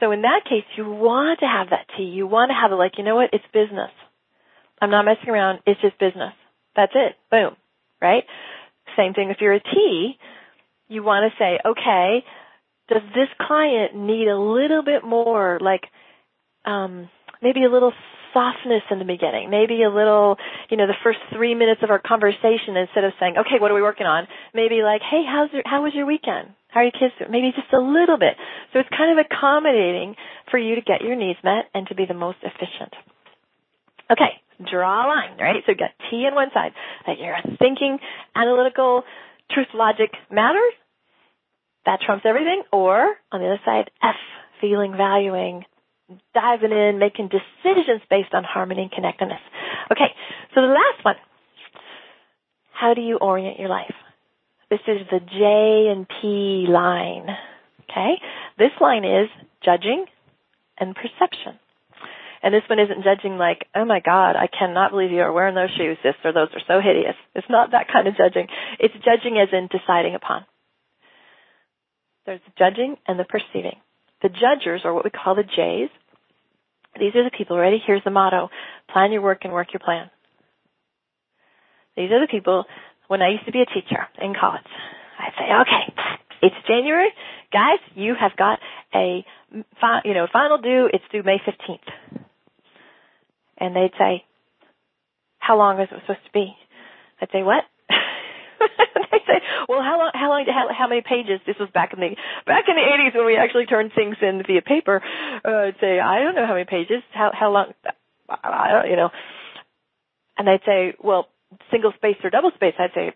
So 0.00 0.10
in 0.12 0.22
that 0.22 0.42
case, 0.44 0.64
you 0.76 0.84
want 0.84 1.40
to 1.40 1.46
have 1.46 1.70
that 1.70 1.86
T. 1.96 2.02
You 2.02 2.26
want 2.26 2.50
to 2.50 2.54
have 2.54 2.72
it 2.72 2.74
like, 2.74 2.98
you 2.98 3.04
know 3.04 3.16
what? 3.16 3.30
It's 3.32 3.44
business. 3.52 3.90
I'm 4.82 4.90
not 4.90 5.06
messing 5.06 5.30
around. 5.30 5.60
It's 5.66 5.80
just 5.80 5.98
business. 5.98 6.34
That's 6.74 6.92
it. 6.94 7.16
Boom. 7.30 7.56
Right? 8.02 8.24
Same 8.96 9.14
thing 9.14 9.30
if 9.30 9.38
you're 9.40 9.54
a 9.54 9.60
T. 9.60 10.18
You 10.88 11.02
want 11.02 11.32
to 11.32 11.38
say, 11.38 11.58
okay, 11.64 12.24
does 12.88 13.02
this 13.14 13.28
client 13.40 13.96
need 13.96 14.28
a 14.28 14.38
little 14.38 14.82
bit 14.84 15.02
more, 15.02 15.58
like, 15.60 15.82
um, 16.64 17.08
maybe 17.42 17.64
a 17.64 17.70
little 17.70 17.92
softness 18.32 18.82
in 18.90 18.98
the 18.98 19.04
beginning. 19.04 19.50
Maybe 19.50 19.82
a 19.82 19.90
little, 19.90 20.36
you 20.70 20.76
know, 20.76 20.86
the 20.86 20.98
first 21.02 21.18
three 21.34 21.54
minutes 21.54 21.82
of 21.82 21.90
our 21.90 22.00
conversation 22.00 22.76
instead 22.76 23.04
of 23.04 23.12
saying, 23.20 23.36
okay, 23.38 23.58
what 23.60 23.70
are 23.70 23.74
we 23.74 23.82
working 23.82 24.06
on? 24.06 24.26
Maybe 24.54 24.82
like, 24.82 25.02
hey, 25.02 25.22
how's 25.26 25.52
your, 25.52 25.62
how 25.64 25.82
was 25.82 25.92
your 25.94 26.06
weekend? 26.06 26.54
How 26.68 26.80
are 26.80 26.84
your 26.84 26.92
kids 26.92 27.14
doing? 27.18 27.30
Maybe 27.30 27.52
just 27.54 27.72
a 27.72 27.80
little 27.80 28.18
bit. 28.18 28.36
So 28.72 28.80
it's 28.80 28.88
kind 28.90 29.18
of 29.18 29.24
accommodating 29.24 30.14
for 30.50 30.58
you 30.58 30.74
to 30.74 30.82
get 30.82 31.02
your 31.02 31.16
needs 31.16 31.38
met 31.42 31.70
and 31.74 31.86
to 31.88 31.94
be 31.94 32.04
the 32.06 32.14
most 32.14 32.38
efficient. 32.42 32.92
Okay, 34.10 34.38
draw 34.70 35.04
a 35.04 35.08
line, 35.08 35.38
right? 35.38 35.62
So 35.64 35.72
you've 35.72 35.78
got 35.78 35.90
T 36.10 36.26
on 36.26 36.34
one 36.34 36.48
side, 36.54 36.72
that 37.06 37.18
you're 37.18 37.36
thinking, 37.58 37.98
analytical, 38.34 39.02
truth, 39.50 39.68
logic 39.74 40.10
matters. 40.30 40.74
That 41.86 42.00
trumps 42.04 42.24
everything. 42.26 42.62
Or 42.72 43.14
on 43.32 43.40
the 43.40 43.46
other 43.46 43.60
side, 43.64 43.90
F, 44.02 44.16
feeling, 44.60 44.94
valuing, 44.96 45.64
diving 46.34 46.72
in, 46.72 46.98
making 46.98 47.28
decisions 47.28 48.02
based 48.08 48.32
on 48.32 48.44
harmony 48.44 48.82
and 48.82 48.92
connectedness. 48.92 49.40
Okay, 49.90 50.10
so 50.54 50.60
the 50.60 50.68
last 50.68 51.04
one. 51.04 51.16
How 52.72 52.92
do 52.94 53.00
you 53.00 53.16
orient 53.16 53.58
your 53.58 53.70
life? 53.70 53.94
This 54.70 54.80
is 54.86 55.06
the 55.10 55.20
J 55.20 55.90
and 55.90 56.06
P 56.08 56.66
line. 56.68 57.26
Okay? 57.88 58.14
This 58.58 58.72
line 58.80 59.04
is 59.04 59.28
judging 59.64 60.06
and 60.78 60.94
perception. 60.94 61.58
And 62.42 62.52
this 62.52 62.62
one 62.68 62.78
isn't 62.78 63.02
judging 63.02 63.38
like, 63.38 63.66
oh 63.74 63.84
my 63.84 64.00
God, 64.00 64.36
I 64.36 64.46
cannot 64.46 64.90
believe 64.90 65.10
you 65.10 65.20
are 65.20 65.32
wearing 65.32 65.54
those 65.54 65.74
shoes, 65.76 65.96
sis, 66.02 66.14
or 66.22 66.32
those 66.32 66.48
are 66.54 66.62
so 66.68 66.80
hideous. 66.80 67.16
It's 67.34 67.48
not 67.48 67.72
that 67.72 67.88
kind 67.90 68.06
of 68.06 68.16
judging. 68.16 68.46
It's 68.78 68.94
judging 68.94 69.38
as 69.38 69.48
in 69.52 69.68
deciding 69.68 70.14
upon. 70.14 70.44
There's 72.26 72.40
the 72.44 72.52
judging 72.58 72.96
and 73.08 73.18
the 73.18 73.24
perceiving. 73.24 73.78
The 74.22 74.28
judgers, 74.28 74.82
or 74.84 74.94
what 74.94 75.04
we 75.04 75.10
call 75.10 75.34
the 75.34 75.42
J's, 75.42 75.90
these 76.98 77.14
are 77.14 77.24
the 77.24 77.30
people, 77.36 77.58
ready? 77.58 77.78
Here's 77.84 78.02
the 78.04 78.10
motto. 78.10 78.48
Plan 78.90 79.12
your 79.12 79.22
work 79.22 79.40
and 79.44 79.52
work 79.52 79.68
your 79.72 79.80
plan. 79.80 80.10
These 81.96 82.10
are 82.10 82.20
the 82.20 82.28
people, 82.30 82.64
when 83.08 83.20
I 83.22 83.28
used 83.30 83.46
to 83.46 83.52
be 83.52 83.60
a 83.60 83.66
teacher 83.66 84.08
in 84.20 84.34
college, 84.38 84.62
I'd 85.18 85.32
say, 85.38 85.44
okay, 85.62 85.94
it's 86.42 86.66
January. 86.66 87.08
Guys, 87.52 87.78
you 87.94 88.14
have 88.18 88.36
got 88.36 88.58
a, 88.94 89.24
you 90.04 90.14
know, 90.14 90.26
final 90.32 90.58
due. 90.58 90.88
It's 90.92 91.04
due 91.12 91.22
May 91.22 91.38
15th. 91.38 91.78
And 93.58 93.76
they'd 93.76 93.92
say, 93.98 94.24
how 95.38 95.56
long 95.56 95.80
is 95.80 95.88
it 95.90 96.00
supposed 96.00 96.24
to 96.26 96.32
be? 96.32 96.54
I'd 97.20 97.28
say, 97.32 97.42
what? 97.42 97.64
they 99.12 99.20
say, 99.26 99.38
well, 99.68 99.82
how 99.82 99.98
long, 99.98 100.10
how 100.14 100.28
long, 100.30 100.44
how, 100.46 100.68
how 100.72 100.88
many 100.88 101.02
pages? 101.02 101.40
This 101.46 101.56
was 101.58 101.68
back 101.72 101.92
in 101.92 102.00
the 102.00 102.16
back 102.46 102.64
in 102.68 102.76
the 102.76 102.82
eighties 102.82 103.12
when 103.14 103.26
we 103.26 103.36
actually 103.36 103.66
turned 103.66 103.92
things 103.94 104.16
in 104.20 104.42
via 104.46 104.62
paper. 104.62 105.02
Uh, 105.44 105.72
I'd 105.72 105.80
say, 105.80 106.00
I 106.00 106.20
don't 106.20 106.34
know 106.34 106.46
how 106.46 106.54
many 106.54 106.66
pages. 106.66 107.02
How 107.12 107.30
how 107.32 107.50
long? 107.52 107.72
I 108.28 108.72
don't, 108.72 108.90
you 108.90 108.96
know. 108.96 109.10
And 110.38 110.46
they'd 110.48 110.64
say, 110.66 110.94
well, 111.02 111.28
single 111.70 111.92
space 111.96 112.16
or 112.24 112.30
double 112.30 112.50
space. 112.54 112.74
I'd 112.78 112.94
say, 112.94 113.14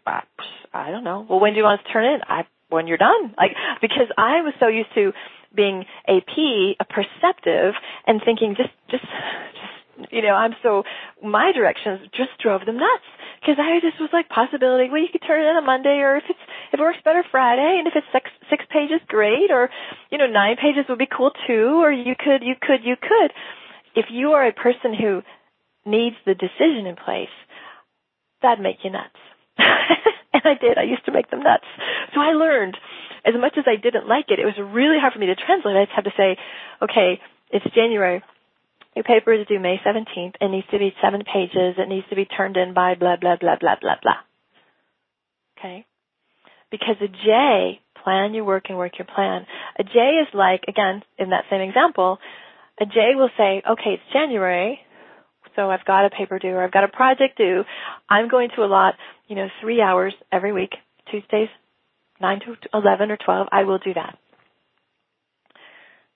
I 0.72 0.90
don't 0.90 1.05
know. 1.05 1.26
Well, 1.29 1.40
when 1.40 1.53
do 1.53 1.59
you 1.59 1.64
want 1.64 1.81
us 1.81 1.87
to 1.87 1.92
turn 1.92 2.05
in? 2.05 2.20
I 2.26 2.46
when 2.70 2.87
you're 2.87 2.98
done. 2.98 3.35
Like 3.37 3.53
because 3.81 4.09
I 4.16 4.40
was 4.42 4.55
so 4.59 4.68
used 4.68 4.94
to 4.94 5.12
being 5.55 5.85
a 6.09 6.20
P, 6.35 6.76
a 6.79 6.85
perceptive, 6.85 7.74
and 8.07 8.20
thinking 8.24 8.55
just 8.57 8.70
just 8.90 9.03
just 9.03 9.80
you 10.11 10.23
know 10.23 10.35
I'm 10.35 10.55
so 10.63 10.85
my 11.23 11.53
directions 11.53 12.09
just 12.17 12.31
drove 12.43 12.65
them 12.65 12.77
nuts 12.77 13.09
because 13.41 13.57
I 13.59 13.81
just 13.81 14.01
was 14.01 14.11
like 14.13 14.29
possibility. 14.29 14.89
Well, 14.91 15.01
you 15.01 15.13
could 15.13 15.25
turn 15.27 15.41
it 15.41 15.49
in 15.49 15.57
on 15.57 15.67
Monday, 15.67 16.01
or 16.01 16.17
if 16.17 16.25
it's 16.29 16.45
if 16.73 16.81
it 16.81 16.83
works 16.83 16.99
better 17.05 17.25
Friday, 17.31 17.77
and 17.79 17.87
if 17.87 17.95
it's 17.97 18.07
six 18.13 18.31
six 18.49 18.65
pages, 18.71 19.01
great, 19.09 19.51
or 19.51 19.71
you 20.11 20.19
know 20.19 20.27
nine 20.27 20.57
pages 20.57 20.85
would 20.89 20.99
be 20.99 21.09
cool 21.11 21.33
too, 21.47 21.81
or 21.81 21.91
you 21.93 22.15
could 22.19 22.43
you 22.43 22.55
could 22.61 22.85
you 22.85 22.97
could. 22.97 23.33
If 23.95 24.07
you 24.11 24.33
are 24.33 24.47
a 24.47 24.53
person 24.53 24.95
who 24.95 25.23
needs 25.85 26.17
the 26.27 26.35
decision 26.35 26.87
in 26.87 26.97
place, 26.97 27.33
that'd 28.43 28.63
make 28.63 28.85
you 28.85 28.91
nuts. 28.91 29.19
and 29.59 30.43
I 30.45 30.55
did. 30.61 30.79
I 30.79 30.85
used 30.85 31.05
to 31.07 31.13
make 31.13 31.31
them 31.31 31.43
nuts. 31.43 31.67
So 32.15 32.21
I 32.21 32.33
learned, 32.33 32.77
as 33.25 33.35
much 33.39 33.55
as 33.59 33.65
I 33.67 33.81
didn't 33.81 34.09
like 34.09 34.27
it, 34.29 34.39
it 34.39 34.45
was 34.45 34.55
really 34.59 34.99
hard 34.99 35.13
for 35.13 35.19
me 35.19 35.27
to 35.27 35.35
translate. 35.35 35.77
I 35.77 35.85
just 35.85 35.97
had 35.97 36.05
to 36.05 36.15
say, 36.17 36.37
okay, 36.83 37.21
it's 37.51 37.67
January. 37.75 38.23
Your 38.94 39.05
paper 39.05 39.33
is 39.33 39.46
due 39.46 39.61
May 39.61 39.76
17th. 39.87 40.35
It 40.40 40.50
needs 40.50 40.66
to 40.72 40.79
be 40.79 40.92
seven 41.03 41.22
pages. 41.22 41.76
It 41.79 41.88
needs 41.88 42.07
to 42.11 42.16
be 42.16 42.24
turned 42.24 42.57
in 42.57 42.74
by 42.74 42.94
blah, 42.94 43.16
blah, 43.16 43.37
blah, 43.37 43.57
blah, 43.61 43.76
blah, 43.81 43.94
blah. 44.03 44.20
Okay? 45.59 45.87
Because 46.70 46.96
a 47.00 47.07
J, 47.07 47.81
plan 48.03 48.35
your 48.35 48.44
work 48.44 48.64
and 48.68 48.79
work 48.79 48.98
your 48.98 49.07
plan. 49.07 49.46
A 49.79 49.85
J 49.85 49.98
is 50.22 50.29
like, 50.35 50.64
again, 50.66 51.03
in 51.18 51.31
that 51.31 51.44
same 51.50 51.61
example, 51.61 52.18
a 52.81 52.87
J 52.87 53.14
will 53.14 53.31
say, 53.37 53.62
okay, 53.68 53.94
it's 53.94 54.12
January, 54.12 54.81
so 55.55 55.70
I've 55.70 55.85
got 55.85 56.07
a 56.07 56.11
paper 56.11 56.38
due 56.38 56.50
or 56.50 56.64
I've 56.64 56.72
got 56.72 56.85
a 56.85 56.88
project 56.88 57.38
due. 57.38 57.62
I'm 58.09 58.29
going 58.29 58.48
to 58.57 58.62
allot, 58.62 58.94
you 59.29 59.37
know, 59.37 59.48
three 59.61 59.81
hours 59.81 60.14
every 60.33 60.53
week, 60.53 60.72
Tuesdays, 61.11 61.48
9 62.20 62.40
to 62.40 62.57
11 62.74 63.11
or 63.11 63.18
12. 63.24 63.48
I 63.53 63.64
will 63.64 63.79
do 63.79 63.94
that. 63.94 64.18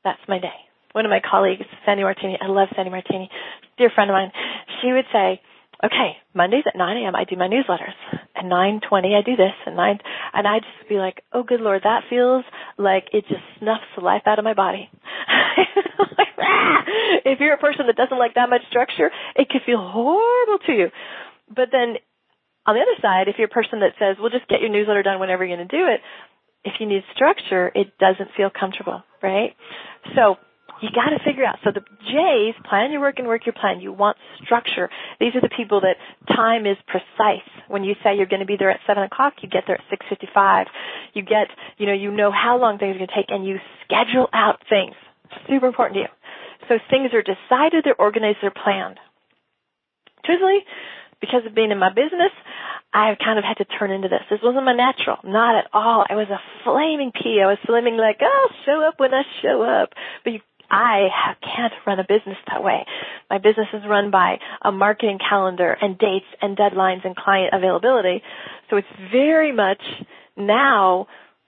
That's 0.02 0.20
my 0.28 0.38
day 0.38 0.64
one 0.94 1.04
of 1.04 1.10
my 1.10 1.20
colleagues, 1.20 1.66
Sandy 1.84 2.04
Martini, 2.04 2.38
I 2.40 2.46
love 2.46 2.68
Sandy 2.74 2.90
Martini, 2.90 3.28
dear 3.76 3.90
friend 3.90 4.10
of 4.10 4.14
mine, 4.14 4.32
she 4.80 4.92
would 4.92 5.06
say, 5.12 5.42
okay, 5.82 6.16
Mondays 6.34 6.62
at 6.66 6.78
9 6.78 6.96
a.m. 6.96 7.16
I 7.16 7.24
do 7.24 7.36
my 7.36 7.48
newsletters. 7.48 7.94
At 8.36 8.44
9:20 8.44 9.14
I 9.14 9.22
do 9.22 9.36
this, 9.36 9.54
and 9.66 9.76
9 9.76 9.98
and 10.32 10.46
I 10.46 10.60
just 10.60 10.88
be 10.88 10.96
like, 10.96 11.22
oh 11.32 11.42
good 11.42 11.60
lord, 11.60 11.82
that 11.82 12.04
feels 12.08 12.44
like 12.78 13.08
it 13.12 13.26
just 13.28 13.42
snuffs 13.58 13.82
the 13.96 14.04
life 14.04 14.22
out 14.26 14.38
of 14.38 14.44
my 14.44 14.54
body. 14.54 14.88
if 17.24 17.40
you're 17.40 17.54
a 17.54 17.58
person 17.58 17.86
that 17.86 17.96
doesn't 17.96 18.18
like 18.18 18.34
that 18.34 18.50
much 18.50 18.62
structure, 18.70 19.10
it 19.34 19.48
could 19.48 19.62
feel 19.66 19.78
horrible 19.78 20.58
to 20.66 20.72
you. 20.72 20.90
But 21.48 21.70
then 21.72 21.96
on 22.66 22.74
the 22.74 22.82
other 22.82 22.98
side, 23.02 23.28
if 23.28 23.36
you're 23.38 23.50
a 23.50 23.52
person 23.54 23.80
that 23.80 23.94
says, 23.98 24.16
well, 24.20 24.30
just 24.30 24.48
get 24.48 24.60
your 24.60 24.70
newsletter 24.70 25.02
done 25.02 25.18
whenever 25.20 25.44
you're 25.44 25.56
going 25.56 25.68
to 25.68 25.76
do 25.76 25.86
it, 25.86 26.00
if 26.64 26.74
you 26.80 26.86
need 26.86 27.02
structure, 27.14 27.70
it 27.74 27.98
doesn't 27.98 28.30
feel 28.36 28.48
comfortable, 28.48 29.02
right? 29.22 29.54
So 30.14 30.36
you 30.84 30.92
got 30.92 31.16
to 31.16 31.24
figure 31.24 31.44
out. 31.48 31.56
So 31.64 31.72
the 31.72 31.80
J's 31.80 32.54
plan 32.68 32.92
your 32.92 33.00
work 33.00 33.16
and 33.16 33.26
work 33.26 33.46
your 33.46 33.56
plan. 33.56 33.80
You 33.80 33.90
want 33.90 34.18
structure. 34.44 34.90
These 35.18 35.34
are 35.34 35.40
the 35.40 35.48
people 35.48 35.80
that 35.80 35.96
time 36.28 36.66
is 36.66 36.76
precise. 36.86 37.48
When 37.68 37.84
you 37.84 37.94
say 38.04 38.16
you're 38.16 38.28
going 38.28 38.44
to 38.44 38.46
be 38.46 38.60
there 38.60 38.70
at 38.70 38.80
seven 38.86 39.02
o'clock, 39.02 39.40
you 39.40 39.48
get 39.48 39.64
there 39.66 39.76
at 39.80 39.84
six 39.88 40.04
fifty-five. 40.08 40.66
You 41.14 41.22
get, 41.22 41.48
you 41.78 41.86
know, 41.86 41.96
you 41.96 42.10
know 42.10 42.30
how 42.30 42.60
long 42.60 42.76
things 42.76 42.94
are 42.94 42.98
going 42.98 43.08
to 43.08 43.16
take, 43.16 43.32
and 43.32 43.46
you 43.46 43.56
schedule 43.88 44.28
out 44.34 44.60
things. 44.68 44.94
Super 45.48 45.66
important 45.66 45.96
to 45.96 46.00
you. 46.04 46.12
So 46.68 46.78
things 46.90 47.10
are 47.12 47.24
decided, 47.24 47.84
they're 47.84 47.98
organized, 47.98 48.38
they're 48.40 48.52
planned. 48.52 49.00
Truthfully, 50.24 50.64
because 51.20 51.44
of 51.46 51.54
being 51.54 51.70
in 51.70 51.78
my 51.78 51.90
business, 51.90 52.32
I 52.92 53.08
have 53.08 53.18
kind 53.18 53.38
of 53.38 53.44
had 53.44 53.58
to 53.58 53.64
turn 53.64 53.90
into 53.90 54.08
this. 54.08 54.22
This 54.30 54.40
wasn't 54.42 54.64
my 54.64 54.72
natural. 54.72 55.18
Not 55.24 55.58
at 55.58 55.66
all. 55.72 56.04
I 56.08 56.14
was 56.14 56.28
a 56.30 56.40
flaming 56.62 57.12
P. 57.12 57.40
I 57.42 57.46
was 57.46 57.58
flaming 57.66 57.96
like, 57.96 58.20
oh, 58.22 58.48
I'll 58.48 58.56
show 58.64 58.86
up 58.86 58.94
when 58.98 59.12
I 59.12 59.22
show 59.42 59.62
up. 59.62 59.90
But 60.22 60.32
you 60.34 60.40
I 60.70 61.08
can't 61.42 61.72
run 61.86 61.98
a 61.98 62.04
business 62.04 62.38
that 62.48 62.62
way. 62.62 62.84
My 63.30 63.38
business 63.38 63.68
is 63.72 63.82
run 63.88 64.10
by 64.10 64.38
a 64.62 64.72
marketing 64.72 65.18
calendar 65.18 65.76
and 65.80 65.98
dates 65.98 66.26
and 66.40 66.56
deadlines 66.56 67.04
and 67.04 67.14
client 67.16 67.52
availability. 67.52 68.22
So 68.70 68.76
it's 68.76 68.88
very 69.12 69.52
much 69.52 69.82
now, 70.36 71.06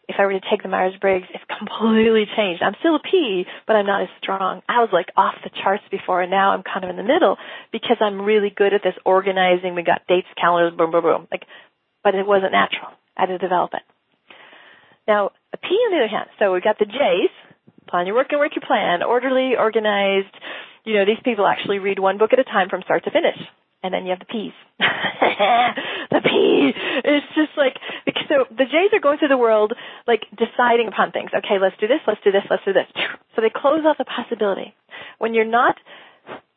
if 0.08 0.16
I 0.18 0.26
were 0.26 0.32
to 0.32 0.40
take 0.50 0.62
the 0.62 0.68
Myers-Briggs, 0.68 1.26
it's 1.34 1.44
completely 1.58 2.26
changed. 2.36 2.62
I'm 2.62 2.76
still 2.80 2.96
a 2.96 3.00
P, 3.00 3.44
but 3.66 3.76
I'm 3.76 3.86
not 3.86 4.02
as 4.02 4.08
strong. 4.22 4.62
I 4.68 4.80
was 4.80 4.90
like 4.92 5.08
off 5.16 5.34
the 5.42 5.50
charts 5.62 5.84
before 5.90 6.22
and 6.22 6.30
now 6.30 6.50
I'm 6.50 6.62
kind 6.62 6.84
of 6.84 6.90
in 6.90 6.96
the 6.96 7.02
middle 7.02 7.36
because 7.72 7.96
I'm 8.00 8.22
really 8.22 8.50
good 8.54 8.72
at 8.74 8.82
this 8.82 8.94
organizing. 9.04 9.74
We 9.74 9.82
got 9.82 10.06
dates, 10.06 10.28
calendars, 10.40 10.76
boom, 10.76 10.90
boom, 10.90 11.02
boom. 11.02 11.28
Like, 11.30 11.44
but 12.04 12.14
it 12.14 12.26
wasn't 12.26 12.52
natural. 12.52 12.90
I 13.16 13.22
had 13.22 13.26
to 13.26 13.38
develop 13.38 13.72
it. 13.74 13.82
Now, 15.08 15.30
a 15.52 15.56
P 15.56 15.68
on 15.68 15.92
the 15.92 15.98
other 15.98 16.08
hand, 16.08 16.28
so 16.38 16.52
we 16.52 16.60
got 16.60 16.78
the 16.78 16.84
J's, 16.84 17.30
Plan 17.88 18.06
your 18.06 18.14
work 18.16 18.28
and 18.30 18.40
work 18.40 18.52
your 18.54 18.66
plan. 18.66 19.02
Orderly, 19.02 19.54
organized. 19.58 20.34
You 20.84 20.94
know, 20.94 21.04
these 21.04 21.22
people 21.24 21.46
actually 21.46 21.78
read 21.78 21.98
one 21.98 22.18
book 22.18 22.32
at 22.32 22.38
a 22.38 22.44
time 22.44 22.68
from 22.68 22.82
start 22.82 23.04
to 23.04 23.10
finish. 23.10 23.38
And 23.82 23.94
then 23.94 24.04
you 24.04 24.10
have 24.10 24.18
the 24.18 24.26
P's. 24.26 24.52
the 24.78 26.20
P. 26.24 26.72
It's 27.04 27.26
just 27.34 27.52
like, 27.56 27.76
so 28.28 28.44
the 28.50 28.64
J's 28.64 28.90
are 28.92 29.00
going 29.00 29.18
through 29.18 29.28
the 29.28 29.38
world, 29.38 29.74
like 30.06 30.26
deciding 30.34 30.88
upon 30.88 31.12
things. 31.12 31.30
Okay, 31.30 31.58
let's 31.60 31.76
do 31.78 31.86
this, 31.86 32.00
let's 32.06 32.20
do 32.24 32.32
this, 32.32 32.42
let's 32.50 32.64
do 32.64 32.72
this. 32.72 32.86
So 33.34 33.42
they 33.42 33.50
close 33.54 33.84
off 33.86 33.98
the 33.98 34.04
possibility. 34.04 34.74
When 35.18 35.34
you're 35.34 35.44
not 35.44 35.76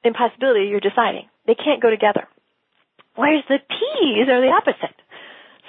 in 0.03 0.13
possibility, 0.13 0.67
you're 0.67 0.79
deciding. 0.79 1.29
They 1.45 1.55
can't 1.55 1.81
go 1.81 1.89
together. 1.89 2.27
Whereas 3.15 3.43
the 3.47 3.59
P's 3.59 4.29
are 4.29 4.41
the 4.41 4.53
opposite. 4.53 4.95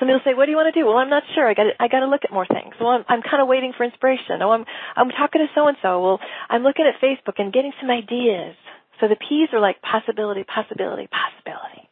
Somebody 0.00 0.16
will 0.16 0.24
say, 0.24 0.32
"What 0.32 0.46
do 0.46 0.50
you 0.50 0.56
want 0.56 0.72
to 0.72 0.80
do?" 0.80 0.88
Well, 0.88 0.96
I'm 0.96 1.12
not 1.12 1.22
sure. 1.36 1.46
I 1.46 1.52
got 1.52 1.68
I 1.78 1.86
got 1.86 2.00
to 2.00 2.08
look 2.08 2.24
at 2.24 2.32
more 2.32 2.48
things. 2.48 2.72
Well, 2.80 2.88
I'm 2.88 3.04
I'm 3.06 3.20
kind 3.20 3.44
of 3.44 3.46
waiting 3.46 3.76
for 3.76 3.84
inspiration. 3.84 4.40
Oh, 4.40 4.50
I'm 4.50 4.64
I'm 4.96 5.12
talking 5.12 5.44
to 5.44 5.48
so 5.54 5.68
and 5.68 5.76
so. 5.84 6.00
Well, 6.00 6.18
I'm 6.48 6.64
looking 6.64 6.88
at 6.88 6.96
Facebook 7.04 7.36
and 7.36 7.52
getting 7.52 7.76
some 7.78 7.92
ideas. 7.92 8.56
So 8.98 9.08
the 9.08 9.20
P's 9.20 9.52
are 9.52 9.60
like 9.60 9.80
possibility, 9.84 10.42
possibility, 10.42 11.08
possibility, 11.08 11.84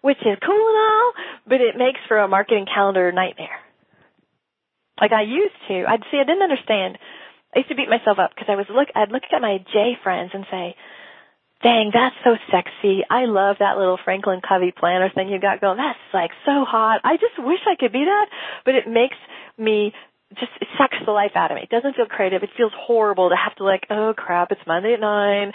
which 0.00 0.18
is 0.22 0.38
cool 0.46 0.62
and 0.70 0.78
all, 0.78 1.12
but 1.46 1.60
it 1.60 1.74
makes 1.76 2.00
for 2.06 2.18
a 2.18 2.28
marketing 2.28 2.66
calendar 2.66 3.10
nightmare. 3.10 3.62
Like 5.00 5.12
I 5.12 5.22
used 5.22 5.58
to, 5.68 5.84
I'd 5.86 6.02
see 6.10 6.18
I 6.18 6.26
didn't 6.26 6.42
understand. 6.42 6.98
I 7.54 7.60
used 7.60 7.70
to 7.70 7.76
beat 7.76 7.88
myself 7.90 8.18
up 8.18 8.30
because 8.34 8.50
I 8.50 8.56
was 8.56 8.66
look 8.70 8.88
I'd 8.94 9.10
look 9.10 9.22
at 9.26 9.42
my 9.42 9.58
J 9.72 9.98
friends 10.02 10.30
and 10.34 10.46
say, 10.50 10.74
dang, 11.62 11.90
that's 11.92 12.14
so 12.24 12.36
sexy. 12.50 13.02
I 13.08 13.24
love 13.26 13.56
that 13.58 13.76
little 13.76 13.98
Franklin 14.04 14.40
Covey 14.46 14.72
planner 14.76 15.10
thing 15.14 15.28
you 15.28 15.40
got 15.40 15.60
going. 15.60 15.78
That's 15.78 15.98
like 16.14 16.30
so 16.44 16.64
hot. 16.64 17.00
I 17.04 17.16
just 17.16 17.38
wish 17.38 17.60
I 17.66 17.76
could 17.76 17.92
be 17.92 18.04
that, 18.04 18.26
but 18.64 18.74
it 18.74 18.88
makes 18.88 19.16
me 19.56 19.92
just 20.34 20.52
it 20.60 20.68
sucks 20.76 20.96
the 21.04 21.12
life 21.12 21.32
out 21.34 21.50
of 21.50 21.56
me. 21.56 21.62
It 21.62 21.70
doesn't 21.70 21.96
feel 21.96 22.06
creative. 22.06 22.42
It 22.42 22.50
feels 22.56 22.72
horrible 22.76 23.30
to 23.30 23.36
have 23.36 23.56
to 23.56 23.64
like, 23.64 23.86
oh 23.90 24.14
crap, 24.16 24.52
it's 24.52 24.60
Monday 24.66 24.94
at 24.94 25.00
nine. 25.00 25.52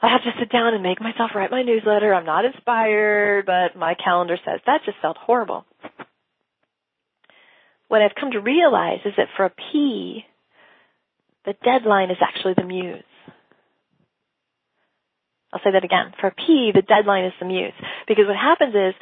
I 0.00 0.08
have 0.08 0.22
to 0.22 0.38
sit 0.38 0.52
down 0.52 0.74
and 0.74 0.82
make 0.82 1.00
myself 1.00 1.30
write 1.34 1.50
my 1.50 1.62
newsletter. 1.62 2.14
I'm 2.14 2.26
not 2.26 2.44
inspired, 2.44 3.46
but 3.46 3.76
my 3.78 3.94
calendar 3.94 4.38
says 4.44 4.60
that 4.66 4.82
just 4.84 4.98
felt 5.00 5.16
horrible. 5.16 5.64
What 7.88 8.02
I've 8.02 8.14
come 8.18 8.32
to 8.32 8.40
realize 8.40 9.00
is 9.04 9.14
that 9.16 9.28
for 9.36 9.46
a 9.46 9.50
P, 9.50 10.24
the 11.44 11.54
deadline 11.64 12.10
is 12.10 12.18
actually 12.20 12.54
the 12.56 12.64
muse. 12.64 13.02
I'll 15.56 15.64
say 15.64 15.72
that 15.72 15.84
again. 15.84 16.12
For 16.20 16.28
P, 16.36 16.72
the 16.76 16.82
deadline 16.84 17.24
is 17.24 17.32
the 17.40 17.46
muse. 17.48 17.72
Because 18.06 18.28
what 18.28 18.36
happens 18.36 18.76
is 18.76 18.92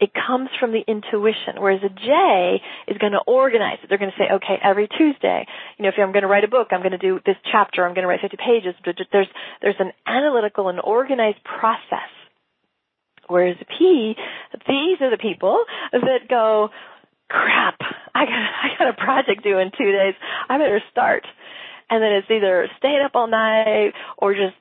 It 0.00 0.10
comes 0.12 0.50
from 0.58 0.72
the 0.72 0.82
intuition, 0.86 1.54
whereas 1.58 1.80
a 1.84 1.88
J 1.88 2.60
is 2.88 2.98
going 2.98 3.12
to 3.12 3.22
organize 3.26 3.78
it. 3.82 3.88
They're 3.88 3.98
going 3.98 4.10
to 4.10 4.18
say, 4.18 4.28
okay, 4.34 4.58
every 4.62 4.88
Tuesday, 4.88 5.46
you 5.78 5.84
know, 5.84 5.88
if 5.88 5.94
I'm 5.98 6.10
going 6.10 6.22
to 6.22 6.28
write 6.28 6.42
a 6.42 6.48
book, 6.48 6.68
I'm 6.72 6.80
going 6.80 6.98
to 6.98 6.98
do 6.98 7.20
this 7.24 7.36
chapter, 7.50 7.86
I'm 7.86 7.94
going 7.94 8.02
to 8.02 8.08
write 8.08 8.20
50 8.20 8.36
pages. 8.36 8.74
There's, 8.84 9.28
there's 9.62 9.78
an 9.78 9.92
analytical 10.06 10.68
and 10.68 10.80
organized 10.80 11.42
process. 11.44 12.10
Whereas 13.28 13.56
a 13.60 13.64
P, 13.64 14.14
these 14.66 14.98
are 15.00 15.10
the 15.10 15.16
people 15.16 15.64
that 15.92 16.28
go, 16.28 16.70
crap, 17.30 17.78
I 18.14 18.24
got, 18.26 18.34
I 18.34 18.68
got 18.78 18.88
a 18.88 18.94
project 18.94 19.44
due 19.44 19.58
in 19.58 19.70
two 19.70 19.92
days. 19.92 20.14
I 20.48 20.58
better 20.58 20.82
start. 20.90 21.24
And 21.88 22.02
then 22.02 22.12
it's 22.12 22.30
either 22.30 22.68
staying 22.78 23.02
up 23.04 23.12
all 23.14 23.28
night 23.28 23.92
or 24.18 24.34
just, 24.34 24.56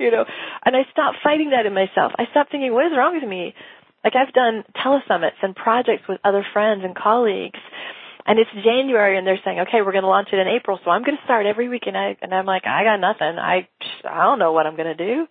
you 0.04 0.10
know, 0.10 0.24
and 0.64 0.74
I 0.74 0.82
stopped 0.90 1.18
fighting 1.22 1.50
that 1.50 1.66
in 1.66 1.74
myself. 1.74 2.12
I 2.16 2.24
stopped 2.30 2.50
thinking, 2.50 2.72
what 2.72 2.86
is 2.86 2.92
wrong 2.96 3.14
with 3.20 3.28
me? 3.28 3.54
Like 4.02 4.14
I've 4.16 4.32
done 4.32 4.64
telesummits 4.74 5.38
and 5.42 5.54
projects 5.54 6.08
with 6.08 6.18
other 6.24 6.44
friends 6.54 6.82
and 6.84 6.96
colleagues, 6.96 7.60
and 8.26 8.38
it's 8.38 8.50
January, 8.64 9.18
and 9.18 9.26
they're 9.26 9.40
saying, 9.44 9.60
okay, 9.68 9.82
we're 9.84 9.92
going 9.92 10.08
to 10.08 10.08
launch 10.08 10.28
it 10.32 10.38
in 10.38 10.48
April, 10.48 10.80
so 10.84 10.90
I'm 10.90 11.04
going 11.04 11.18
to 11.18 11.24
start 11.24 11.44
every 11.44 11.68
week, 11.68 11.84
and 11.86 11.96
I 11.96 12.16
and 12.22 12.32
I'm 12.32 12.46
like, 12.46 12.64
I 12.66 12.82
got 12.84 12.96
nothing. 12.96 13.38
I 13.38 13.68
I 14.08 14.24
don't 14.24 14.38
know 14.38 14.52
what 14.52 14.66
I'm 14.66 14.76
going 14.76 14.96
to 14.96 15.06
do. 15.06 15.26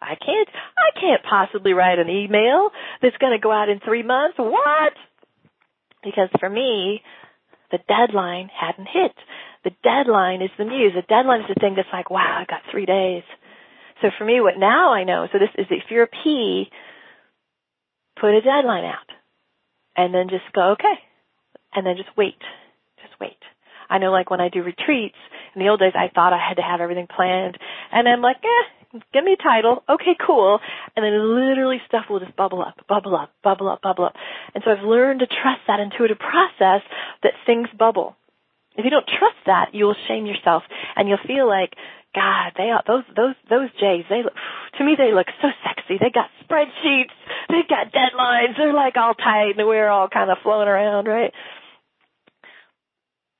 I 0.00 0.16
can't 0.16 0.48
I 0.48 0.98
can't 0.98 1.22
possibly 1.22 1.74
write 1.74 1.98
an 1.98 2.08
email 2.08 2.70
that's 3.02 3.16
going 3.18 3.32
to 3.32 3.42
go 3.42 3.52
out 3.52 3.68
in 3.68 3.80
three 3.80 4.02
months. 4.02 4.38
What? 4.38 4.94
Because 6.02 6.28
for 6.40 6.48
me, 6.48 7.02
the 7.70 7.78
deadline 7.88 8.48
hadn't 8.48 8.88
hit. 8.88 9.12
The 9.64 9.72
deadline 9.82 10.42
is 10.42 10.50
the 10.58 10.64
muse. 10.64 10.92
The 10.94 11.02
deadline 11.08 11.40
is 11.40 11.48
the 11.48 11.60
thing 11.60 11.74
that's 11.76 11.88
like, 11.92 12.10
wow, 12.10 12.40
I 12.40 12.44
got 12.44 12.60
three 12.70 12.86
days. 12.86 13.22
So 14.04 14.10
for 14.18 14.26
me, 14.26 14.38
what 14.42 14.58
now 14.58 14.92
I 14.92 15.04
know, 15.04 15.26
so 15.32 15.38
this 15.38 15.48
is 15.56 15.64
if 15.70 15.84
you're 15.88 16.02
a 16.02 16.06
P, 16.06 16.68
put 18.20 18.34
a 18.34 18.42
deadline 18.42 18.84
out 18.84 19.08
and 19.96 20.12
then 20.12 20.28
just 20.28 20.44
go, 20.52 20.72
okay. 20.72 21.00
And 21.72 21.86
then 21.86 21.96
just 21.96 22.10
wait. 22.14 22.36
Just 23.00 23.18
wait. 23.18 23.40
I 23.88 23.96
know 23.96 24.12
like 24.12 24.28
when 24.28 24.42
I 24.42 24.50
do 24.50 24.62
retreats, 24.62 25.16
in 25.54 25.62
the 25.62 25.70
old 25.70 25.80
days 25.80 25.94
I 25.94 26.12
thought 26.14 26.34
I 26.34 26.38
had 26.38 26.56
to 26.56 26.62
have 26.62 26.82
everything 26.82 27.06
planned 27.06 27.56
and 27.92 28.06
I'm 28.06 28.20
like, 28.20 28.44
eh, 28.44 29.00
give 29.14 29.24
me 29.24 29.32
a 29.32 29.42
title. 29.42 29.82
Okay, 29.88 30.16
cool. 30.20 30.60
And 30.94 31.02
then 31.02 31.14
literally 31.16 31.80
stuff 31.88 32.04
will 32.10 32.20
just 32.20 32.36
bubble 32.36 32.60
up, 32.60 32.86
bubble 32.86 33.16
up, 33.16 33.30
bubble 33.42 33.70
up, 33.70 33.80
bubble 33.80 34.04
up. 34.04 34.16
And 34.54 34.62
so 34.66 34.70
I've 34.70 34.84
learned 34.84 35.20
to 35.20 35.26
trust 35.26 35.62
that 35.66 35.80
intuitive 35.80 36.18
process 36.18 36.82
that 37.22 37.32
things 37.46 37.68
bubble. 37.78 38.16
If 38.76 38.84
you 38.84 38.90
don't 38.90 39.06
trust 39.06 39.38
that, 39.46 39.70
you 39.72 39.86
will 39.86 39.96
shame 40.08 40.26
yourself 40.26 40.62
and 40.94 41.08
you'll 41.08 41.24
feel 41.26 41.48
like 41.48 41.72
God, 42.14 42.52
they 42.56 42.70
are 42.70 42.82
those 42.86 43.04
those 43.16 43.34
those 43.50 43.70
J's. 43.80 44.04
They 44.08 44.22
look 44.22 44.34
to 44.78 44.84
me 44.84 44.94
they 44.96 45.12
look 45.12 45.26
so 45.42 45.48
sexy. 45.66 45.98
They 45.98 46.10
got 46.10 46.30
spreadsheets. 46.46 47.14
They 47.48 47.62
got 47.68 47.92
deadlines. 47.92 48.56
They're 48.56 48.72
like 48.72 48.96
all 48.96 49.14
tight, 49.14 49.54
and 49.58 49.66
we're 49.66 49.88
all 49.88 50.08
kind 50.08 50.30
of 50.30 50.38
floating 50.42 50.68
around, 50.68 51.06
right? 51.06 51.32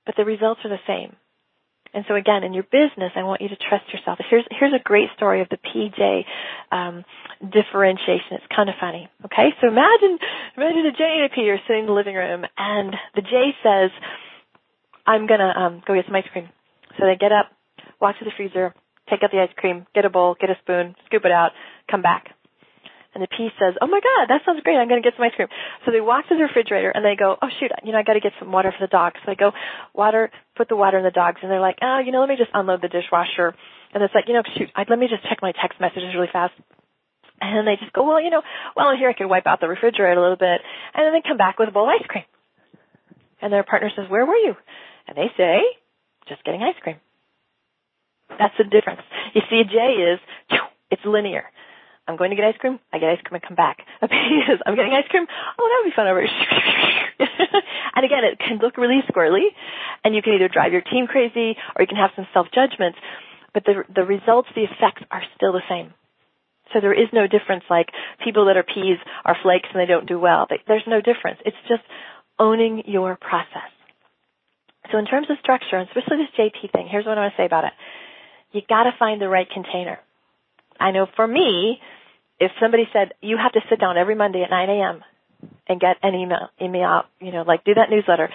But 0.06 0.16
the 0.16 0.24
results 0.24 0.60
are 0.64 0.70
the 0.70 0.84
same. 0.86 1.16
And 1.94 2.04
so 2.08 2.16
again, 2.16 2.42
in 2.42 2.52
your 2.52 2.64
business, 2.64 3.14
I 3.14 3.22
want 3.22 3.40
you 3.40 3.48
to 3.48 3.56
trust 3.56 3.86
yourself. 3.94 4.18
Here's 4.28 4.44
here's 4.50 4.74
a 4.74 4.82
great 4.82 5.08
story 5.16 5.40
of 5.40 5.48
the 5.48 5.58
PJ 5.62 6.24
um, 6.72 7.04
differentiation. 7.40 8.34
It's 8.42 8.50
kind 8.54 8.68
of 8.68 8.74
funny. 8.80 9.08
Okay, 9.24 9.54
so 9.62 9.68
imagine 9.68 10.18
imagine 10.56 10.86
a 10.86 10.92
J 10.92 11.22
and 11.22 11.30
a 11.30 11.34
P 11.34 11.48
are 11.48 11.62
sitting 11.68 11.82
in 11.82 11.86
the 11.86 11.94
living 11.94 12.16
room, 12.16 12.42
and 12.58 12.96
the 13.14 13.22
J 13.22 13.54
says, 13.62 13.90
"I'm 15.06 15.28
gonna 15.28 15.54
um, 15.54 15.82
go 15.86 15.94
get 15.94 16.06
some 16.06 16.16
ice 16.16 16.26
cream." 16.32 16.48
So 16.98 17.06
they 17.06 17.14
get 17.14 17.30
up, 17.30 17.53
walk 18.04 18.18
to 18.20 18.24
the 18.28 18.36
freezer, 18.36 18.76
take 19.08 19.24
out 19.24 19.32
the 19.32 19.40
ice 19.40 19.54
cream, 19.56 19.86
get 19.96 20.04
a 20.04 20.12
bowl, 20.12 20.36
get 20.36 20.50
a 20.52 20.56
spoon, 20.60 20.94
scoop 21.08 21.24
it 21.24 21.32
out, 21.32 21.52
come 21.90 22.02
back. 22.02 22.28
And 23.14 23.22
the 23.22 23.30
P 23.30 23.48
says, 23.58 23.74
"Oh 23.80 23.86
my 23.86 24.00
God, 24.02 24.28
that 24.28 24.42
sounds 24.44 24.60
great! 24.66 24.76
I'm 24.76 24.88
going 24.90 25.00
to 25.00 25.06
get 25.06 25.16
some 25.16 25.24
ice 25.24 25.32
cream." 25.38 25.46
So 25.86 25.92
they 25.92 26.02
walk 26.02 26.26
to 26.28 26.34
the 26.34 26.42
refrigerator 26.42 26.90
and 26.90 27.04
they 27.04 27.14
go, 27.14 27.38
"Oh 27.40 27.48
shoot, 27.58 27.70
you 27.86 27.92
know 27.92 27.98
I 27.98 28.02
got 28.02 28.18
to 28.18 28.20
get 28.20 28.34
some 28.40 28.50
water 28.50 28.74
for 28.76 28.84
the 28.84 28.90
dogs." 28.90 29.16
So 29.22 29.30
they 29.30 29.38
go, 29.38 29.52
water, 29.94 30.30
put 30.58 30.68
the 30.68 30.74
water 30.74 30.98
in 30.98 31.04
the 31.04 31.14
dogs, 31.14 31.38
and 31.40 31.50
they're 31.50 31.62
like, 31.62 31.78
"Oh, 31.80 32.02
you 32.04 32.10
know, 32.10 32.20
let 32.20 32.28
me 32.28 32.36
just 32.36 32.50
unload 32.52 32.82
the 32.82 32.90
dishwasher." 32.90 33.54
And 33.94 34.02
it's 34.02 34.14
like, 34.14 34.26
you 34.26 34.34
know, 34.34 34.42
shoot, 34.58 34.68
I, 34.74 34.84
let 34.90 34.98
me 34.98 35.06
just 35.06 35.22
check 35.30 35.38
my 35.40 35.52
text 35.54 35.80
messages 35.80 36.10
really 36.12 36.32
fast. 36.32 36.52
And 37.40 37.66
they 37.66 37.76
just 37.76 37.92
go, 37.92 38.02
well, 38.02 38.20
you 38.20 38.30
know, 38.30 38.42
well, 38.74 38.96
here 38.96 39.08
I 39.08 39.12
can 39.12 39.28
wipe 39.28 39.46
out 39.46 39.60
the 39.60 39.68
refrigerator 39.68 40.18
a 40.18 40.20
little 40.20 40.36
bit, 40.36 40.60
and 40.94 41.06
then 41.06 41.12
they 41.14 41.22
come 41.22 41.36
back 41.36 41.58
with 41.58 41.68
a 41.68 41.72
bowl 41.72 41.84
of 41.84 41.94
ice 41.94 42.06
cream. 42.08 42.24
And 43.40 43.52
their 43.52 43.62
partner 43.62 43.90
says, 43.94 44.10
"Where 44.10 44.26
were 44.26 44.34
you?" 44.34 44.56
And 45.06 45.16
they 45.16 45.30
say, 45.36 45.62
"Just 46.28 46.42
getting 46.42 46.62
ice 46.62 46.78
cream." 46.82 46.98
That's 48.38 48.54
the 48.58 48.64
difference. 48.64 49.02
You 49.34 49.42
see, 49.50 49.60
a 49.60 49.64
J 49.64 49.78
is, 50.14 50.20
it's 50.90 51.02
linear. 51.04 51.44
I'm 52.06 52.16
going 52.16 52.30
to 52.30 52.36
get 52.36 52.44
ice 52.44 52.56
cream. 52.60 52.78
I 52.92 52.98
get 52.98 53.08
ice 53.08 53.22
cream 53.24 53.40
and 53.40 53.42
come 53.42 53.56
back. 53.56 53.78
A 54.02 54.08
P 54.08 54.14
is, 54.14 54.60
I'm 54.66 54.76
getting 54.76 54.92
ice 54.92 55.08
cream. 55.08 55.24
Oh, 55.24 55.64
that 55.64 55.76
would 55.80 55.88
be 55.88 55.96
fun 55.96 56.06
over. 56.06 56.20
and 57.96 58.04
again, 58.04 58.24
it 58.28 58.38
can 58.38 58.58
look 58.60 58.76
really 58.76 59.00
squirrely, 59.08 59.48
and 60.04 60.14
you 60.14 60.20
can 60.20 60.34
either 60.34 60.48
drive 60.48 60.72
your 60.72 60.82
team 60.82 61.06
crazy 61.06 61.56
or 61.74 61.80
you 61.80 61.88
can 61.88 61.96
have 61.96 62.10
some 62.14 62.26
self 62.34 62.48
judgments. 62.52 62.98
But 63.54 63.64
the 63.64 63.84
the 63.88 64.04
results, 64.04 64.48
the 64.54 64.64
effects 64.68 65.02
are 65.10 65.22
still 65.36 65.52
the 65.52 65.64
same. 65.68 65.94
So 66.72 66.80
there 66.80 66.92
is 66.92 67.08
no 67.12 67.26
difference. 67.26 67.64
Like 67.70 67.88
people 68.22 68.46
that 68.46 68.56
are 68.56 68.66
P's 68.66 68.98
are 69.24 69.36
flakes 69.42 69.68
and 69.72 69.80
they 69.80 69.88
don't 69.88 70.06
do 70.08 70.18
well. 70.20 70.46
There's 70.68 70.84
no 70.86 71.00
difference. 71.00 71.40
It's 71.46 71.56
just 71.68 71.84
owning 72.38 72.82
your 72.86 73.16
process. 73.16 73.70
So 74.92 74.98
in 74.98 75.06
terms 75.06 75.28
of 75.30 75.38
structure, 75.40 75.76
and 75.76 75.88
especially 75.88 76.20
this 76.20 76.36
JP 76.36 76.72
thing, 76.72 76.88
here's 76.90 77.06
what 77.06 77.16
I 77.16 77.22
want 77.22 77.32
to 77.32 77.40
say 77.40 77.46
about 77.46 77.64
it 77.64 77.72
you 78.54 78.62
got 78.68 78.84
to 78.84 78.92
find 78.98 79.20
the 79.20 79.28
right 79.28 79.48
container. 79.50 79.98
I 80.78 80.92
know 80.92 81.06
for 81.16 81.26
me, 81.26 81.78
if 82.40 82.52
somebody 82.60 82.84
said 82.92 83.12
you 83.20 83.36
have 83.36 83.52
to 83.52 83.60
sit 83.68 83.80
down 83.80 83.98
every 83.98 84.14
Monday 84.14 84.42
at 84.42 84.50
9 84.50 84.70
a.m. 84.70 85.02
and 85.68 85.80
get 85.80 85.96
an 86.02 86.14
email, 86.14 86.48
email, 86.62 87.02
you 87.20 87.32
know, 87.32 87.42
like 87.42 87.64
do 87.64 87.74
that 87.74 87.90
newsletter, 87.90 88.28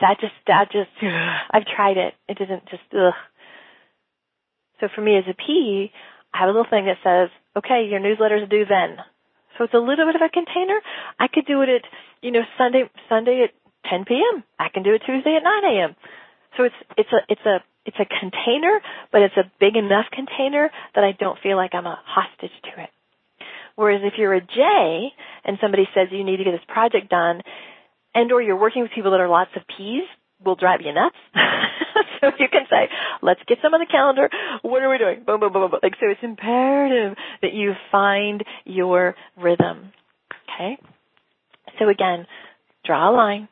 that 0.00 0.16
just, 0.20 0.32
that 0.46 0.72
just, 0.72 0.90
I've 1.02 1.66
tried 1.66 1.98
it. 1.98 2.14
It 2.28 2.38
didn't 2.38 2.64
just, 2.70 2.82
ugh. 2.92 3.14
So 4.80 4.88
for 4.94 5.00
me 5.00 5.16
as 5.16 5.24
a 5.28 5.34
P, 5.34 5.90
I 6.34 6.38
have 6.40 6.48
a 6.48 6.52
little 6.52 6.68
thing 6.68 6.86
that 6.86 7.00
says, 7.04 7.30
okay, 7.56 7.88
your 7.90 8.00
newsletter's 8.00 8.48
due 8.48 8.64
then. 8.68 8.96
So 9.56 9.64
it's 9.64 9.74
a 9.74 9.78
little 9.78 10.04
bit 10.04 10.16
of 10.16 10.22
a 10.22 10.28
container. 10.28 10.80
I 11.18 11.28
could 11.32 11.46
do 11.46 11.62
it 11.62 11.68
at, 11.68 11.82
you 12.20 12.30
know, 12.30 12.42
Sunday, 12.58 12.84
Sunday 13.08 13.44
at 13.44 13.52
10 13.88 14.04
p.m. 14.04 14.44
I 14.58 14.68
can 14.68 14.82
do 14.82 14.92
it 14.94 15.02
Tuesday 15.06 15.36
at 15.36 15.42
9 15.42 15.64
a.m. 15.64 15.96
So 16.56 16.64
it's, 16.64 16.74
it's 16.98 17.12
a, 17.12 17.20
it's 17.28 17.46
a, 17.46 17.64
it's 17.86 17.96
a 17.98 18.04
container, 18.04 18.80
but 19.12 19.22
it's 19.22 19.36
a 19.36 19.50
big 19.60 19.76
enough 19.76 20.06
container 20.12 20.70
that 20.94 21.04
I 21.04 21.12
don't 21.12 21.38
feel 21.40 21.56
like 21.56 21.74
I'm 21.74 21.86
a 21.86 21.98
hostage 22.04 22.54
to 22.64 22.82
it. 22.82 22.90
Whereas 23.76 24.00
if 24.04 24.14
you're 24.18 24.34
a 24.34 24.40
J 24.40 25.12
and 25.44 25.58
somebody 25.60 25.84
says 25.94 26.08
you 26.10 26.24
need 26.24 26.38
to 26.38 26.44
get 26.44 26.52
this 26.52 26.66
project 26.68 27.08
done, 27.08 27.42
and 28.14 28.32
or 28.32 28.42
you're 28.42 28.58
working 28.58 28.82
with 28.82 28.90
people 28.94 29.12
that 29.12 29.20
are 29.20 29.28
lots 29.28 29.50
of 29.54 29.62
P's, 29.76 30.04
will 30.44 30.56
drive 30.56 30.80
you 30.82 30.92
nuts. 30.92 31.16
so 32.20 32.30
you 32.38 32.48
can 32.50 32.66
say, 32.68 32.88
let's 33.22 33.40
get 33.46 33.58
some 33.62 33.74
on 33.74 33.80
the 33.80 33.86
calendar. 33.86 34.28
What 34.62 34.82
are 34.82 34.90
we 34.90 34.98
doing? 34.98 35.22
Boom, 35.24 35.40
boom, 35.40 35.52
boom, 35.52 35.70
boom. 35.70 35.80
Like, 35.82 35.94
so 36.00 36.08
it's 36.08 36.20
imperative 36.22 37.16
that 37.42 37.54
you 37.54 37.72
find 37.90 38.44
your 38.64 39.14
rhythm. 39.36 39.92
Okay? 40.54 40.78
So 41.78 41.88
again, 41.88 42.26
draw 42.84 43.10
a 43.10 43.12
line, 43.14 43.48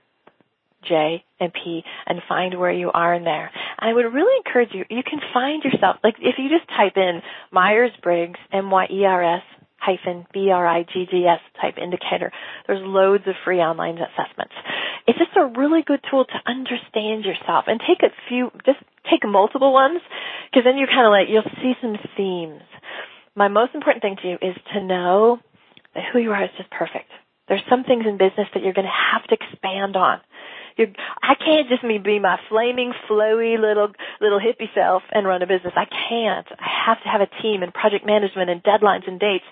J 0.86 1.24
and 1.40 1.52
P 1.52 1.82
and 2.06 2.20
find 2.28 2.58
where 2.58 2.72
you 2.72 2.90
are 2.92 3.14
in 3.14 3.24
there. 3.24 3.50
And 3.78 3.90
I 3.90 3.92
would 3.92 4.12
really 4.12 4.36
encourage 4.44 4.70
you, 4.72 4.84
you 4.88 5.02
can 5.02 5.20
find 5.32 5.62
yourself, 5.64 5.96
like 6.04 6.16
if 6.20 6.36
you 6.38 6.48
just 6.48 6.68
type 6.68 6.96
in 6.96 7.22
Myers-Briggs, 7.52 8.38
M-Y-E-R-S 8.52 9.42
hyphen 9.78 10.26
B-R-I-G-G-S 10.32 11.40
type 11.60 11.76
indicator, 11.76 12.32
there's 12.66 12.80
loads 12.82 13.24
of 13.26 13.34
free 13.44 13.58
online 13.58 13.98
assessments. 13.98 14.54
It's 15.06 15.18
just 15.18 15.36
a 15.36 15.52
really 15.58 15.82
good 15.84 16.00
tool 16.10 16.24
to 16.24 16.50
understand 16.50 17.24
yourself 17.24 17.64
and 17.68 17.80
take 17.80 18.00
a 18.02 18.12
few, 18.28 18.50
just 18.64 18.78
take 19.10 19.20
multiple 19.28 19.72
ones 19.72 20.00
because 20.50 20.64
then 20.64 20.78
you 20.78 20.86
kind 20.86 21.04
of 21.06 21.12
like, 21.12 21.28
you'll 21.28 21.44
see 21.60 21.74
some 21.82 21.96
themes. 22.16 22.62
My 23.36 23.48
most 23.48 23.74
important 23.74 24.00
thing 24.00 24.16
to 24.22 24.28
you 24.28 24.36
is 24.40 24.56
to 24.72 24.82
know 24.82 25.38
that 25.94 26.04
who 26.12 26.18
you 26.18 26.30
are 26.32 26.44
is 26.44 26.50
just 26.56 26.70
perfect. 26.70 27.10
There's 27.48 27.62
some 27.68 27.84
things 27.84 28.04
in 28.08 28.16
business 28.16 28.48
that 28.54 28.62
you're 28.62 28.72
going 28.72 28.88
to 28.88 29.02
have 29.12 29.24
to 29.28 29.36
expand 29.36 29.96
on. 29.96 30.20
You're, 30.76 30.88
I 31.22 31.34
can't 31.34 31.68
just 31.68 31.84
me 31.84 31.98
be 31.98 32.18
my 32.18 32.38
flaming, 32.48 32.92
flowy 33.08 33.58
little 33.58 33.92
little 34.20 34.40
hippie 34.40 34.72
self 34.74 35.02
and 35.12 35.26
run 35.26 35.42
a 35.42 35.46
business. 35.46 35.72
I 35.76 35.86
can't. 35.86 36.46
I 36.58 36.68
have 36.86 37.02
to 37.02 37.08
have 37.08 37.20
a 37.20 37.30
team 37.42 37.62
and 37.62 37.72
project 37.72 38.04
management 38.04 38.50
and 38.50 38.62
deadlines 38.62 39.06
and 39.06 39.20
dates. 39.20 39.44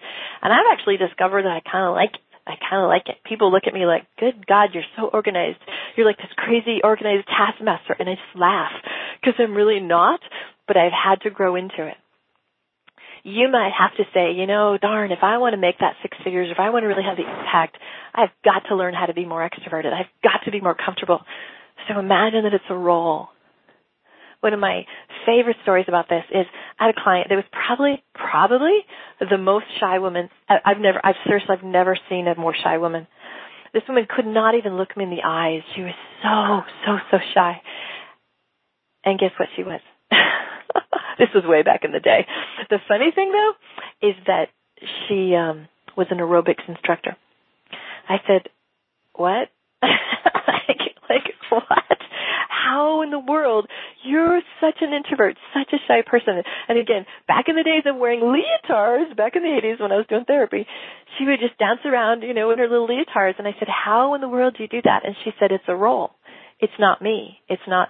And 0.43 0.53
I've 0.53 0.67
actually 0.73 0.97
discovered 0.97 1.45
that 1.45 1.63
I 1.63 1.71
kind 1.71 1.87
of 1.87 1.95
like. 1.95 2.19
I 2.45 2.59
kind 2.59 2.83
of 2.83 2.89
like 2.89 3.07
it. 3.07 3.23
People 3.23 3.53
look 3.53 3.69
at 3.69 3.75
me 3.75 3.87
like, 3.87 4.03
"Good 4.19 4.49
God, 4.49 4.71
you're 4.75 4.83
so 4.97 5.07
organized. 5.07 5.63
You're 5.95 6.07
like 6.07 6.17
this 6.17 6.35
crazy 6.37 6.81
organized 6.83 7.29
taskmaster," 7.29 7.95
and 7.97 8.09
I 8.09 8.15
just 8.15 8.35
laugh 8.35 8.73
because 9.21 9.39
I'm 9.39 9.55
really 9.55 9.79
not. 9.79 10.19
But 10.67 10.77
I've 10.77 10.93
had 10.93 11.21
to 11.23 11.31
grow 11.31 11.55
into 11.55 11.87
it 11.87 11.95
you 13.25 13.49
might 13.51 13.73
have 13.79 13.95
to 13.97 14.05
say, 14.13 14.33
you 14.33 14.47
know, 14.47 14.79
darn, 14.81 15.13
if 15.13 15.21
I 15.23 15.39
want 15.39 15.55
to 15.55 15.57
make 15.61 15.79
that 15.79 15.95
six 16.03 16.17
figures, 16.25 16.49
if 16.51 16.59
I 16.59 16.71
want 16.71 16.83
to 16.83 16.89
really 16.89 17.05
have 17.05 17.17
the 17.17 17.23
impact, 17.23 17.77
I've 18.15 18.31
got 18.45 18.69
to 18.69 18.77
learn 18.77 18.95
how 18.95 19.07
to 19.07 19.15
be 19.15 19.25
more 19.25 19.49
extroverted. 19.49 19.93
I've 19.93 20.11
got 20.23 20.45
to 20.45 20.51
be 20.51 20.61
more 20.61 20.75
comfortable. 20.75 21.21
So 21.89 21.99
imagine 21.99 22.45
that 22.45 22.55
it's 22.55 22.65
a 22.71 22.75
role. 22.77 23.29
one 24.41 24.53
of 24.53 24.61
my 24.61 24.85
favorite 25.25 25.57
stories 25.63 25.87
about 25.89 26.09
this 26.09 26.25
is 26.31 26.47
I 26.79 26.87
had 26.87 26.95
a 26.97 27.01
client 27.03 27.29
that 27.31 27.37
was 27.37 27.45
probably 27.53 28.03
probably 28.15 28.79
the 29.21 29.39
most 29.39 29.67
shy 29.81 29.99
woman 29.99 30.29
I've 30.49 30.79
never 30.81 31.01
I've 31.05 31.17
seriously 31.25 31.55
I've 31.57 31.65
never 31.65 31.97
seen 32.11 32.27
a 32.27 32.35
more 32.39 32.55
shy 32.63 32.79
woman. 32.79 33.07
This 33.73 33.85
woman 33.89 34.07
could 34.15 34.27
not 34.27 34.55
even 34.57 34.77
look 34.77 34.97
me 34.97 35.05
in 35.05 35.11
the 35.11 35.23
eyes. 35.25 35.63
She 35.75 35.83
was 35.83 35.95
so 36.23 36.63
so 36.85 36.99
so 37.11 37.19
shy. 37.35 37.61
And 39.05 39.19
guess 39.19 39.31
what 39.39 39.49
she 39.57 39.63
was? 39.63 39.81
this 41.19 41.29
was 41.35 41.45
way 41.47 41.63
back 41.63 41.85
in 41.85 41.93
the 41.93 42.01
day. 42.01 42.27
The 42.71 42.79
funny 42.89 43.11
thing 43.15 43.33
though 43.33 44.09
is 44.09 44.15
that 44.27 44.49
she 45.07 45.35
um 45.35 45.69
was 45.97 46.07
an 46.11 46.19
aerobics 46.19 46.69
instructor. 46.69 47.17
I 48.09 48.17
said, 48.27 48.49
"What?" 49.15 49.49
like, 49.83 50.81
like 51.09 51.35
what? 51.51 51.99
How 52.49 53.03
in 53.03 53.11
the 53.11 53.19
world? 53.19 53.67
You're 54.05 54.41
such 54.61 54.77
an 54.81 54.93
introvert, 54.93 55.37
such 55.53 55.73
a 55.73 55.83
shy 55.87 56.03
person. 56.07 56.43
And 56.69 56.79
again, 56.79 57.05
back 57.29 57.47
in 57.49 57.57
the 57.57 57.63
days 57.63 57.83
of 57.87 57.97
wearing 57.97 58.21
leotards, 58.21 59.17
back 59.17 59.37
in 59.37 59.43
the 59.43 59.49
80s 59.49 59.81
when 59.81 59.93
I 59.93 59.97
was 59.97 60.07
doing 60.09 60.25
therapy, 60.25 60.67
she 61.19 61.25
would 61.25 61.41
just 61.41 61.59
dance 61.59 61.81
around, 61.85 62.23
you 62.23 62.35
know, 62.35 62.51
in 62.51 62.59
her 62.59 62.69
little 62.69 62.89
leotards. 62.89 63.39
And 63.39 63.47
I 63.47 63.55
said, 63.59 63.69
how 63.69 64.15
in 64.15 64.21
the 64.21 64.29
world 64.29 64.55
do 64.57 64.63
you 64.63 64.69
do 64.69 64.81
that? 64.85 65.05
And 65.05 65.15
she 65.25 65.33
said, 65.39 65.53
it's 65.53 65.65
a 65.69 65.77
role. 65.77 66.13
It's 66.61 66.73
not 66.79 67.03
me. 67.03 67.41
It's 67.49 67.63
not 67.67 67.89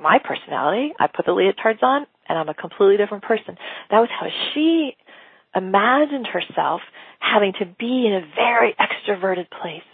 my 0.00 0.18
personality. 0.22 0.92
I 0.98 1.06
put 1.06 1.26
the 1.26 1.32
leotards 1.32 1.82
on 1.82 2.06
and 2.28 2.38
I'm 2.38 2.48
a 2.48 2.54
completely 2.54 2.96
different 2.96 3.24
person. 3.24 3.56
That 3.90 4.00
was 4.00 4.08
how 4.10 4.28
she 4.52 4.96
imagined 5.54 6.26
herself 6.26 6.80
having 7.20 7.52
to 7.60 7.66
be 7.66 8.06
in 8.06 8.14
a 8.14 8.22
very 8.34 8.74
extroverted 8.74 9.46
place. 9.50 9.86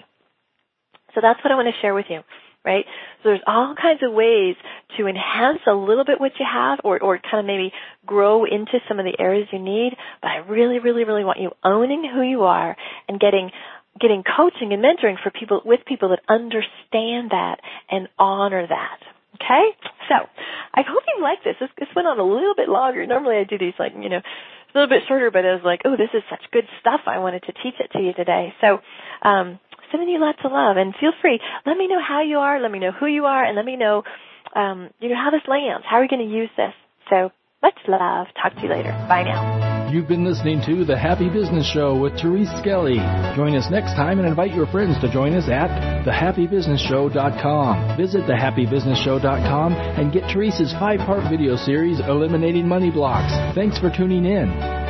So 1.14 1.20
that's 1.20 1.42
what 1.42 1.52
I 1.52 1.56
want 1.56 1.68
to 1.68 1.80
share 1.80 1.94
with 1.94 2.06
you, 2.08 2.20
right? 2.64 2.84
So 3.22 3.30
there's 3.30 3.42
all 3.46 3.74
kinds 3.80 4.00
of 4.02 4.12
ways 4.12 4.54
to 4.96 5.06
enhance 5.06 5.60
a 5.66 5.74
little 5.74 6.04
bit 6.04 6.20
what 6.20 6.32
you 6.38 6.46
have 6.50 6.80
or, 6.84 7.02
or 7.02 7.18
kind 7.18 7.40
of 7.40 7.46
maybe 7.46 7.72
grow 8.06 8.44
into 8.44 8.78
some 8.88 8.98
of 8.98 9.04
the 9.04 9.16
areas 9.18 9.48
you 9.52 9.58
need. 9.58 9.92
But 10.22 10.28
I 10.28 10.36
really, 10.38 10.78
really, 10.78 11.04
really 11.04 11.24
want 11.24 11.40
you 11.40 11.50
owning 11.64 12.08
who 12.12 12.22
you 12.22 12.42
are 12.42 12.76
and 13.08 13.20
getting 13.20 13.50
getting 14.00 14.22
coaching 14.22 14.72
and 14.72 14.82
mentoring 14.82 15.16
for 15.22 15.30
people 15.30 15.60
with 15.64 15.80
people 15.86 16.10
that 16.10 16.20
understand 16.28 17.30
that 17.30 17.56
and 17.90 18.08
honor 18.18 18.66
that. 18.66 18.98
Okay? 19.36 19.64
So, 20.08 20.14
I 20.74 20.82
hope 20.82 21.02
you 21.06 21.22
like 21.22 21.42
this. 21.44 21.56
This, 21.60 21.70
this 21.78 21.88
went 21.94 22.08
on 22.08 22.18
a 22.18 22.24
little 22.24 22.54
bit 22.56 22.68
longer. 22.68 23.04
Normally 23.06 23.36
I 23.36 23.44
do 23.44 23.58
these 23.58 23.74
like, 23.78 23.92
you 23.94 24.08
know, 24.08 24.18
a 24.20 24.72
little 24.74 24.88
bit 24.88 25.02
shorter, 25.08 25.30
but 25.30 25.44
I 25.44 25.54
was 25.54 25.64
like, 25.64 25.82
oh, 25.84 25.96
this 25.96 26.10
is 26.14 26.22
such 26.30 26.42
good 26.52 26.64
stuff. 26.80 27.00
I 27.06 27.18
wanted 27.18 27.42
to 27.44 27.52
teach 27.52 27.74
it 27.80 27.90
to 27.92 28.00
you 28.00 28.12
today. 28.12 28.54
So, 28.60 28.80
um, 29.22 29.58
sending 29.90 30.08
you 30.08 30.20
lots 30.20 30.38
of 30.44 30.52
love 30.52 30.76
and 30.76 30.94
feel 30.98 31.12
free. 31.20 31.40
Let 31.66 31.76
me 31.76 31.88
know 31.88 32.00
how 32.00 32.22
you 32.22 32.38
are. 32.38 32.60
Let 32.60 32.70
me 32.70 32.78
know 32.78 32.92
who 32.92 33.06
you 33.06 33.24
are 33.24 33.44
and 33.44 33.56
let 33.56 33.64
me 33.64 33.76
know, 33.76 34.04
um, 34.54 34.90
you 35.00 35.08
know, 35.08 35.16
how 35.16 35.30
this 35.30 35.46
lands. 35.48 35.84
How 35.88 35.96
are 35.96 36.02
we 36.02 36.08
going 36.08 36.26
to 36.26 36.34
use 36.34 36.50
this? 36.56 36.74
So 37.08 37.32
much 37.62 37.78
love. 37.88 38.28
Talk 38.40 38.54
to 38.54 38.62
you 38.62 38.68
later. 38.68 38.92
Bye 39.08 39.24
now. 39.24 39.69
You've 39.90 40.06
been 40.06 40.24
listening 40.24 40.62
to 40.66 40.84
The 40.84 40.96
Happy 40.96 41.28
Business 41.28 41.68
Show 41.68 41.98
with 41.98 42.16
Therese 42.20 42.48
Skelly. 42.60 42.98
Join 43.34 43.56
us 43.56 43.68
next 43.72 43.94
time 43.94 44.20
and 44.20 44.28
invite 44.28 44.54
your 44.54 44.68
friends 44.68 45.00
to 45.00 45.10
join 45.10 45.34
us 45.34 45.48
at 45.48 46.06
thehappybusinessshow.com. 46.06 47.96
Visit 47.96 48.22
thehappybusinessshow.com 48.22 49.72
and 49.74 50.12
get 50.12 50.22
Therese's 50.32 50.72
five-part 50.74 51.28
video 51.28 51.56
series, 51.56 51.98
Eliminating 51.98 52.68
Money 52.68 52.92
Blocks. 52.92 53.32
Thanks 53.56 53.80
for 53.80 53.90
tuning 53.90 54.26
in. 54.26 54.89